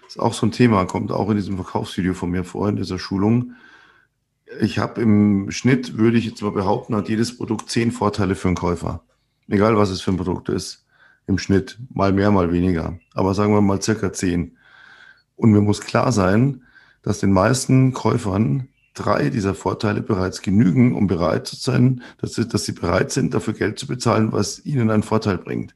es 0.09 0.19
auch 0.19 0.33
so 0.33 0.45
ein 0.45 0.51
Thema 0.51 0.83
kommt, 0.83 1.13
auch 1.13 1.29
in 1.29 1.37
diesem 1.37 1.55
Verkaufsvideo 1.55 2.13
von 2.13 2.31
mir 2.31 2.43
vor, 2.43 2.67
in 2.67 2.75
dieser 2.75 2.99
Schulung 2.99 3.53
ich 4.59 4.79
habe 4.79 5.01
im 5.01 5.51
Schnitt, 5.51 5.97
würde 5.97 6.17
ich 6.17 6.25
jetzt 6.25 6.41
mal 6.41 6.51
behaupten, 6.51 6.95
hat 6.95 7.09
jedes 7.09 7.37
Produkt 7.37 7.69
zehn 7.69 7.91
Vorteile 7.91 8.35
für 8.35 8.47
einen 8.47 8.55
Käufer. 8.57 9.03
Egal, 9.47 9.77
was 9.77 9.89
es 9.89 10.01
für 10.01 10.11
ein 10.11 10.17
Produkt 10.17 10.49
ist. 10.49 10.85
Im 11.27 11.37
Schnitt. 11.37 11.77
Mal 11.93 12.11
mehr, 12.11 12.31
mal 12.31 12.51
weniger. 12.51 12.97
Aber 13.13 13.33
sagen 13.33 13.53
wir 13.53 13.61
mal 13.61 13.81
circa 13.81 14.11
zehn. 14.11 14.57
Und 15.35 15.51
mir 15.51 15.61
muss 15.61 15.81
klar 15.81 16.11
sein, 16.11 16.63
dass 17.03 17.19
den 17.19 17.31
meisten 17.31 17.93
Käufern 17.93 18.67
drei 18.95 19.29
dieser 19.29 19.53
Vorteile 19.53 20.01
bereits 20.01 20.41
genügen, 20.41 20.95
um 20.95 21.07
bereit 21.07 21.47
zu 21.47 21.55
sein, 21.55 22.01
dass 22.19 22.33
sie, 22.33 22.47
dass 22.47 22.65
sie 22.65 22.73
bereit 22.73 23.11
sind, 23.11 23.33
dafür 23.33 23.53
Geld 23.53 23.77
zu 23.79 23.87
bezahlen, 23.87 24.31
was 24.31 24.65
ihnen 24.65 24.89
einen 24.89 25.03
Vorteil 25.03 25.37
bringt. 25.37 25.75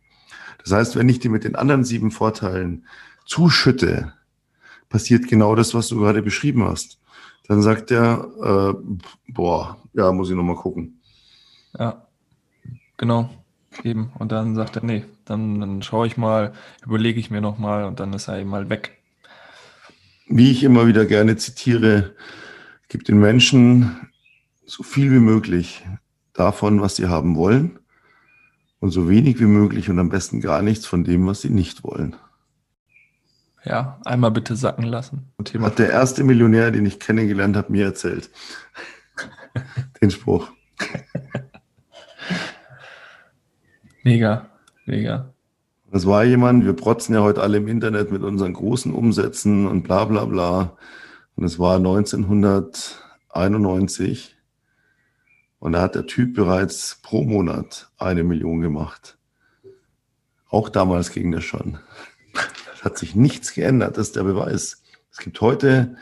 Das 0.64 0.74
heißt, 0.74 0.96
wenn 0.96 1.10
ich 1.10 1.20
die 1.20 1.30
mit 1.30 1.44
den 1.44 1.56
anderen 1.56 1.84
sieben 1.84 2.12
Vorteilen 2.12 2.86
zuschütte, 3.26 4.14
passiert 4.90 5.28
genau 5.28 5.56
das, 5.56 5.74
was 5.74 5.88
du 5.88 6.00
gerade 6.00 6.22
beschrieben 6.22 6.64
hast. 6.64 7.00
Dann 7.48 7.62
sagt 7.62 7.92
er, 7.92 8.30
äh, 8.42 9.32
boah, 9.32 9.78
ja, 9.94 10.12
muss 10.12 10.30
ich 10.30 10.36
nochmal 10.36 10.56
gucken. 10.56 11.02
Ja, 11.78 12.08
genau. 12.98 13.30
Eben. 13.84 14.12
Und 14.20 14.32
dann 14.32 14.56
sagt 14.56 14.76
er, 14.76 14.86
nee, 14.86 15.06
dann, 15.26 15.60
dann 15.60 15.82
schaue 15.82 16.08
ich 16.08 16.16
mal, 16.16 16.54
überlege 16.86 17.20
ich 17.20 17.32
mir 17.32 17.42
nochmal 17.42 17.86
und 17.86 18.00
dann 18.00 18.14
ist 18.14 18.28
er 18.28 18.40
eben 18.40 18.50
mal 18.50 18.70
weg. 18.70 19.02
Wie 20.28 20.52
ich 20.52 20.64
immer 20.64 20.88
wieder 20.88 21.06
gerne 21.06 21.36
zitiere, 21.38 22.16
gibt 22.88 23.08
den 23.08 23.20
Menschen 23.20 24.10
so 24.66 24.84
viel 24.84 25.12
wie 25.12 25.20
möglich 25.20 25.86
davon, 26.34 26.82
was 26.82 26.96
sie 26.96 27.08
haben 27.08 27.36
wollen 27.36 27.80
und 28.80 28.92
so 28.92 29.10
wenig 29.10 29.40
wie 29.40 29.46
möglich 29.46 29.90
und 29.90 30.00
am 30.00 30.10
besten 30.10 30.42
gar 30.42 30.62
nichts 30.62 30.86
von 30.86 31.04
dem, 31.04 31.26
was 31.26 31.42
sie 31.42 31.50
nicht 31.50 31.84
wollen. 31.84 32.16
Ja, 33.66 34.00
einmal 34.04 34.32
bitte 34.32 34.56
sacken 34.56 34.86
lassen. 34.86 35.32
Thema. 35.46 35.68
Hat 35.68 35.78
der 35.80 35.90
erste 35.90 36.24
Millionär, 36.24 36.72
den 36.72 36.86
ich 36.86 37.00
kennengelernt 37.00 37.56
habe, 37.56 37.72
mir 37.72 37.86
erzählt. 37.86 38.30
Den 40.02 40.12
Spruch. 40.12 40.52
Mega, 44.04 44.50
mega. 44.86 45.34
Das 45.92 46.06
war 46.06 46.26
jemand, 46.26 46.66
wir 46.66 46.74
protzen 46.74 47.14
ja 47.14 47.22
heute 47.22 47.42
alle 47.42 47.56
im 47.58 47.70
Internet 47.70 48.12
mit 48.12 48.22
unseren 48.24 48.52
großen 48.52 48.94
Umsätzen 48.94 49.66
und 49.68 49.84
bla 49.84 50.04
bla 50.06 50.26
bla. 50.26 50.76
Und 51.36 51.46
es 51.46 51.58
war 51.58 51.78
1991. 51.78 54.36
Und 55.60 55.72
da 55.72 55.82
hat 55.82 55.96
der 55.96 56.06
Typ 56.06 56.36
bereits 56.36 57.00
pro 57.02 57.24
Monat 57.24 57.90
eine 57.98 58.26
Million 58.26 58.60
gemacht. 58.60 59.18
Auch 60.50 60.68
damals 60.68 61.12
ging 61.12 61.32
das 61.32 61.46
schon 61.46 61.80
hat 62.84 62.98
sich 62.98 63.16
nichts 63.16 63.54
geändert, 63.54 63.98
das 63.98 64.08
ist 64.08 64.16
der 64.16 64.24
Beweis. 64.24 64.84
Es 65.12 65.18
gibt 65.18 65.40
heute 65.42 65.96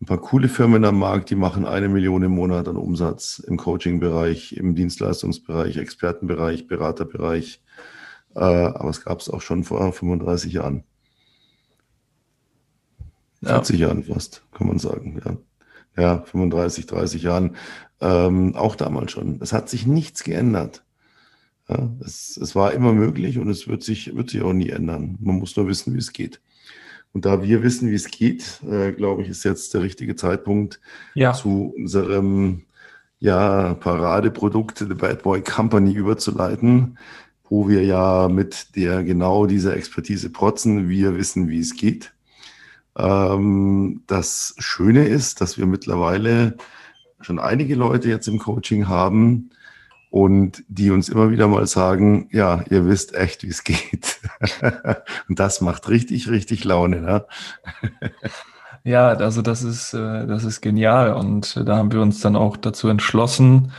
ein 0.00 0.06
paar 0.06 0.18
coole 0.18 0.48
Firmen 0.48 0.84
am 0.84 0.98
Markt, 0.98 1.30
die 1.30 1.34
machen 1.34 1.66
eine 1.66 1.88
Million 1.88 2.22
im 2.22 2.32
Monat 2.32 2.68
an 2.68 2.76
Umsatz 2.76 3.40
im 3.40 3.56
Coaching-Bereich, 3.56 4.52
im 4.52 4.74
Dienstleistungsbereich, 4.74 5.76
Expertenbereich, 5.76 6.68
Beraterbereich. 6.68 7.62
Äh, 8.36 8.40
aber 8.40 8.90
es 8.90 9.04
gab 9.04 9.20
es 9.20 9.28
auch 9.28 9.40
schon 9.40 9.64
vor 9.64 9.92
35 9.92 10.52
Jahren. 10.52 10.84
40 13.42 13.78
ja. 13.78 13.88
Jahren 13.88 14.04
fast, 14.04 14.42
kann 14.52 14.68
man 14.68 14.78
sagen. 14.78 15.20
Ja, 15.96 16.02
ja 16.02 16.22
35, 16.22 16.86
30 16.86 17.22
Jahren. 17.22 17.56
Ähm, 18.00 18.54
auch 18.54 18.76
damals 18.76 19.10
schon. 19.10 19.40
Es 19.42 19.52
hat 19.52 19.68
sich 19.68 19.86
nichts 19.86 20.22
geändert. 20.22 20.84
Ja, 21.68 21.90
es, 22.00 22.36
es 22.36 22.54
war 22.54 22.72
immer 22.72 22.92
möglich 22.92 23.38
und 23.38 23.48
es 23.48 23.68
wird 23.68 23.82
sich, 23.82 24.14
wird 24.16 24.30
sich 24.30 24.42
auch 24.42 24.54
nie 24.54 24.70
ändern. 24.70 25.18
Man 25.20 25.36
muss 25.36 25.56
nur 25.56 25.68
wissen, 25.68 25.94
wie 25.94 25.98
es 25.98 26.12
geht. 26.12 26.40
Und 27.12 27.24
da 27.24 27.42
wir 27.42 27.62
wissen, 27.62 27.90
wie 27.90 27.94
es 27.94 28.10
geht, 28.10 28.60
äh, 28.68 28.92
glaube 28.92 29.22
ich, 29.22 29.28
ist 29.28 29.44
jetzt 29.44 29.74
der 29.74 29.82
richtige 29.82 30.16
Zeitpunkt 30.16 30.80
ja. 31.14 31.32
zu 31.32 31.74
unserem 31.76 32.62
ja, 33.18 33.74
Paradeprodukt 33.74 34.78
The 34.78 34.94
Bad 34.94 35.22
Boy 35.22 35.42
Company 35.42 35.92
überzuleiten, 35.92 36.98
wo 37.48 37.68
wir 37.68 37.82
ja 37.84 38.28
mit 38.28 38.76
der 38.76 39.02
genau 39.02 39.46
dieser 39.46 39.76
Expertise 39.76 40.30
protzen. 40.30 40.88
Wir 40.88 41.16
wissen, 41.16 41.48
wie 41.48 41.60
es 41.60 41.76
geht. 41.76 42.12
Ähm, 42.96 44.02
das 44.06 44.54
Schöne 44.58 45.06
ist, 45.06 45.40
dass 45.40 45.58
wir 45.58 45.66
mittlerweile 45.66 46.56
schon 47.20 47.38
einige 47.38 47.74
Leute 47.74 48.08
jetzt 48.08 48.28
im 48.28 48.38
Coaching 48.38 48.86
haben, 48.86 49.50
und 50.10 50.64
die 50.68 50.90
uns 50.90 51.08
immer 51.08 51.30
wieder 51.30 51.48
mal 51.48 51.66
sagen, 51.66 52.28
ja, 52.32 52.62
ihr 52.70 52.86
wisst 52.86 53.14
echt, 53.14 53.42
wie 53.42 53.48
es 53.48 53.64
geht. 53.64 54.20
und 55.28 55.38
das 55.38 55.60
macht 55.60 55.88
richtig, 55.88 56.28
richtig 56.28 56.64
Laune. 56.64 57.00
Ne? 57.00 57.24
ja, 58.84 59.08
also 59.08 59.42
das 59.42 59.62
ist, 59.62 59.92
äh, 59.92 60.26
das 60.26 60.44
ist 60.44 60.60
genial. 60.60 61.12
Und 61.12 61.60
da 61.64 61.76
haben 61.76 61.92
wir 61.92 62.00
uns 62.00 62.20
dann 62.20 62.36
auch 62.36 62.56
dazu 62.56 62.88
entschlossen, 62.88 63.72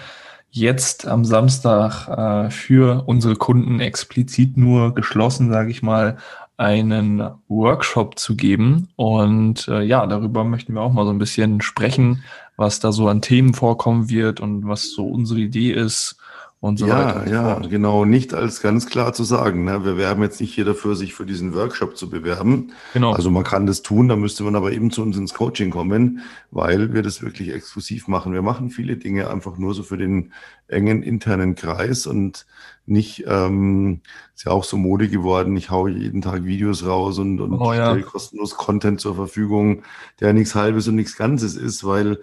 jetzt 0.52 1.08
am 1.08 1.26
Samstag 1.26 2.08
äh, 2.08 2.50
für 2.52 3.04
unsere 3.08 3.36
Kunden 3.36 3.80
explizit 3.80 4.58
nur 4.58 4.94
geschlossen, 4.94 5.52
sage 5.52 5.72
ich 5.72 5.82
mal, 5.82 6.18
einen 6.58 7.24
Workshop 7.48 8.20
zu 8.20 8.36
geben. 8.36 8.90
Und 8.98 9.68
äh, 9.68 9.82
ja, 9.82 10.06
darüber 10.06 10.44
möchten 10.44 10.74
wir 10.74 10.82
auch 10.82 10.92
mal 10.92 11.06
so 11.06 11.12
ein 11.12 11.20
bisschen 11.20 11.62
sprechen, 11.62 12.24
was 12.60 12.82
da 12.82 12.92
so 12.92 13.08
an 13.08 13.22
Themen 13.22 13.54
vorkommen 13.54 14.10
wird 14.10 14.42
und 14.42 14.68
was 14.68 14.92
so 14.92 15.08
unsere 15.08 15.40
Idee 15.40 15.72
ist, 15.72 16.18
und 16.62 16.78
so 16.78 16.88
ja, 16.88 17.06
weiter. 17.06 17.22
Und 17.22 17.32
ja, 17.32 17.54
fort. 17.56 17.70
genau, 17.70 18.04
nicht 18.04 18.34
als 18.34 18.62
ganz 18.62 18.88
klar 18.88 19.14
zu 19.14 19.24
sagen. 19.24 19.64
Ne? 19.64 19.86
Wir 19.86 19.98
werben 19.98 20.22
jetzt 20.24 20.42
nicht 20.42 20.54
hier 20.54 20.66
dafür, 20.66 20.96
sich 20.96 21.14
für 21.14 21.26
diesen 21.26 21.54
Workshop 21.54 21.96
zu 21.96 22.10
bewerben. 22.10 22.74
Genau. 22.94 23.14
Also 23.14 23.32
man 23.32 23.46
kann 23.46 23.66
das 23.66 23.82
tun, 23.82 24.10
da 24.10 24.18
müsste 24.18 24.44
man 24.44 24.56
aber 24.56 24.74
eben 24.74 24.92
zu 24.92 25.02
uns 25.02 25.16
ins 25.16 25.34
Coaching 25.34 25.70
kommen, 25.70 26.22
weil 26.52 26.94
wir 26.94 27.02
das 27.02 27.22
wirklich 27.22 27.54
exklusiv 27.54 28.10
machen. 28.10 28.34
Wir 28.34 28.42
machen 28.42 28.72
viele 28.72 28.98
Dinge 28.98 29.30
einfach 29.30 29.58
nur 29.58 29.74
so 29.74 29.84
für 29.84 29.98
den 29.98 30.34
engen 30.68 31.02
internen 31.02 31.56
Kreis 31.56 32.06
und 32.06 32.46
nicht, 32.86 33.24
ähm, 33.28 34.02
ist 34.36 34.46
ja 34.46 34.52
auch 34.52 34.66
so 34.66 34.76
Mode 34.76 35.08
geworden, 35.08 35.56
ich 35.56 35.70
haue 35.70 35.92
jeden 35.92 36.22
Tag 36.22 36.44
Videos 36.44 36.86
raus 36.86 37.20
und, 37.20 37.40
und 37.40 37.54
oh, 37.54 37.72
ja. 37.72 37.92
stelle 37.92 38.02
kostenlos 38.02 38.56
Content 38.56 39.00
zur 39.00 39.16
Verfügung, 39.16 39.84
der 40.20 40.34
nichts 40.34 40.56
Halbes 40.56 40.88
und 40.88 40.96
nichts 40.96 41.16
Ganzes 41.16 41.56
ist, 41.56 41.86
weil, 41.86 42.20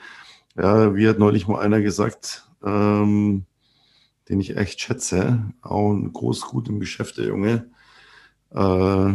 ja, 0.57 0.95
wie 0.95 1.09
hat 1.09 1.19
neulich 1.19 1.49
mal 1.49 1.61
einer 1.61 1.81
gesagt, 1.81 2.49
ähm, 2.65 3.45
den 4.29 4.41
ich 4.41 4.57
echt 4.57 4.81
schätze. 4.81 5.53
Auch 5.63 5.93
ein 5.93 6.13
groß, 6.13 6.43
gut 6.43 6.69
im 6.69 6.81
Geschäft, 6.81 7.19
der 7.19 7.27
Junge. 7.27 7.71
Äh, 8.51 9.15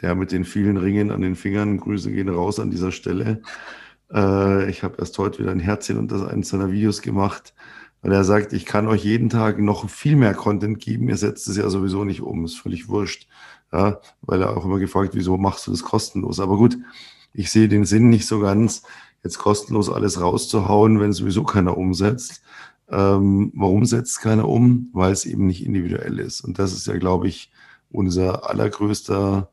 der 0.00 0.14
mit 0.14 0.32
den 0.32 0.44
vielen 0.44 0.76
Ringen 0.76 1.10
an 1.10 1.22
den 1.22 1.36
Fingern. 1.36 1.78
Grüße 1.78 2.12
gehen 2.12 2.28
raus 2.28 2.60
an 2.60 2.70
dieser 2.70 2.92
Stelle. 2.92 3.42
Äh, 4.12 4.70
ich 4.70 4.82
habe 4.82 4.96
erst 4.98 5.18
heute 5.18 5.40
wieder 5.40 5.50
ein 5.50 5.60
Herzchen 5.60 5.98
unter 5.98 6.28
eines 6.28 6.48
seiner 6.48 6.70
Videos 6.70 7.02
gemacht, 7.02 7.54
weil 8.02 8.12
er 8.12 8.24
sagt, 8.24 8.52
ich 8.52 8.64
kann 8.64 8.86
euch 8.86 9.04
jeden 9.04 9.28
Tag 9.28 9.58
noch 9.58 9.88
viel 9.88 10.16
mehr 10.16 10.34
Content 10.34 10.80
geben. 10.80 11.08
Ihr 11.08 11.16
setzt 11.16 11.48
es 11.48 11.56
ja 11.56 11.68
sowieso 11.68 12.04
nicht 12.04 12.20
um. 12.20 12.44
Ist 12.44 12.58
völlig 12.58 12.88
wurscht. 12.88 13.28
Ja, 13.72 14.00
weil 14.22 14.40
er 14.40 14.56
auch 14.56 14.64
immer 14.64 14.78
gefragt, 14.78 15.10
wieso 15.14 15.36
machst 15.36 15.66
du 15.66 15.70
das 15.72 15.82
kostenlos? 15.82 16.40
Aber 16.40 16.56
gut, 16.56 16.78
ich 17.34 17.50
sehe 17.50 17.68
den 17.68 17.84
Sinn 17.84 18.08
nicht 18.08 18.26
so 18.26 18.40
ganz, 18.40 18.82
jetzt 19.24 19.38
kostenlos 19.38 19.90
alles 19.90 20.20
rauszuhauen, 20.20 21.00
wenn 21.00 21.12
sowieso 21.12 21.44
keiner 21.44 21.76
umsetzt. 21.76 22.42
Ähm, 22.90 23.52
warum 23.54 23.84
setzt 23.84 24.20
keiner 24.20 24.48
um? 24.48 24.90
Weil 24.92 25.12
es 25.12 25.26
eben 25.26 25.46
nicht 25.46 25.64
individuell 25.64 26.18
ist. 26.18 26.40
Und 26.40 26.58
das 26.58 26.72
ist 26.72 26.86
ja, 26.86 26.96
glaube 26.96 27.28
ich, 27.28 27.50
unser 27.90 28.48
allergrößter 28.48 29.50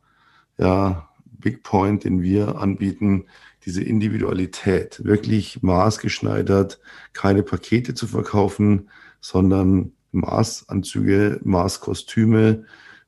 ja, 0.58 1.10
Big 1.23 1.63
Point, 1.63 2.04
den 2.04 2.21
wir 2.21 2.58
anbieten, 2.60 3.25
diese 3.65 3.84
Individualität, 3.84 5.04
wirklich 5.04 5.63
maßgeschneidert, 5.63 6.80
keine 7.13 7.43
Pakete 7.43 7.95
zu 7.95 8.08
verkaufen, 8.08 8.89
sondern 9.21 9.91
Maßanzüge, 10.12 11.41
Maßkostüme, 11.43 12.65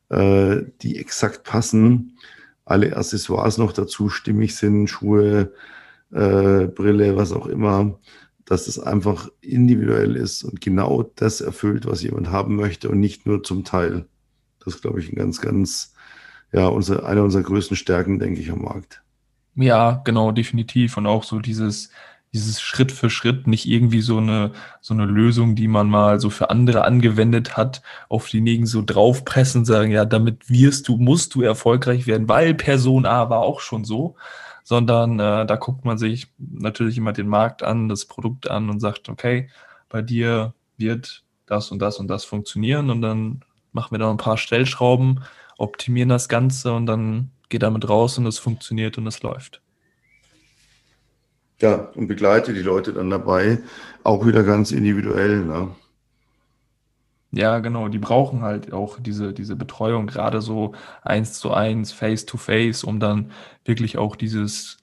äh, 0.10 0.62
die 0.82 0.98
exakt 0.98 1.44
passen, 1.44 2.18
alle 2.66 2.98
Accessoires 2.98 3.58
noch 3.58 3.72
dazu 3.72 4.10
stimmig 4.10 4.56
sind, 4.56 4.88
Schuhe, 4.88 5.54
äh, 6.12 6.68
Brille, 6.68 7.16
was 7.16 7.32
auch 7.32 7.48
immer 7.48 7.98
dass 8.48 8.68
es 8.68 8.80
einfach 8.80 9.30
individuell 9.42 10.16
ist 10.16 10.44
und 10.44 10.62
genau 10.62 11.04
das 11.16 11.42
erfüllt, 11.42 11.86
was 11.86 12.02
jemand 12.02 12.32
haben 12.32 12.56
möchte 12.56 12.90
und 12.90 13.00
nicht 13.00 13.26
nur 13.26 13.44
zum 13.44 13.66
Teil. 13.66 14.08
Das 14.64 14.76
ist, 14.76 14.82
glaube 14.82 15.02
ich, 15.02 15.12
ein 15.12 15.16
ganz, 15.16 15.42
ganz, 15.42 15.94
ja, 16.54 16.68
unser, 16.68 17.06
eine 17.06 17.24
unserer 17.24 17.44
größten 17.44 17.76
Stärken, 17.76 18.20
denke 18.20 18.40
ich, 18.40 18.50
am 18.50 18.62
Markt. 18.62 19.04
Ja, 19.56 20.02
genau, 20.06 20.32
definitiv. 20.32 20.96
Und 20.96 21.08
auch 21.08 21.26
so 21.26 21.40
dieses, 21.40 21.90
dieses 22.34 22.62
Schritt 22.62 22.94
für 22.94 23.10
Schritt, 23.10 23.48
nicht 23.48 23.66
irgendwie 23.66 24.02
so 24.02 24.18
eine, 24.20 24.54
so 24.80 24.94
eine 24.94 25.06
Lösung, 25.06 25.56
die 25.56 25.68
man 25.68 25.90
mal 25.90 26.22
so 26.22 26.30
für 26.30 26.50
andere 26.50 26.86
angewendet 26.86 27.58
hat, 27.58 27.82
auf 28.08 28.30
diejenigen 28.30 28.66
so 28.66 28.82
draufpressen, 28.82 29.66
sagen, 29.66 29.92
ja, 29.92 30.06
damit 30.06 30.50
wirst 30.50 30.88
du, 30.88 30.96
musst 30.96 31.36
du 31.36 31.42
erfolgreich 31.42 32.08
werden, 32.08 32.30
weil 32.30 32.54
Person 32.54 33.06
A 33.06 33.30
war 33.30 33.40
auch 33.40 33.60
schon 33.60 33.84
so, 33.84 34.16
sondern 34.68 35.18
äh, 35.18 35.46
da 35.46 35.56
guckt 35.56 35.86
man 35.86 35.98
sich 35.98 36.28
natürlich 36.38 36.98
immer 36.98 37.14
den 37.14 37.30
Markt 37.30 37.64
an, 37.64 37.88
das 37.88 38.04
Produkt 38.04 38.52
an 38.52 38.70
und 38.70 38.82
sagt, 38.82 39.08
okay, 39.08 39.50
bei 39.88 40.02
dir 40.02 40.54
wird 40.76 41.24
das 41.46 41.72
und 41.72 41.80
das 41.80 42.00
und 42.00 42.10
das 42.10 42.26
funktionieren 42.26 42.90
und 42.90 43.02
dann 43.02 43.46
machen 43.72 43.92
wir 43.92 44.00
da 44.00 44.12
ein 44.12 44.18
paar 44.18 44.36
Stellschrauben, 44.36 45.24
optimieren 45.58 46.10
das 46.10 46.28
Ganze 46.28 46.74
und 46.74 46.86
dann 46.86 47.32
geht 47.48 47.64
damit 47.64 47.88
raus 47.88 48.18
und 48.18 48.26
es 48.26 48.40
funktioniert 48.40 48.98
und 48.98 49.08
es 49.08 49.24
läuft. 49.24 49.62
Ja, 51.62 51.90
und 51.96 52.08
begleite 52.08 52.54
die 52.54 52.62
Leute 52.62 52.92
dann 52.92 53.10
dabei, 53.10 53.60
auch 54.04 54.26
wieder 54.26 54.44
ganz 54.44 54.74
individuell. 54.74 55.46
Ne? 55.46 55.70
Ja, 57.32 57.60
genau, 57.60 57.90
die 57.90 58.00
brauchen 58.00 58.42
halt 58.42 58.72
auch 58.72 59.00
diese, 59.02 59.34
diese 59.34 59.56
Betreuung, 59.58 60.08
gerade 60.08 60.42
so 60.42 60.74
eins 61.04 61.34
zu 61.40 61.52
eins, 61.54 61.92
face 61.92 62.26
to 62.26 62.38
face, 62.38 62.84
um 62.86 63.00
dann 63.02 63.32
wirklich 63.66 63.98
auch 63.98 64.16
dieses 64.16 64.78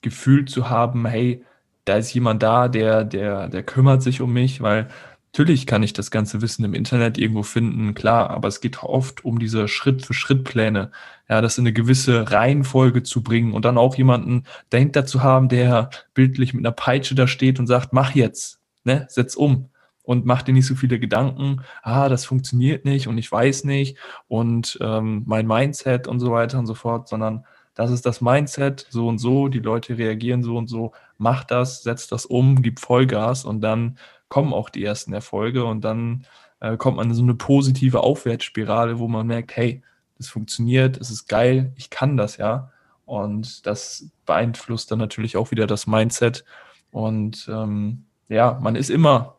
Gefühl 0.00 0.46
zu 0.46 0.70
haben, 0.70 1.06
hey, 1.06 1.44
da 1.84 1.96
ist 1.96 2.12
jemand 2.14 2.42
da, 2.42 2.68
der, 2.68 3.04
der, 3.04 3.48
der 3.48 3.62
kümmert 3.62 4.02
sich 4.02 4.22
um 4.22 4.32
mich, 4.32 4.62
weil 4.62 4.88
natürlich 5.32 5.66
kann 5.66 5.82
ich 5.82 5.92
das 5.92 6.10
ganze 6.10 6.40
Wissen 6.40 6.64
im 6.64 6.72
Internet 6.74 7.18
irgendwo 7.18 7.42
finden, 7.42 7.92
klar, 7.94 8.30
aber 8.30 8.48
es 8.48 8.60
geht 8.62 8.82
oft 8.82 9.24
um 9.24 9.38
diese 9.38 9.68
Schritt-für-Schritt-Pläne, 9.68 10.90
ja, 11.28 11.40
das 11.42 11.58
in 11.58 11.62
eine 11.64 11.72
gewisse 11.74 12.30
Reihenfolge 12.30 13.02
zu 13.02 13.22
bringen 13.22 13.52
und 13.52 13.64
dann 13.66 13.76
auch 13.78 13.94
jemanden 13.96 14.44
dahinter 14.70 15.04
zu 15.04 15.22
haben, 15.22 15.48
der 15.50 15.90
bildlich 16.14 16.54
mit 16.54 16.64
einer 16.64 16.72
Peitsche 16.74 17.14
da 17.14 17.26
steht 17.26 17.58
und 17.60 17.66
sagt, 17.66 17.92
mach 17.92 18.14
jetzt, 18.14 18.60
ne, 18.84 19.06
setz 19.10 19.34
um 19.36 19.69
und 20.10 20.26
mach 20.26 20.42
dir 20.42 20.52
nicht 20.52 20.66
so 20.66 20.74
viele 20.74 20.98
Gedanken, 20.98 21.62
ah, 21.84 22.08
das 22.08 22.24
funktioniert 22.24 22.84
nicht 22.84 23.06
und 23.06 23.16
ich 23.16 23.30
weiß 23.30 23.62
nicht 23.62 23.96
und 24.26 24.76
ähm, 24.80 25.22
mein 25.24 25.46
Mindset 25.46 26.08
und 26.08 26.18
so 26.18 26.32
weiter 26.32 26.58
und 26.58 26.66
so 26.66 26.74
fort, 26.74 27.06
sondern 27.06 27.44
das 27.74 27.92
ist 27.92 28.04
das 28.04 28.20
Mindset, 28.20 28.88
so 28.90 29.06
und 29.06 29.18
so, 29.18 29.46
die 29.46 29.60
Leute 29.60 29.98
reagieren 29.98 30.42
so 30.42 30.56
und 30.56 30.66
so, 30.66 30.90
mach 31.16 31.44
das, 31.44 31.84
setz 31.84 32.08
das 32.08 32.26
um, 32.26 32.60
gib 32.60 32.80
Vollgas 32.80 33.44
und 33.44 33.60
dann 33.60 33.98
kommen 34.28 34.52
auch 34.52 34.68
die 34.68 34.84
ersten 34.84 35.12
Erfolge 35.12 35.64
und 35.64 35.84
dann 35.84 36.26
äh, 36.58 36.76
kommt 36.76 36.96
man 36.96 37.08
in 37.08 37.14
so 37.14 37.22
eine 37.22 37.36
positive 37.36 38.00
Aufwärtsspirale, 38.00 38.98
wo 38.98 39.06
man 39.06 39.28
merkt, 39.28 39.56
hey, 39.56 39.80
das 40.18 40.26
funktioniert, 40.26 40.96
es 40.96 41.10
ist 41.12 41.28
geil, 41.28 41.72
ich 41.76 41.88
kann 41.88 42.16
das 42.16 42.36
ja. 42.36 42.72
Und 43.06 43.64
das 43.64 44.10
beeinflusst 44.26 44.90
dann 44.90 44.98
natürlich 44.98 45.36
auch 45.36 45.52
wieder 45.52 45.68
das 45.68 45.86
Mindset. 45.86 46.44
Und 46.90 47.48
ähm, 47.48 48.06
ja, 48.28 48.58
man 48.60 48.74
ist 48.74 48.90
immer 48.90 49.36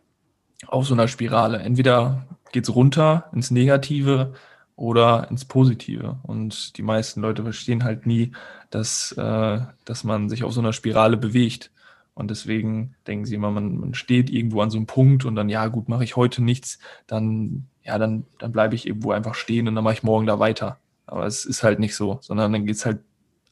auf 0.67 0.85
so 0.85 0.93
einer 0.93 1.07
Spirale. 1.07 1.59
Entweder 1.59 2.25
geht 2.51 2.65
es 2.65 2.75
runter 2.75 3.29
ins 3.33 3.51
Negative 3.51 4.33
oder 4.75 5.29
ins 5.29 5.45
Positive. 5.45 6.19
Und 6.23 6.77
die 6.77 6.81
meisten 6.81 7.21
Leute 7.21 7.43
verstehen 7.43 7.83
halt 7.83 8.05
nie, 8.05 8.31
dass, 8.69 9.11
äh, 9.13 9.59
dass 9.85 10.03
man 10.03 10.29
sich 10.29 10.43
auf 10.43 10.53
so 10.53 10.61
einer 10.61 10.73
Spirale 10.73 11.17
bewegt. 11.17 11.71
Und 12.13 12.29
deswegen 12.29 12.95
denken 13.07 13.25
sie 13.25 13.35
immer, 13.35 13.51
man, 13.51 13.77
man 13.77 13.93
steht 13.93 14.29
irgendwo 14.29 14.61
an 14.61 14.69
so 14.69 14.77
einem 14.77 14.87
Punkt 14.87 15.25
und 15.25 15.35
dann, 15.35 15.49
ja 15.49 15.67
gut, 15.67 15.87
mache 15.87 16.03
ich 16.03 16.15
heute 16.15 16.43
nichts, 16.43 16.79
dann, 17.07 17.67
ja, 17.83 17.97
dann, 17.97 18.25
dann 18.37 18.51
bleibe 18.51 18.75
ich 18.75 18.85
irgendwo 18.85 19.11
einfach 19.11 19.35
stehen 19.35 19.67
und 19.67 19.75
dann 19.75 19.83
mache 19.83 19.95
ich 19.95 20.03
morgen 20.03 20.27
da 20.27 20.39
weiter. 20.39 20.79
Aber 21.05 21.25
es 21.25 21.45
ist 21.45 21.63
halt 21.63 21.79
nicht 21.79 21.95
so, 21.95 22.19
sondern 22.21 22.51
dann 22.51 22.65
geht 22.65 22.75
es 22.75 22.85
halt 22.85 22.99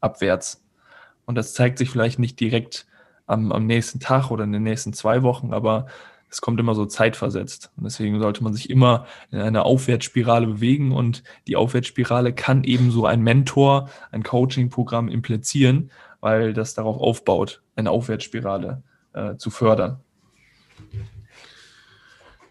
abwärts. 0.01 0.63
Und 1.25 1.35
das 1.35 1.53
zeigt 1.53 1.77
sich 1.77 1.89
vielleicht 1.89 2.19
nicht 2.19 2.39
direkt 2.39 2.85
am, 3.27 3.51
am 3.51 3.65
nächsten 3.65 3.99
Tag 3.99 4.31
oder 4.31 4.43
in 4.43 4.51
den 4.51 4.63
nächsten 4.63 4.93
zwei 4.93 5.23
Wochen, 5.23 5.53
aber 5.53 5.87
es 6.29 6.41
kommt 6.41 6.59
immer 6.59 6.75
so 6.75 6.85
zeitversetzt. 6.85 7.71
Und 7.77 7.85
deswegen 7.85 8.19
sollte 8.19 8.43
man 8.43 8.53
sich 8.53 8.69
immer 8.69 9.05
in 9.31 9.39
einer 9.39 9.65
Aufwärtsspirale 9.65 10.47
bewegen 10.47 10.91
und 10.91 11.23
die 11.47 11.55
Aufwärtsspirale 11.55 12.33
kann 12.33 12.63
eben 12.63 12.91
so 12.91 13.05
ein 13.05 13.21
Mentor, 13.21 13.89
ein 14.11 14.23
Coaching-Programm 14.23 15.09
implizieren, 15.09 15.91
weil 16.21 16.53
das 16.53 16.73
darauf 16.73 16.97
aufbaut, 16.97 17.61
eine 17.75 17.91
Aufwärtsspirale 17.91 18.83
äh, 19.13 19.35
zu 19.37 19.49
fördern. 19.49 19.99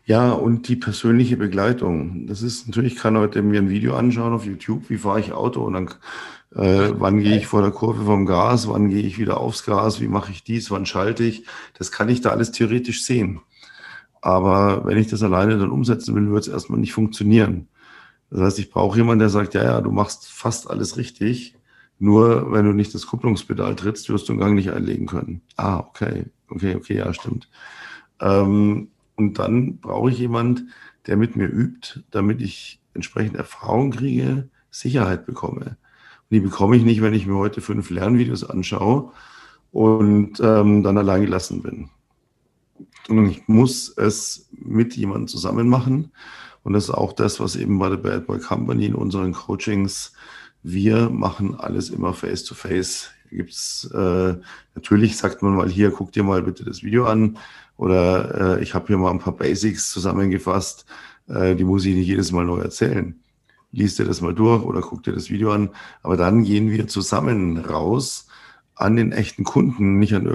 Ja, 0.05 0.33
und 0.33 0.69
die 0.69 0.77
persönliche 0.77 1.37
Begleitung. 1.37 2.27
Das 2.27 2.41
ist 2.41 2.67
natürlich, 2.67 2.95
ich 2.95 2.99
kann 2.99 3.19
heute 3.19 3.43
mir 3.43 3.61
ein 3.61 3.69
Video 3.69 3.95
anschauen 3.95 4.33
auf 4.33 4.47
YouTube, 4.47 4.89
wie 4.89 4.97
fahre 4.97 5.21
ich 5.21 5.33
Auto 5.33 5.63
und 5.63 5.75
dann 5.75 5.91
äh, 6.55 6.93
wann 6.95 7.21
gehe 7.21 7.37
ich 7.37 7.47
vor 7.47 7.61
der 7.61 7.73
Kurve 7.73 8.05
vom 8.05 8.25
Gas, 8.25 8.69
wann 8.69 8.89
gehe 8.89 9.03
ich 9.03 9.19
wieder 9.19 9.39
aufs 9.39 9.65
Gas, 9.65 10.01
wie 10.01 10.09
mache 10.09 10.33
ich 10.33 10.45
dies, 10.45 10.71
wann 10.71 10.87
schalte 10.87 11.25
ich. 11.25 11.45
Das 11.75 11.93
kann 11.93 12.09
ich 12.09 12.23
da 12.23 12.31
alles 12.31 12.53
theoretisch 12.53 13.05
sehen. 13.05 13.41
Aber 14.21 14.85
wenn 14.85 14.99
ich 14.99 15.09
das 15.09 15.23
alleine 15.23 15.59
dann 15.59 15.71
umsetzen 15.71 16.15
will, 16.15 16.31
wird 16.31 16.43
es 16.47 16.53
erstmal 16.53 16.81
nicht 16.81 16.93
funktionieren. 16.93 17.69
Das 18.31 18.41
heißt, 18.41 18.59
ich 18.59 18.71
brauche 18.71 18.99
jemanden, 18.99 19.21
der 19.21 19.31
sagt, 19.31 19.55
ja, 19.55 19.65
ja, 19.65 19.81
du 19.81 19.91
machst 19.91 20.31
fast 20.31 20.69
alles 20.71 20.97
richtig. 20.97 21.55
Nur 21.99 22.53
wenn 22.53 22.65
du 22.65 22.73
nicht 22.73 22.95
das 22.95 23.07
Kupplungspedal 23.07 23.75
trittst, 23.75 24.09
wirst 24.09 24.29
du 24.29 24.33
den 24.33 24.41
Gang 24.41 24.55
nicht 24.55 24.71
einlegen 24.71 25.07
können. 25.07 25.43
Ah, 25.57 25.79
okay, 25.79 26.27
okay, 26.49 26.77
okay, 26.77 26.99
ja, 26.99 27.13
stimmt. 27.13 27.49
Ähm, 28.21 28.89
und 29.17 29.39
dann 29.39 29.79
brauche 29.79 30.11
ich 30.11 30.19
jemanden, 30.19 30.71
der 31.07 31.17
mit 31.17 31.35
mir 31.37 31.47
übt, 31.47 32.01
damit 32.11 32.41
ich 32.41 32.81
entsprechend 32.95 33.37
Erfahrung 33.37 33.91
kriege, 33.91 34.49
Sicherheit 34.71 35.27
bekomme. 35.27 35.77
Und 36.31 36.31
die 36.31 36.41
bekomme 36.41 36.77
ich 36.77 36.85
nicht, 36.85 37.03
wenn 37.03 37.15
ich 37.15 37.27
mir 37.27 37.37
heute 37.37 37.61
fünf 37.61 37.91
Lernvideos 37.91 38.45
anschaue 38.45 39.13
und 39.73 40.39
ähm, 40.41 40.83
dann 40.83 40.99
allein 40.99 41.23
gelassen 41.23 41.63
bin 41.63 41.91
sondern 43.09 43.31
ich 43.31 43.49
muss 43.49 43.89
es 43.97 44.49
mit 44.53 44.95
jemandem 44.95 45.29
zusammen 45.29 45.69
machen. 45.69 46.13
Und 46.63 46.75
das 46.75 46.85
ist 46.85 46.91
auch 46.91 47.15
das, 47.15 47.41
was 47.41 47.57
eben 47.57 47.79
bei 47.79 47.89
der 47.89 47.97
Bad 47.97 48.27
Boy 48.27 48.39
Company 48.39 48.87
in 48.87 48.95
unseren 48.95 49.33
Coachings, 49.33 50.13
wir 50.63 51.09
machen 51.09 51.55
alles 51.59 51.89
immer 51.89 52.13
face 52.13 52.45
to 52.45 52.55
face. 52.55 53.11
Gibt 53.31 53.51
es, 53.51 53.91
äh, 53.95 54.35
natürlich 54.75 55.17
sagt 55.17 55.43
man 55.43 55.55
mal 55.55 55.69
hier, 55.69 55.91
guck 55.91 56.13
dir 56.13 56.23
mal 56.23 56.43
bitte 56.43 56.65
das 56.65 56.83
Video 56.83 57.07
an 57.07 57.39
Oder 57.77 58.59
äh, 58.59 58.63
ich 58.63 58.75
habe 58.75 58.87
hier 58.89 58.99
mal 58.99 59.11
ein 59.11 59.19
paar 59.19 59.37
Basics 59.37 59.91
zusammengefasst, 59.91 60.87
äh, 61.29 61.55
die 61.55 61.65
muss 61.65 61.85
ich 61.85 61.95
nicht 61.95 62.07
jedes 62.07 62.33
Mal 62.33 62.45
neu 62.45 62.61
erzählen. 62.61 63.19
Lies 63.71 63.97
dir 63.97 64.05
das 64.05 64.21
mal 64.21 64.35
durch 64.35 64.65
oder 64.65 64.81
guck 64.81 65.03
dir 65.03 65.13
das 65.13 65.31
Video 65.31 65.53
an. 65.53 65.71
Aber 66.03 66.17
dann 66.17 66.43
gehen 66.43 66.71
wir 66.71 66.89
zusammen 66.89 67.59
raus 67.59 68.27
an 68.75 68.97
den 68.97 69.13
echten 69.13 69.45
Kunden, 69.45 69.99
nicht 69.99 70.15
an 70.15 70.27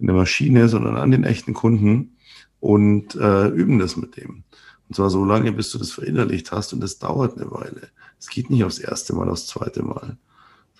irgendeine 0.00 0.20
Maschine, 0.20 0.68
sondern 0.68 0.96
an 0.96 1.10
den 1.10 1.24
echten 1.24 1.52
Kunden 1.52 2.16
und 2.58 3.14
äh, 3.16 3.48
üben 3.48 3.78
das 3.78 3.96
mit 3.96 4.16
dem. 4.16 4.44
Und 4.88 4.94
zwar 4.96 5.10
so 5.10 5.24
lange, 5.24 5.52
bis 5.52 5.70
du 5.70 5.78
das 5.78 5.92
verinnerlicht 5.92 6.50
hast 6.52 6.72
und 6.72 6.80
das 6.80 6.98
dauert 6.98 7.36
eine 7.36 7.50
Weile. 7.50 7.88
Es 8.18 8.28
geht 8.28 8.50
nicht 8.50 8.64
aufs 8.64 8.78
erste 8.78 9.14
Mal, 9.14 9.28
aufs 9.28 9.46
zweite 9.46 9.82
Mal, 9.82 10.16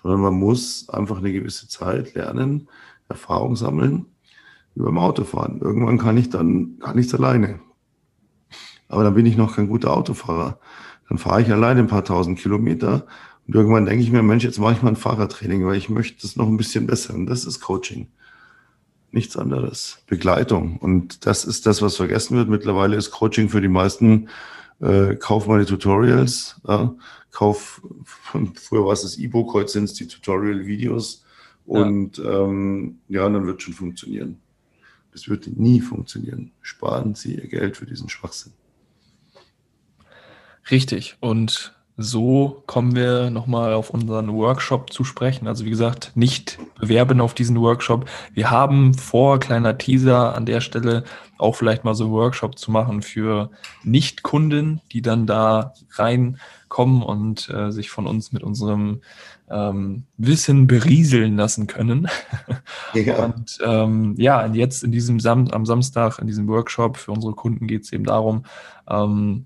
sondern 0.01 0.21
man 0.21 0.33
muss 0.33 0.89
einfach 0.89 1.19
eine 1.19 1.31
gewisse 1.31 1.67
Zeit 1.67 2.15
lernen, 2.15 2.67
Erfahrung 3.09 3.55
sammeln 3.55 4.07
über 4.75 4.87
dem 4.87 4.97
Autofahren. 4.97 5.61
Irgendwann 5.61 5.99
kann 5.99 6.17
ich 6.17 6.29
dann 6.29 6.79
gar 6.79 6.95
nichts 6.95 7.13
alleine. 7.13 7.59
Aber 8.87 9.03
dann 9.03 9.13
bin 9.13 9.25
ich 9.25 9.37
noch 9.37 9.55
kein 9.55 9.69
guter 9.69 9.95
Autofahrer. 9.95 10.59
Dann 11.07 11.17
fahre 11.17 11.41
ich 11.41 11.51
alleine 11.51 11.81
ein 11.81 11.87
paar 11.87 12.03
tausend 12.03 12.39
Kilometer 12.39 13.05
und 13.47 13.55
irgendwann 13.55 13.85
denke 13.85 14.03
ich 14.03 14.11
mir, 14.11 14.23
Mensch, 14.23 14.43
jetzt 14.43 14.59
mache 14.59 14.73
ich 14.73 14.81
mal 14.81 14.89
ein 14.89 14.95
Fahrradtraining, 14.95 15.65
weil 15.65 15.77
ich 15.77 15.89
möchte 15.89 16.21
das 16.21 16.35
noch 16.35 16.47
ein 16.47 16.57
bisschen 16.57 16.87
besser. 16.87 17.13
Und 17.13 17.27
das 17.27 17.45
ist 17.45 17.59
Coaching. 17.59 18.07
Nichts 19.11 19.35
anderes. 19.35 19.99
Begleitung. 20.07 20.77
Und 20.77 21.25
das 21.25 21.43
ist 21.43 21.65
das, 21.65 21.81
was 21.81 21.97
vergessen 21.97 22.37
wird. 22.37 22.47
Mittlerweile 22.47 22.95
ist 22.95 23.11
Coaching 23.11 23.49
für 23.49 23.61
die 23.61 23.67
meisten, 23.67 24.29
äh, 24.79 25.15
kauf 25.15 25.47
meine 25.47 25.65
Tutorials, 25.65 26.59
ja, 26.67 26.95
kauf, 27.31 27.81
früher 28.55 28.85
war 28.85 28.93
es 28.93 29.01
das 29.01 29.17
E-Book, 29.17 29.53
heute 29.53 29.69
sind 29.69 29.85
es 29.85 29.93
die 29.93 30.07
Tutorial-Videos. 30.07 31.25
Und 31.65 32.17
ja. 32.17 32.43
Ähm, 32.43 32.99
ja, 33.07 33.29
dann 33.29 33.45
wird 33.45 33.61
schon 33.61 33.73
funktionieren. 33.73 34.39
Das 35.11 35.27
wird 35.27 35.47
nie 35.47 35.81
funktionieren. 35.81 36.51
Sparen 36.61 37.15
Sie 37.15 37.35
Ihr 37.35 37.47
Geld 37.47 37.77
für 37.77 37.85
diesen 37.85 38.09
Schwachsinn. 38.09 38.53
Richtig. 40.69 41.17
Und 41.19 41.73
so 41.97 42.63
kommen 42.65 42.95
wir 42.95 43.29
nochmal 43.29 43.73
auf 43.73 43.89
unseren 43.89 44.33
Workshop 44.33 44.91
zu 44.91 45.03
sprechen. 45.03 45.47
Also 45.47 45.65
wie 45.65 45.69
gesagt, 45.69 46.11
nicht 46.15 46.57
bewerben 46.79 47.21
auf 47.21 47.33
diesen 47.33 47.59
Workshop. 47.59 48.05
Wir 48.33 48.49
haben 48.49 48.93
vor, 48.93 49.39
kleiner 49.39 49.77
Teaser 49.77 50.35
an 50.35 50.45
der 50.45 50.61
Stelle, 50.61 51.03
auch 51.37 51.55
vielleicht 51.55 51.83
mal 51.83 51.95
so 51.95 52.05
einen 52.05 52.13
Workshop 52.13 52.57
zu 52.57 52.71
machen 52.71 53.01
für 53.01 53.49
Nicht-Kunden, 53.83 54.81
die 54.91 55.01
dann 55.01 55.25
da 55.25 55.73
reinkommen 55.91 57.03
und 57.03 57.49
äh, 57.49 57.71
sich 57.71 57.89
von 57.89 58.07
uns 58.07 58.31
mit 58.31 58.43
unserem 58.43 59.01
ähm, 59.49 60.05
Wissen 60.17 60.67
berieseln 60.67 61.35
lassen 61.35 61.67
können. 61.67 62.07
Ja. 62.93 63.25
Und 63.25 63.57
ähm, 63.63 64.15
ja, 64.17 64.45
jetzt 64.47 64.83
in 64.83 64.91
diesem 64.91 65.21
Sam 65.21 65.47
am 65.47 65.65
Samstag, 65.65 66.19
in 66.19 66.27
diesem 66.27 66.47
Workshop 66.49 66.97
für 66.97 67.11
unsere 67.11 67.33
Kunden 67.33 67.65
geht 67.65 67.83
es 67.83 67.93
eben 67.93 68.03
darum, 68.03 68.43
ähm, 68.89 69.45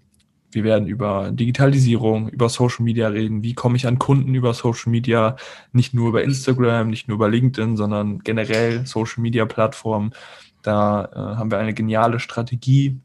wir 0.56 0.64
werden 0.64 0.88
über 0.88 1.32
Digitalisierung, 1.32 2.30
über 2.30 2.50
Social 2.50 2.84
Media 2.84 3.08
reden. 3.10 3.44
Wie 3.44 3.54
komme 3.54 3.76
ich 3.76 3.86
an 3.86 4.00
Kunden 4.00 4.34
über 4.34 4.54
Social 4.54 4.90
Media? 4.92 5.36
Nicht 5.74 5.94
nur 5.94 6.10
über 6.10 6.24
Instagram, 6.24 6.90
nicht 6.90 7.08
nur 7.08 7.16
über 7.16 7.30
LinkedIn, 7.30 7.78
sondern 7.78 8.20
generell 8.20 8.86
Social 8.88 9.22
Media 9.22 9.46
Plattformen. 9.46 10.14
Da 10.62 11.06
äh, 11.14 11.18
haben 11.38 11.52
wir 11.52 11.60
eine 11.60 11.74
geniale 11.74 12.20
Strategie, 12.20 13.00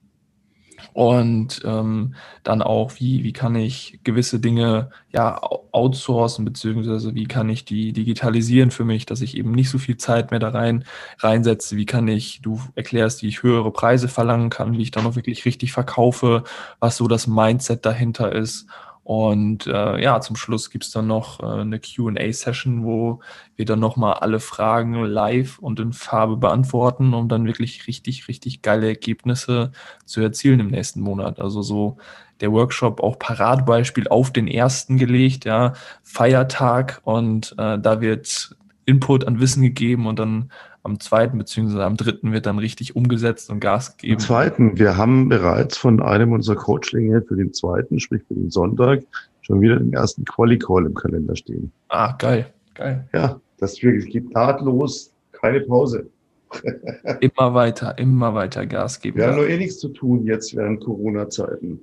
und 0.93 1.62
ähm, 1.64 2.14
dann 2.43 2.62
auch, 2.62 2.93
wie, 2.99 3.24
wie 3.24 3.33
kann 3.33 3.55
ich 3.55 4.01
gewisse 4.05 4.41
Dinge 4.41 4.91
ja 5.12 5.41
outsourcen, 5.72 6.45
beziehungsweise 6.45 7.14
wie 7.14 7.26
kann 7.26 7.49
ich 7.49 7.64
die 7.64 7.93
digitalisieren 7.93 8.70
für 8.70 8.85
mich, 8.85 9.07
dass 9.07 9.20
ich 9.20 9.37
eben 9.37 9.53
nicht 9.53 9.70
so 9.70 9.78
viel 9.78 9.97
Zeit 9.97 10.31
mehr 10.31 10.41
da 10.41 10.51
rein 10.51 10.85
reinsetze, 11.18 11.76
wie 11.76 11.87
kann 11.87 12.09
ich, 12.09 12.43
du 12.43 12.61
erklärst, 12.74 13.22
wie 13.22 13.28
ich 13.28 13.43
höhere 13.43 13.70
Preise 13.72 14.09
verlangen 14.09 14.51
kann, 14.51 14.72
wie 14.72 14.83
ich 14.83 14.91
dann 14.91 15.07
auch 15.07 15.16
wirklich 15.16 15.45
richtig 15.45 15.72
verkaufe, 15.72 16.45
was 16.78 16.97
so 16.97 17.09
das 17.09 17.26
Mindset 17.26 17.85
dahinter 17.87 18.33
ist. 18.33 18.66
Und 19.11 19.66
äh, 19.66 20.00
ja, 20.00 20.20
zum 20.20 20.36
Schluss 20.36 20.70
gibt's 20.70 20.92
dann 20.92 21.08
noch 21.08 21.40
äh, 21.40 21.62
eine 21.62 21.80
QA-Session, 21.80 22.84
wo 22.84 23.18
wir 23.56 23.64
dann 23.64 23.80
nochmal 23.80 24.14
alle 24.14 24.38
Fragen 24.38 25.02
live 25.02 25.58
und 25.58 25.80
in 25.80 25.92
Farbe 25.92 26.36
beantworten, 26.36 27.12
um 27.12 27.28
dann 27.28 27.44
wirklich 27.44 27.88
richtig, 27.88 28.28
richtig 28.28 28.62
geile 28.62 28.86
Ergebnisse 28.86 29.72
zu 30.04 30.20
erzielen 30.20 30.61
im 30.61 30.68
nächsten 30.68 31.00
Monat. 31.00 31.40
Also 31.40 31.61
so 31.61 31.96
der 32.40 32.52
Workshop 32.52 33.00
auch 33.00 33.18
Paradbeispiel 33.18 34.06
auf 34.06 34.32
den 34.32 34.46
ersten 34.46 34.96
gelegt, 34.96 35.44
ja, 35.44 35.72
Feiertag 36.04 37.00
und 37.02 37.56
äh, 37.58 37.80
da 37.80 38.00
wird 38.00 38.54
Input 38.86 39.26
an 39.26 39.40
Wissen 39.40 39.64
gegeben 39.64 40.06
und 40.06 40.20
dann 40.20 40.52
am 40.83 40.99
zweiten 41.01 41.39
beziehungsweise 41.39 41.85
am 41.85 41.97
dritten 41.97 42.33
wird 42.33 42.47
dann 42.47 42.59
richtig 42.59 42.97
umgesetzt 42.97 43.51
und 43.51 43.61
Gas 43.61 43.97
gegeben. 43.97 44.14
Am 44.14 44.20
zweiten, 44.20 44.78
wir 44.78 44.97
haben 44.97 45.28
bereits 45.28 45.76
von 45.76 46.01
einem 46.01 46.33
unserer 46.33 46.57
Coachlinge 46.57 47.22
für 47.22 47.37
den 47.37 47.53
zweiten, 47.53 48.01
sprich 48.01 48.22
für 48.26 48.35
den 48.35 48.51
Sonntag, 48.51 49.03
schon 49.43 49.61
wieder 49.61 49.76
den 49.76 49.93
ersten 49.93 50.24
Quali-Call 50.24 50.87
im 50.87 50.95
Kalender 50.95 51.37
stehen. 51.37 51.72
Ah, 51.89 52.14
geil, 52.18 52.47
geil. 52.74 53.09
Ja, 53.12 53.41
das 53.59 53.83
wirklich, 53.83 54.11
geht 54.11 54.33
nahtlos, 54.33 55.12
keine 55.33 55.61
Pause. 55.61 56.07
immer 57.20 57.55
weiter, 57.55 57.97
immer 57.99 58.35
weiter 58.35 58.66
Gas 58.66 59.01
geben. 59.01 59.18
Wir 59.18 59.28
haben 59.28 59.37
nur 59.37 59.49
eh 59.49 59.57
nichts 59.57 59.78
zu 59.78 59.89
tun 59.89 60.24
jetzt 60.24 60.57
während 60.57 60.81
Corona-Zeiten. 60.81 61.81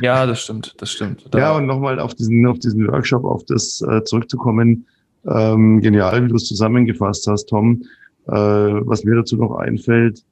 Ja, 0.00 0.26
das 0.26 0.42
stimmt, 0.42 0.74
das 0.78 0.90
stimmt. 0.90 1.26
Da 1.30 1.38
ja, 1.38 1.56
und 1.56 1.66
nochmal 1.66 1.98
auf 2.00 2.14
diesen, 2.14 2.44
auf 2.46 2.58
diesen 2.58 2.86
Workshop, 2.88 3.24
auf 3.24 3.44
das 3.44 3.82
äh, 3.88 4.04
zurückzukommen. 4.04 4.86
Ähm, 5.26 5.80
genial, 5.80 6.24
wie 6.24 6.28
du 6.28 6.36
es 6.36 6.44
zusammengefasst 6.44 7.26
hast, 7.26 7.46
Tom. 7.46 7.82
Äh, 8.30 8.86
was 8.86 9.02
mir 9.02 9.16
dazu 9.16 9.36
noch 9.36 9.56
einfällt, 9.56 10.24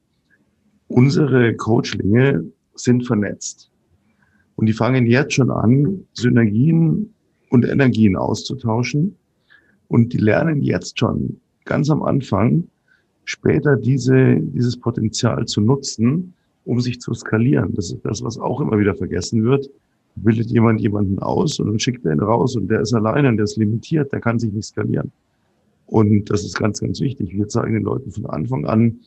unsere 0.87 1.53
Coachlinge 1.55 2.45
sind 2.73 3.05
vernetzt. 3.05 3.69
Und 4.55 4.67
die 4.67 4.73
fangen 4.73 5.05
jetzt 5.05 5.33
schon 5.33 5.51
an, 5.51 6.05
Synergien 6.13 7.13
und 7.49 7.65
Energien 7.65 8.15
auszutauschen. 8.15 9.17
Und 9.89 10.13
die 10.13 10.17
lernen 10.17 10.61
jetzt 10.61 10.97
schon 10.97 11.41
ganz 11.65 11.89
am 11.89 12.01
Anfang, 12.01 12.69
später 13.25 13.75
diese, 13.75 14.37
dieses 14.39 14.77
Potenzial 14.77 15.45
zu 15.45 15.59
nutzen, 15.59 16.33
um 16.63 16.79
sich 16.79 17.01
zu 17.01 17.13
skalieren. 17.13 17.73
Das 17.73 17.91
ist 17.91 18.05
das, 18.05 18.23
was 18.23 18.37
auch 18.37 18.61
immer 18.61 18.79
wieder 18.79 18.95
vergessen 18.95 19.43
wird. 19.43 19.69
Bildet 20.15 20.51
jemand 20.51 20.79
jemanden 20.79 21.19
aus 21.19 21.59
und 21.59 21.67
dann 21.67 21.79
schickt 21.79 22.05
er 22.05 22.13
ihn 22.13 22.21
raus 22.21 22.55
und 22.55 22.69
der 22.69 22.79
ist 22.81 22.93
alleine 22.93 23.27
und 23.27 23.37
der 23.37 23.43
ist 23.43 23.57
limitiert, 23.57 24.11
der 24.13 24.21
kann 24.21 24.39
sich 24.39 24.53
nicht 24.53 24.67
skalieren. 24.67 25.11
Und 25.89 26.29
das 26.29 26.43
ist 26.43 26.57
ganz, 26.57 26.79
ganz 26.79 27.01
wichtig. 27.01 27.33
Wir 27.33 27.47
zeigen 27.47 27.73
den 27.73 27.83
Leuten 27.83 28.11
von 28.11 28.27
Anfang 28.27 28.65
an, 28.65 28.99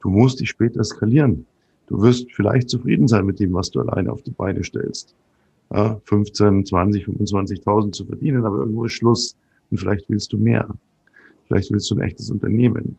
du 0.00 0.08
musst 0.08 0.40
dich 0.40 0.48
später 0.48 0.82
skalieren. 0.82 1.44
Du 1.86 2.00
wirst 2.00 2.32
vielleicht 2.32 2.70
zufrieden 2.70 3.08
sein 3.08 3.26
mit 3.26 3.40
dem, 3.40 3.52
was 3.52 3.70
du 3.70 3.80
alleine 3.80 4.10
auf 4.10 4.22
die 4.22 4.30
Beine 4.30 4.64
stellst. 4.64 5.14
Ja, 5.72 6.00
15, 6.04 6.64
20, 6.64 7.06
25.000 7.06 7.92
zu 7.92 8.06
verdienen, 8.06 8.44
aber 8.44 8.58
irgendwo 8.58 8.86
ist 8.86 8.92
Schluss. 8.92 9.36
Und 9.70 9.78
vielleicht 9.78 10.08
willst 10.08 10.32
du 10.32 10.38
mehr. 10.38 10.68
Vielleicht 11.46 11.70
willst 11.70 11.90
du 11.90 11.96
ein 11.96 12.00
echtes 12.00 12.30
Unternehmen 12.30 12.96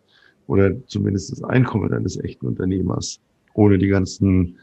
oder 0.47 0.75
zumindest 0.87 1.31
das 1.31 1.43
Einkommen 1.43 1.89
deines 1.89 2.19
echten 2.19 2.45
Unternehmers, 2.45 3.19
ohne 3.53 3.77
die 3.77 3.87
ganzen 3.87 4.57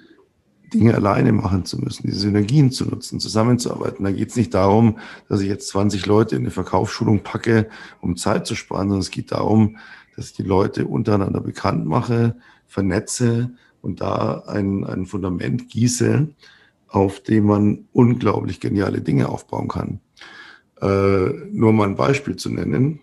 Dinge 0.73 0.95
alleine 0.95 1.33
machen 1.33 1.65
zu 1.65 1.79
müssen, 1.79 2.07
diese 2.07 2.21
Synergien 2.21 2.71
zu 2.71 2.85
nutzen, 2.85 3.21
zusammenzuarbeiten. 3.21 4.05
Da 4.05 4.13
geht 4.13 4.31
es 4.31 4.37
nicht 4.37 4.55
darum, 4.55 4.99
dass 5.29 5.41
ich 5.41 5.49
jetzt 5.49 5.69
20 5.69 6.07
Leute 6.07 6.37
in 6.37 6.43
eine 6.43 6.51
Verkaufsschulung 6.51 7.23
packe, 7.23 7.69
um 8.01 8.17
Zeit 8.17 8.47
zu 8.47 8.55
sparen, 8.55 8.89
sondern 8.89 9.01
es 9.01 9.11
geht 9.11 9.33
darum, 9.33 9.79
dass 10.17 10.27
ich 10.27 10.33
die 10.35 10.43
Leute 10.43 10.87
untereinander 10.87 11.41
bekannt 11.41 11.87
mache, 11.87 12.37
vernetze 12.67 13.51
und 13.81 14.01
da 14.01 14.43
ein, 14.47 14.85
ein 14.85 15.07
Fundament 15.07 15.69
gieße, 15.69 16.29
auf 16.89 17.21
dem 17.21 17.45
man 17.45 17.85
unglaublich 17.93 18.61
geniale 18.61 19.01
Dinge 19.01 19.29
aufbauen 19.29 19.69
kann. 19.69 20.01
Äh, 20.81 21.31
nur 21.51 21.73
mal 21.73 21.89
ein 21.89 21.97
Beispiel 21.97 22.37
zu 22.37 22.51
nennen. 22.51 23.01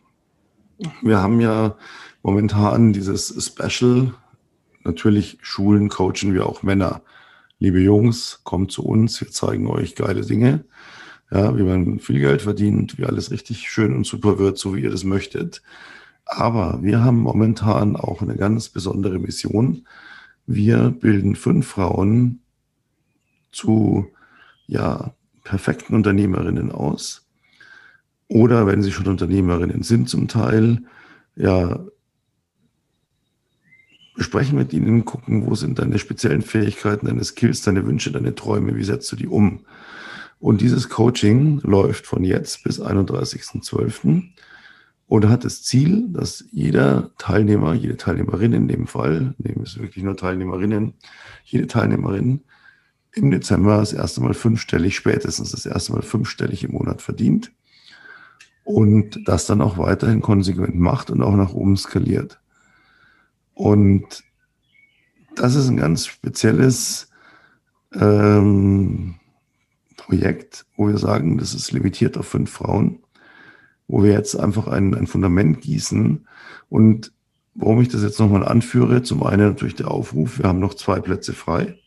Wir 1.01 1.21
haben 1.21 1.39
ja 1.39 1.77
momentan 2.21 2.93
dieses 2.93 3.33
Special, 3.43 4.13
natürlich 4.83 5.37
Schulen 5.41 5.89
coachen 5.89 6.33
wir 6.33 6.45
auch 6.45 6.63
Männer 6.63 7.01
liebe 7.59 7.79
Jungs, 7.79 8.41
kommt 8.43 8.71
zu 8.71 8.83
uns, 8.85 9.19
wir 9.21 9.29
zeigen 9.31 9.67
euch 9.67 9.95
geile 9.95 10.21
Dinge, 10.21 10.65
ja, 11.31 11.57
wie 11.57 11.63
man 11.63 11.99
viel 11.99 12.19
Geld 12.19 12.41
verdient, 12.41 12.97
wie 12.97 13.05
alles 13.05 13.31
richtig 13.31 13.69
schön 13.69 13.95
und 13.95 14.05
super 14.05 14.37
wird, 14.39 14.57
so 14.57 14.75
wie 14.75 14.81
ihr 14.81 14.91
das 14.91 15.03
möchtet. 15.03 15.61
Aber 16.25 16.79
wir 16.81 17.03
haben 17.03 17.19
momentan 17.19 17.95
auch 17.95 18.21
eine 18.21 18.35
ganz 18.35 18.69
besondere 18.69 19.19
Mission. 19.19 19.87
Wir 20.47 20.89
bilden 20.89 21.35
fünf 21.35 21.67
Frauen 21.67 22.41
zu 23.51 24.07
ja, 24.67 25.13
perfekten 25.43 25.95
Unternehmerinnen 25.95 26.71
aus. 26.71 27.27
Oder 28.27 28.65
wenn 28.65 28.81
sie 28.81 28.91
schon 28.91 29.07
Unternehmerinnen 29.07 29.83
sind 29.83 30.09
zum 30.09 30.27
Teil, 30.27 30.83
ja, 31.35 31.85
besprechen 34.15 34.57
mit 34.57 34.73
ihnen, 34.73 35.05
gucken, 35.05 35.45
wo 35.45 35.55
sind 35.55 35.79
deine 35.79 35.99
speziellen 35.99 36.41
Fähigkeiten, 36.41 37.07
deine 37.07 37.23
Skills, 37.23 37.61
deine 37.61 37.85
Wünsche, 37.85 38.11
deine 38.11 38.35
Träume, 38.35 38.75
wie 38.75 38.83
setzt 38.83 39.11
du 39.11 39.15
die 39.15 39.27
um? 39.27 39.65
Und 40.39 40.61
dieses 40.61 40.89
Coaching 40.89 41.59
läuft 41.63 42.05
von 42.05 42.23
jetzt 42.23 42.63
bis 42.63 42.81
31.12. 42.81 44.23
und 45.07 45.29
hat 45.29 45.43
das 45.43 45.63
Ziel, 45.63 46.07
dass 46.09 46.45
jeder 46.51 47.11
Teilnehmer, 47.17 47.73
jede 47.73 47.97
Teilnehmerin 47.97 48.53
in 48.53 48.67
dem 48.67 48.87
Fall, 48.87 49.33
nehmen 49.37 49.63
es 49.63 49.79
wirklich 49.79 50.03
nur 50.03 50.17
Teilnehmerinnen, 50.17 50.93
jede 51.43 51.67
Teilnehmerin 51.67 52.41
im 53.13 53.31
Dezember 53.31 53.77
das 53.77 53.93
erste 53.93 54.21
Mal 54.21 54.33
fünfstellig, 54.33 54.95
spätestens 54.95 55.51
das 55.51 55.65
erste 55.65 55.93
Mal 55.93 56.01
fünfstellig 56.01 56.63
im 56.63 56.73
Monat 56.73 57.01
verdient 57.01 57.51
und 58.65 59.27
das 59.27 59.45
dann 59.45 59.61
auch 59.61 59.77
weiterhin 59.77 60.21
konsequent 60.21 60.75
macht 60.75 61.09
und 61.09 61.21
auch 61.21 61.35
nach 61.35 61.53
oben 61.53 61.77
skaliert. 61.77 62.39
Und 63.55 64.23
das 65.35 65.55
ist 65.55 65.67
ein 65.69 65.77
ganz 65.77 66.05
spezielles 66.05 67.09
ähm, 67.93 69.15
Projekt, 69.97 70.65
wo 70.75 70.87
wir 70.87 70.97
sagen, 70.97 71.37
das 71.37 71.55
ist 71.55 71.71
limitiert 71.71 72.17
auf 72.17 72.27
fünf 72.27 72.51
Frauen, 72.51 72.99
wo 73.87 74.03
wir 74.03 74.11
jetzt 74.11 74.35
einfach 74.35 74.67
ein, 74.67 74.93
ein 74.93 75.07
Fundament 75.07 75.61
gießen. 75.61 76.27
Und 76.69 77.11
warum 77.55 77.81
ich 77.81 77.87
das 77.87 78.03
jetzt 78.03 78.19
nochmal 78.19 78.45
anführe, 78.45 79.01
zum 79.01 79.23
einen 79.23 79.49
natürlich 79.49 79.75
der 79.75 79.89
Aufruf, 79.89 80.37
wir 80.37 80.47
haben 80.47 80.59
noch 80.59 80.73
zwei 80.73 80.99
Plätze 80.99 81.33
frei. 81.33 81.79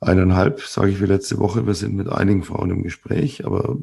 Eineinhalb, 0.00 0.60
sage 0.60 0.90
ich 0.90 1.00
wie 1.00 1.06
letzte 1.06 1.38
Woche, 1.38 1.66
wir 1.66 1.74
sind 1.74 1.94
mit 1.94 2.08
einigen 2.08 2.42
Frauen 2.42 2.70
im 2.70 2.82
Gespräch, 2.82 3.46
aber 3.46 3.78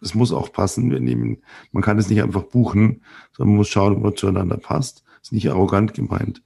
es 0.00 0.14
muss 0.14 0.32
auch 0.32 0.52
passen. 0.52 0.90
Wir 0.90 0.98
nehmen, 0.98 1.38
man 1.70 1.82
kann 1.82 1.98
es 1.98 2.08
nicht 2.08 2.22
einfach 2.22 2.42
buchen, 2.42 3.02
sondern 3.32 3.50
man 3.50 3.58
muss 3.58 3.68
schauen, 3.68 3.94
ob 3.94 4.02
man 4.02 4.16
zueinander 4.16 4.56
passt. 4.56 5.04
Ist 5.22 5.32
nicht 5.32 5.50
arrogant 5.50 5.94
gemeint. 5.94 6.42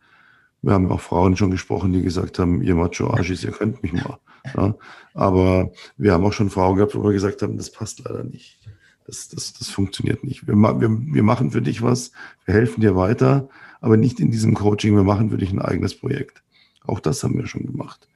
Wir 0.63 0.73
haben 0.73 0.91
auch 0.91 1.01
Frauen 1.01 1.37
schon 1.37 1.51
gesprochen, 1.51 1.93
die 1.93 2.03
gesagt 2.03 2.39
haben, 2.39 2.63
ihr 2.63 2.75
Macho 2.75 3.11
Arschis, 3.11 3.45
ihr 3.45 3.53
könnt 3.53 3.83
mich 3.83 3.93
mal. 3.93 4.19
Ja, 4.55 4.75
aber 5.15 5.73
wir 5.97 6.13
haben 6.13 6.25
auch 6.25 6.33
schon 6.33 6.51
Frauen 6.51 6.77
gehabt, 6.77 6.95
wo 6.95 7.03
wir 7.03 7.13
gesagt 7.13 7.43
haben, 7.43 7.57
das 7.57 7.71
passt 7.71 8.01
leider 8.01 8.25
nicht. 8.25 8.59
Das, 9.07 9.29
das, 9.29 9.53
das 9.53 9.69
funktioniert 9.69 10.25
nicht. 10.25 10.47
Wir, 10.47 10.55
wir, 10.55 10.91
wir 10.91 11.23
machen 11.23 11.53
für 11.53 11.63
dich 11.63 11.83
was, 11.83 12.13
wir 12.45 12.55
helfen 12.55 12.81
dir 12.81 12.97
weiter, 12.97 13.49
aber 13.81 13.97
nicht 13.97 14.19
in 14.19 14.31
diesem 14.31 14.55
Coaching, 14.55 14.97
wir 14.97 15.05
machen 15.05 15.31
für 15.31 15.37
dich 15.37 15.53
ein 15.53 15.63
eigenes 15.63 15.99
Projekt. 15.99 16.43
Auch 16.85 17.01
das 17.01 17.23
haben 17.23 17.37
wir 17.37 17.47
schon 17.47 17.67
gemacht. 17.67 18.09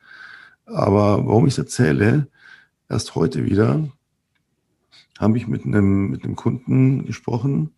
Aber 0.67 1.27
warum 1.27 1.47
ich 1.47 1.55
es 1.55 1.59
erzähle, 1.59 2.29
erst 2.89 3.15
heute 3.15 3.45
wieder 3.45 3.89
habe 5.19 5.37
ich 5.37 5.47
mit 5.47 5.65
einem, 5.65 6.11
mit 6.11 6.25
einem 6.25 6.37
Kunden 6.37 7.07
gesprochen 7.07 7.73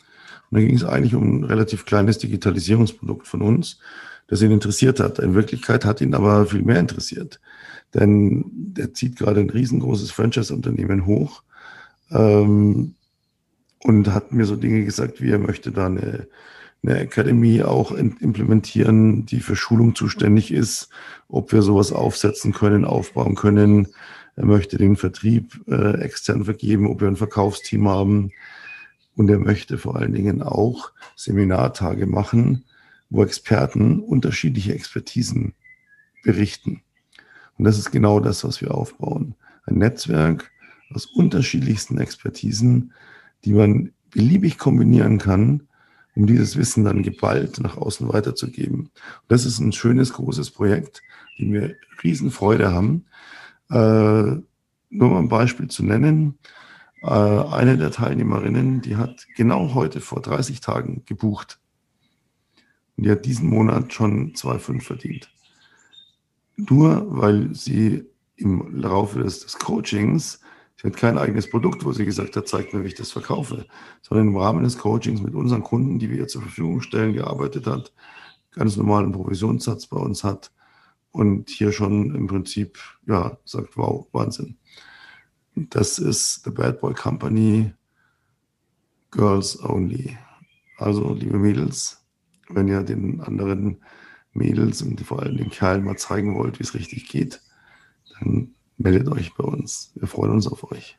und 0.53 0.61
da 0.61 0.67
ging 0.67 0.77
es 0.77 0.85
eigentlich 0.85 1.15
um 1.15 1.39
ein 1.39 1.45
relativ 1.45 1.87
kleines 1.87 2.19
Digitalisierungsprodukt 2.19 3.27
von 3.27 3.41
uns, 3.41 3.79
das 4.27 4.43
ihn 4.43 4.51
interessiert 4.51 5.01
hat. 5.01 5.19
In 5.19 5.35
Wirklichkeit 5.35 5.87
hat 5.87 6.03
ihn 6.03 6.15
aber 6.15 6.45
viel 6.45 6.61
mehr 6.61 6.79
interessiert. 6.79 7.41
Denn 7.95 8.45
der 8.53 8.93
zieht 8.93 9.17
gerade 9.17 9.41
ein 9.41 9.49
riesengroßes 9.49 10.11
Franchise-Unternehmen 10.11 11.07
hoch 11.07 11.43
ähm, 12.11 12.97
und 13.83 14.13
hat 14.13 14.33
mir 14.33 14.45
so 14.45 14.57
Dinge 14.57 14.85
gesagt, 14.85 15.23
wie 15.23 15.31
er 15.31 15.39
möchte 15.39 15.73
da 15.73 15.87
eine, 15.87 16.27
eine 16.83 16.99
Academy 16.99 17.63
auch 17.63 17.91
implementieren, 17.93 19.25
die 19.25 19.41
für 19.41 19.57
Schulung 19.57 19.95
zuständig 19.95 20.53
ist, 20.53 20.91
ob 21.29 21.53
wir 21.53 21.63
sowas 21.63 21.93
aufsetzen 21.93 22.53
können, 22.53 22.85
aufbauen 22.85 23.37
können. 23.37 23.89
Er 24.37 24.45
möchte 24.45 24.77
den 24.77 24.97
Vertrieb 24.97 25.63
äh, 25.67 25.99
extern 26.03 26.45
vergeben, 26.45 26.87
ob 26.89 27.01
wir 27.01 27.09
ein 27.09 27.17
Verkaufsteam 27.17 27.89
haben. 27.89 28.33
Und 29.17 29.29
er 29.31 29.39
möchte 29.39 29.79
vor 29.79 29.97
allen 29.97 30.15
Dingen 30.15 30.43
auch 30.43 30.93
Seminartage 31.17 32.07
machen, 32.07 32.65
wo 33.11 33.23
Experten 33.23 34.01
unterschiedliche 34.01 34.75
Expertisen 34.75 35.55
berichten. 36.25 36.83
Und 37.59 37.65
das 37.67 37.79
ist 37.79 37.91
genau 37.91 38.21
das, 38.21 38.45
was 38.45 38.61
wir 38.61 38.75
aufbauen. 38.75 39.35
Ein 39.67 39.79
Netzwerk 39.79 40.51
aus 40.95 41.07
unterschiedlichsten 41.07 41.99
Expertisen, 41.99 42.93
die 43.45 43.53
man 43.53 43.93
beliebig 44.11 44.59
kombinieren 44.59 45.19
kann, 45.19 45.69
um 46.15 46.27
dieses 46.27 46.57
Wissen 46.57 46.85
dann 46.85 47.03
geballt 47.03 47.61
nach 47.61 47.77
außen 47.77 48.13
weiterzugeben. 48.13 48.81
Und 48.81 48.91
das 49.29 49.45
ist 49.45 49.59
ein 49.59 49.73
schönes, 49.73 50.13
großes 50.13 50.51
Projekt, 50.51 51.03
dem 51.39 51.53
wir 51.53 51.77
Riesenfreude 52.03 52.73
haben. 52.73 53.07
Äh, 53.71 54.41
nur 54.91 55.11
mal 55.11 55.19
ein 55.19 55.29
Beispiel 55.29 55.69
zu 55.69 55.85
nennen. 55.85 56.39
Äh, 57.03 57.09
eine 57.09 57.77
der 57.77 57.91
Teilnehmerinnen, 57.91 58.81
die 58.83 58.97
hat 58.97 59.27
genau 59.37 59.75
heute 59.75 60.01
vor 60.01 60.23
30 60.23 60.61
Tagen 60.61 61.05
gebucht. 61.07 61.59
Und 62.97 63.05
die 63.05 63.11
hat 63.11 63.25
diesen 63.25 63.49
Monat 63.49 63.93
schon 63.93 64.35
2,5 64.35 64.81
verdient 64.83 65.33
nur 66.57 67.07
weil 67.09 67.55
sie 67.55 68.05
im 68.37 68.75
Laufe 68.77 69.21
des, 69.21 69.41
des 69.41 69.59
Coachings, 69.59 70.41
sie 70.77 70.89
hat 70.89 70.97
kein 70.97 71.19
eigenes 71.19 71.49
Produkt, 71.49 71.85
wo 71.85 71.93
sie 71.93 72.05
gesagt 72.05 72.37
hat, 72.37 72.49
zeigt 72.49 72.75
mir, 72.75 72.83
wie 72.83 72.89
ich 72.89 72.95
das 72.95 73.13
verkaufe, 73.13 73.67
sondern 74.03 74.29
im 74.29 74.37
Rahmen 74.37 74.65
des 74.65 74.79
Coachings 74.79 75.21
mit 75.21 75.35
unseren 75.35 75.63
Kunden, 75.63 75.99
die 75.99 76.11
wir 76.11 76.19
ihr 76.19 76.29
zur 76.29 76.43
Verfügung 76.43 76.81
stellen, 76.81 77.13
gearbeitet 77.13 77.67
hat, 77.67 77.93
ganz 78.53 78.77
normalen 78.77 79.13
Provisionssatz 79.13 79.87
bei 79.87 79.99
uns 79.99 80.25
hat 80.25 80.53
und 81.11 81.51
hier 81.51 81.73
schon 81.73 82.15
im 82.15 82.27
Prinzip, 82.27 82.79
ja, 83.07 83.39
sagt, 83.45 83.77
wow, 83.77 84.07
Wahnsinn. 84.13 84.57
Das 85.55 85.99
ist 85.99 86.45
The 86.45 86.51
Bad 86.51 86.81
Boy 86.81 86.95
Company 86.95 87.75
Girls 89.11 89.63
Only. 89.63 90.17
Also, 90.79 91.13
liebe 91.13 91.39
Mädels, 91.39 92.03
wenn 92.49 92.69
ihr 92.69 92.83
den 92.83 93.21
anderen 93.21 93.83
Mädels 94.33 94.81
und 94.83 95.01
vor 95.03 95.21
allem 95.21 95.37
den 95.37 95.51
Kerlen 95.51 95.85
mal 95.85 95.97
zeigen 95.97 96.35
wollt, 96.37 96.59
wie 96.59 96.65
es 96.65 96.75
richtig 96.75 97.09
geht, 97.09 97.43
dann 98.19 98.55
meldet 98.79 99.09
euch 99.09 99.35
bei 99.35 99.45
uns. 99.45 99.93
Wir 99.95 100.09
freuen 100.09 100.33
uns 100.33 100.47
auf 100.47 100.71
euch. 100.73 100.99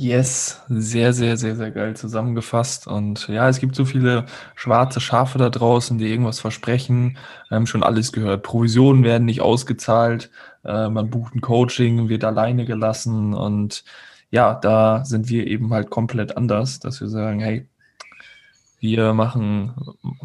Yes, 0.00 0.62
sehr, 0.68 1.12
sehr, 1.12 1.36
sehr, 1.36 1.56
sehr 1.56 1.72
geil 1.72 1.96
zusammengefasst. 1.96 2.86
Und 2.86 3.26
ja, 3.26 3.48
es 3.48 3.58
gibt 3.58 3.74
so 3.74 3.84
viele 3.84 4.26
schwarze 4.54 5.00
Schafe 5.00 5.38
da 5.38 5.50
draußen, 5.50 5.98
die 5.98 6.06
irgendwas 6.08 6.38
versprechen. 6.38 7.18
Wir 7.48 7.56
haben 7.56 7.66
schon 7.66 7.82
alles 7.82 8.12
gehört. 8.12 8.44
Provisionen 8.44 9.02
werden 9.02 9.24
nicht 9.24 9.40
ausgezahlt. 9.40 10.30
Äh, 10.64 10.88
man 10.88 11.10
bucht 11.10 11.34
ein 11.34 11.40
Coaching, 11.40 12.08
wird 12.08 12.22
alleine 12.22 12.64
gelassen. 12.64 13.34
Und 13.34 13.82
ja, 14.30 14.54
da 14.54 15.04
sind 15.04 15.30
wir 15.30 15.48
eben 15.48 15.72
halt 15.74 15.90
komplett 15.90 16.36
anders, 16.36 16.78
dass 16.78 17.00
wir 17.00 17.08
sagen, 17.08 17.40
hey, 17.40 17.68
wir 18.80 19.12
machen, 19.12 19.74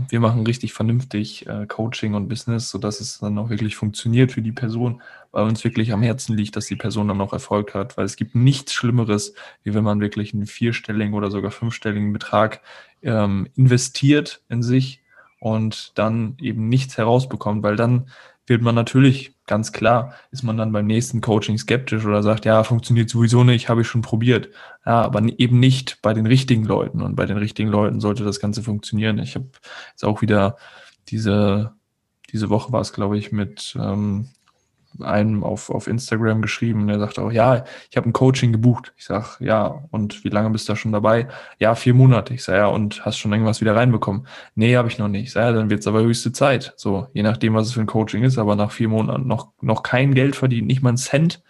wir 0.10 0.20
machen 0.20 0.45
richtig 0.45 0.74
vernünftig 0.74 1.47
äh, 1.47 1.66
Coaching 1.66 2.14
und 2.14 2.28
Business, 2.28 2.70
sodass 2.70 3.01
es 3.01 3.20
dann 3.20 3.38
auch 3.39 3.49
wirklich 3.49 3.76
funktioniert 3.76 4.32
für 4.32 4.43
die 4.43 4.51
Person, 4.51 5.01
weil 5.32 5.45
uns 5.45 5.64
wirklich 5.64 5.91
am 5.91 6.04
Herzen 6.04 6.38
liegt, 6.38 6.56
dass 6.56 6.68
die 6.68 6.76
Person 6.76 7.08
dann 7.08 7.22
auch 7.22 7.34
Erfolg 7.34 7.74
hat. 7.74 7.97
Weil 7.97 8.06
es 8.06 8.16
gibt 8.16 8.36
nichts 8.36 8.74
Schlimmeres, 8.74 9.34
wie 9.64 9.74
wenn 9.74 9.84
man 9.84 10.01
wirklich 10.01 10.34
einen 10.34 10.45
vierstelligen 10.45 11.16
oder 11.16 11.32
sogar 11.32 11.49
fünfstelligen 11.49 12.14
Betrag 12.14 12.62
ähm, 13.01 13.49
investiert 13.56 14.41
in 14.49 14.62
sich 14.62 15.01
und 15.39 15.91
dann 15.95 16.38
eben 16.39 16.70
nichts 16.70 16.97
herausbekommt, 16.97 17.64
weil 17.64 17.76
dann 17.76 18.08
wird 18.45 18.62
man 18.62 18.76
natürlich, 18.76 19.33
ganz 19.46 19.72
klar, 19.72 20.14
ist 20.32 20.44
man 20.44 20.58
dann 20.58 20.72
beim 20.72 20.86
nächsten 20.86 21.22
Coaching 21.22 21.58
skeptisch 21.58 22.06
oder 22.06 22.24
sagt, 22.24 22.46
ja, 22.46 22.64
funktioniert 22.64 23.10
sowieso 23.10 23.44
nicht, 23.44 23.70
habe 23.70 23.82
ich 23.82 23.88
schon 23.88 24.02
probiert. 24.02 24.50
Ja, 24.86 25.02
aber 25.02 25.22
eben 25.38 25.60
nicht 25.60 26.02
bei 26.02 26.14
den 26.14 26.26
richtigen 26.26 26.64
Leuten. 26.64 27.02
Und 27.02 27.16
bei 27.16 27.26
den 27.26 27.38
richtigen 27.38 27.70
Leuten 27.70 28.00
sollte 28.00 28.24
das 28.24 28.39
Ganze 28.39 28.64
funktionieren. 28.64 29.20
Ich 29.20 29.36
habe 29.36 29.50
jetzt 29.91 30.06
auch 30.06 30.22
wieder 30.22 30.58
diese, 31.10 31.74
diese 32.32 32.50
Woche 32.50 32.72
war 32.72 32.82
es, 32.82 32.94
glaube 32.94 33.18
ich, 33.18 33.32
mit 33.32 33.76
ähm, 33.80 34.30
einem 35.02 35.44
auf, 35.44 35.70
auf 35.70 35.88
Instagram 35.88 36.41
geschrieben. 36.41 36.88
Der 36.88 37.00
sagt 37.00 37.20
auch, 37.20 37.32
ja, 37.32 37.66
ich 37.89 37.98
habe 37.98 38.10
ein 38.10 38.14
Coaching 38.14 38.52
gebucht. 38.52 38.94
Ich 38.98 39.06
sag, 39.06 39.39
ja, 39.39 39.84
und 39.91 40.24
wie 40.24 40.30
lange 40.30 40.50
bist 40.50 40.68
du 40.68 40.74
da 40.74 40.78
schon 40.78 40.91
dabei? 40.91 41.28
Ja, 41.60 41.76
vier 41.76 41.94
Monate. 41.94 42.34
Ich 42.34 42.44
sage, 42.44 42.60
ja, 42.60 42.68
und 42.68 43.06
hast 43.06 43.18
schon 43.18 43.32
irgendwas 43.32 43.62
wieder 43.62 43.76
reinbekommen? 43.76 44.28
Nee, 44.56 44.76
habe 44.76 44.88
ich 44.88 44.98
noch 44.98 45.08
nicht. 45.08 45.24
Ich 45.24 45.32
sag, 45.34 45.41
ja, 45.44 45.52
dann 45.52 45.70
wird's 45.70 45.88
aber 45.88 46.02
höchste 46.02 46.32
Zeit. 46.32 46.74
So, 46.76 47.08
je 47.14 47.24
nachdem, 47.24 47.54
was 47.54 47.68
es 47.68 47.74
für 47.74 47.82
ein 47.82 47.88
Coaching 47.88 48.24
ist, 48.24 48.38
aber 48.38 48.56
nach 48.56 48.72
vier 48.72 48.89
Monaten 48.89 49.28
noch, 49.28 49.52
noch 49.62 49.84
kein 49.84 50.14
Geld 50.14 50.36
verdient, 50.36 50.68
nicht 50.68 50.82
mal 50.82 50.94
ein 50.94 50.98
Cent, 50.98 51.41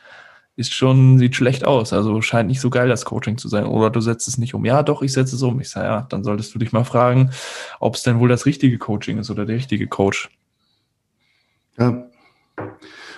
ist 0.55 0.73
schon, 0.73 1.17
sieht 1.17 1.35
schlecht 1.35 1.65
aus. 1.65 1.93
Also 1.93 2.21
scheint 2.21 2.47
nicht 2.47 2.61
so 2.61 2.69
geil, 2.69 2.87
das 2.87 3.05
Coaching 3.05 3.37
zu 3.37 3.47
sein. 3.47 3.65
Oder 3.65 3.89
du 3.89 4.01
setzt 4.01 4.27
es 4.27 4.37
nicht 4.37 4.53
um. 4.53 4.65
Ja, 4.65 4.83
doch, 4.83 5.01
ich 5.01 5.13
setze 5.13 5.35
es 5.35 5.41
um. 5.41 5.59
Ich 5.59 5.69
sage, 5.69 5.87
ja, 5.87 6.01
dann 6.09 6.23
solltest 6.23 6.53
du 6.53 6.59
dich 6.59 6.71
mal 6.71 6.83
fragen, 6.83 7.31
ob 7.79 7.95
es 7.95 8.03
denn 8.03 8.19
wohl 8.19 8.29
das 8.29 8.45
richtige 8.45 8.77
Coaching 8.77 9.17
ist 9.17 9.31
oder 9.31 9.45
der 9.45 9.55
richtige 9.55 9.87
Coach. 9.87 10.29
Ja. 11.77 12.05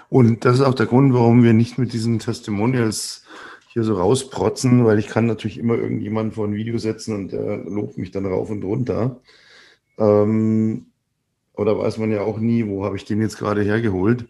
Und 0.10 0.46
das 0.46 0.56
ist 0.56 0.62
auch 0.62 0.74
der 0.74 0.86
Grund, 0.86 1.14
warum 1.14 1.44
wir 1.44 1.54
nicht 1.54 1.78
mit 1.78 1.94
diesen 1.94 2.20
Testimonials 2.20 3.24
hier 3.68 3.84
so 3.84 3.96
rausprotzen, 3.96 4.86
weil 4.86 5.00
ich 5.00 5.08
kann 5.08 5.26
natürlich 5.26 5.58
immer 5.58 5.76
irgendjemanden 5.76 6.32
vor 6.34 6.48
ein 6.48 6.54
Video 6.56 6.78
setzen 6.78 7.16
und 7.16 7.32
der 7.32 7.58
lobt 7.58 7.98
mich 7.98 8.12
dann 8.12 8.26
rauf 8.26 8.50
und 8.50 8.64
runter. 8.64 9.20
Ähm, 9.98 10.88
oder 11.54 11.78
weiß 11.78 11.98
man 11.98 12.12
ja 12.12 12.22
auch 12.22 12.40
nie, 12.40 12.68
wo 12.68 12.86
habe 12.86 12.96
ich 12.98 13.06
den 13.06 13.22
jetzt 13.22 13.38
gerade 13.38 13.64
hergeholt. 13.64 14.28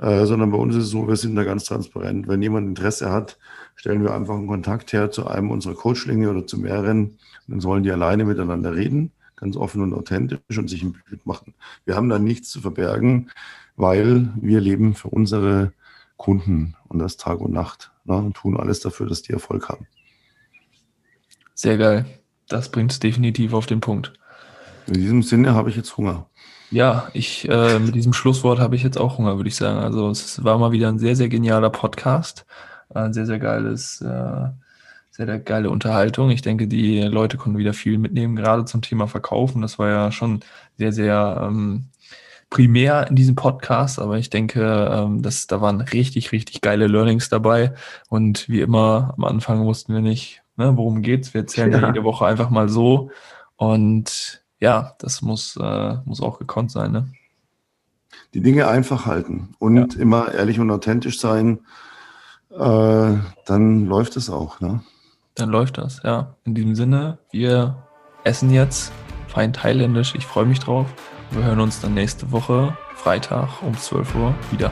Äh, 0.00 0.24
sondern 0.24 0.50
bei 0.50 0.56
uns 0.56 0.74
ist 0.74 0.84
es 0.84 0.90
so, 0.90 1.06
wir 1.06 1.16
sind 1.16 1.36
da 1.36 1.44
ganz 1.44 1.64
transparent. 1.64 2.26
Wenn 2.26 2.40
jemand 2.40 2.68
Interesse 2.68 3.10
hat, 3.10 3.38
stellen 3.76 4.02
wir 4.02 4.14
einfach 4.14 4.34
einen 4.34 4.46
Kontakt 4.46 4.92
her 4.92 5.10
zu 5.10 5.26
einem 5.26 5.50
unserer 5.50 5.74
Coachlinge 5.74 6.30
oder 6.30 6.46
zu 6.46 6.58
mehreren. 6.58 7.18
Dann 7.48 7.60
sollen 7.60 7.82
die 7.82 7.90
alleine 7.90 8.24
miteinander 8.24 8.74
reden, 8.74 9.12
ganz 9.36 9.56
offen 9.56 9.82
und 9.82 9.92
authentisch 9.92 10.56
und 10.56 10.68
sich 10.68 10.82
ein 10.82 10.96
Bild 11.08 11.26
machen. 11.26 11.54
Wir 11.84 11.96
haben 11.96 12.08
da 12.08 12.18
nichts 12.18 12.48
zu 12.48 12.60
verbergen 12.60 13.30
weil 13.80 14.28
wir 14.36 14.60
leben 14.60 14.94
für 14.94 15.08
unsere 15.08 15.72
Kunden 16.16 16.76
und 16.88 16.98
das 16.98 17.16
Tag 17.16 17.40
und 17.40 17.52
Nacht 17.52 17.90
ne, 18.04 18.16
und 18.16 18.34
tun 18.34 18.58
alles 18.58 18.80
dafür, 18.80 19.06
dass 19.06 19.22
die 19.22 19.32
Erfolg 19.32 19.68
haben. 19.68 19.86
Sehr 21.54 21.78
geil. 21.78 22.04
Das 22.48 22.70
bringt 22.70 22.92
es 22.92 23.00
definitiv 23.00 23.54
auf 23.54 23.66
den 23.66 23.80
Punkt. 23.80 24.12
In 24.86 24.94
diesem 24.94 25.22
Sinne 25.22 25.54
habe 25.54 25.70
ich 25.70 25.76
jetzt 25.76 25.96
Hunger. 25.96 26.26
Ja, 26.70 27.08
ich 27.14 27.48
äh, 27.48 27.78
mit 27.78 27.94
diesem 27.94 28.12
Schlusswort 28.12 28.60
habe 28.60 28.76
ich 28.76 28.82
jetzt 28.82 28.98
auch 28.98 29.18
Hunger, 29.18 29.36
würde 29.36 29.48
ich 29.48 29.56
sagen. 29.56 29.78
Also 29.78 30.10
es 30.10 30.44
war 30.44 30.58
mal 30.58 30.72
wieder 30.72 30.88
ein 30.88 30.98
sehr, 30.98 31.16
sehr 31.16 31.28
genialer 31.28 31.70
Podcast. 31.70 32.44
Ein 32.92 33.12
sehr, 33.12 33.26
sehr 33.26 33.38
geiles, 33.38 34.00
äh, 34.00 34.04
sehr, 35.10 35.26
sehr 35.26 35.38
geile 35.38 35.70
Unterhaltung. 35.70 36.30
Ich 36.30 36.42
denke, 36.42 36.68
die 36.68 37.00
Leute 37.02 37.36
konnten 37.38 37.58
wieder 37.58 37.72
viel 37.72 37.98
mitnehmen, 37.98 38.36
gerade 38.36 38.64
zum 38.64 38.82
Thema 38.82 39.06
Verkaufen. 39.06 39.62
Das 39.62 39.78
war 39.78 39.88
ja 39.88 40.12
schon 40.12 40.40
sehr, 40.76 40.92
sehr 40.92 41.40
ähm, 41.46 41.86
primär 42.50 43.06
in 43.08 43.16
diesem 43.16 43.36
Podcast, 43.36 44.00
aber 44.00 44.18
ich 44.18 44.28
denke, 44.28 44.90
ähm, 44.92 45.22
dass 45.22 45.46
da 45.46 45.60
waren 45.60 45.80
richtig, 45.80 46.32
richtig 46.32 46.60
geile 46.60 46.88
Learnings 46.88 47.28
dabei. 47.28 47.74
Und 48.08 48.48
wie 48.48 48.60
immer 48.60 49.14
am 49.16 49.24
Anfang 49.24 49.64
wussten 49.64 49.94
wir 49.94 50.00
nicht, 50.00 50.42
ne, 50.56 50.76
worum 50.76 51.00
geht's. 51.00 51.32
Wir 51.32 51.42
erzählen 51.42 51.72
ja. 51.72 51.80
ja 51.80 51.86
jede 51.86 52.04
Woche 52.04 52.26
einfach 52.26 52.50
mal 52.50 52.68
so. 52.68 53.10
Und 53.56 54.42
ja, 54.58 54.94
das 54.98 55.22
muss, 55.22 55.56
äh, 55.56 55.94
muss 56.04 56.20
auch 56.20 56.38
gekonnt 56.38 56.72
sein. 56.72 56.90
Ne? 56.92 57.08
Die 58.34 58.42
Dinge 58.42 58.68
einfach 58.68 59.06
halten 59.06 59.54
und 59.58 59.94
ja. 59.94 60.00
immer 60.00 60.34
ehrlich 60.34 60.58
und 60.58 60.70
authentisch 60.70 61.20
sein, 61.20 61.60
äh, 62.50 63.14
dann 63.46 63.86
läuft 63.86 64.16
es 64.16 64.28
auch. 64.28 64.60
Ne? 64.60 64.82
Dann 65.36 65.50
läuft 65.50 65.78
das, 65.78 66.02
ja. 66.02 66.34
In 66.44 66.54
diesem 66.54 66.74
Sinne, 66.74 67.18
wir 67.30 67.76
essen 68.24 68.50
jetzt 68.50 68.92
fein 69.28 69.52
thailändisch. 69.52 70.14
Ich 70.16 70.26
freue 70.26 70.46
mich 70.46 70.58
drauf. 70.58 70.86
Wir 71.32 71.44
hören 71.44 71.60
uns 71.60 71.80
dann 71.80 71.94
nächste 71.94 72.32
Woche, 72.32 72.76
Freitag 72.96 73.62
um 73.62 73.76
12 73.78 74.14
Uhr 74.16 74.34
wieder. 74.50 74.70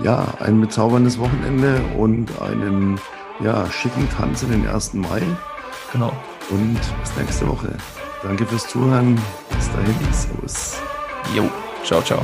Ja, 0.00 0.26
ein 0.40 0.60
bezauberndes 0.60 1.18
Wochenende 1.18 1.80
und 1.96 2.28
einen 2.40 2.98
ja, 3.38 3.70
schicken 3.70 4.08
Tanz 4.10 4.42
in 4.42 4.50
den 4.50 4.66
1. 4.66 4.94
Mai. 4.94 5.22
Genau. 5.92 6.12
Und 6.50 6.80
bis 7.00 7.16
nächste 7.16 7.46
Woche. 7.46 7.76
Danke 8.22 8.46
fürs 8.46 8.66
Zuhören. 8.66 9.14
Bis 9.50 9.70
dahin. 9.70 9.94
Servus. 10.12 10.80
Jo. 11.34 11.48
Ciao, 11.84 12.02
ciao. 12.02 12.20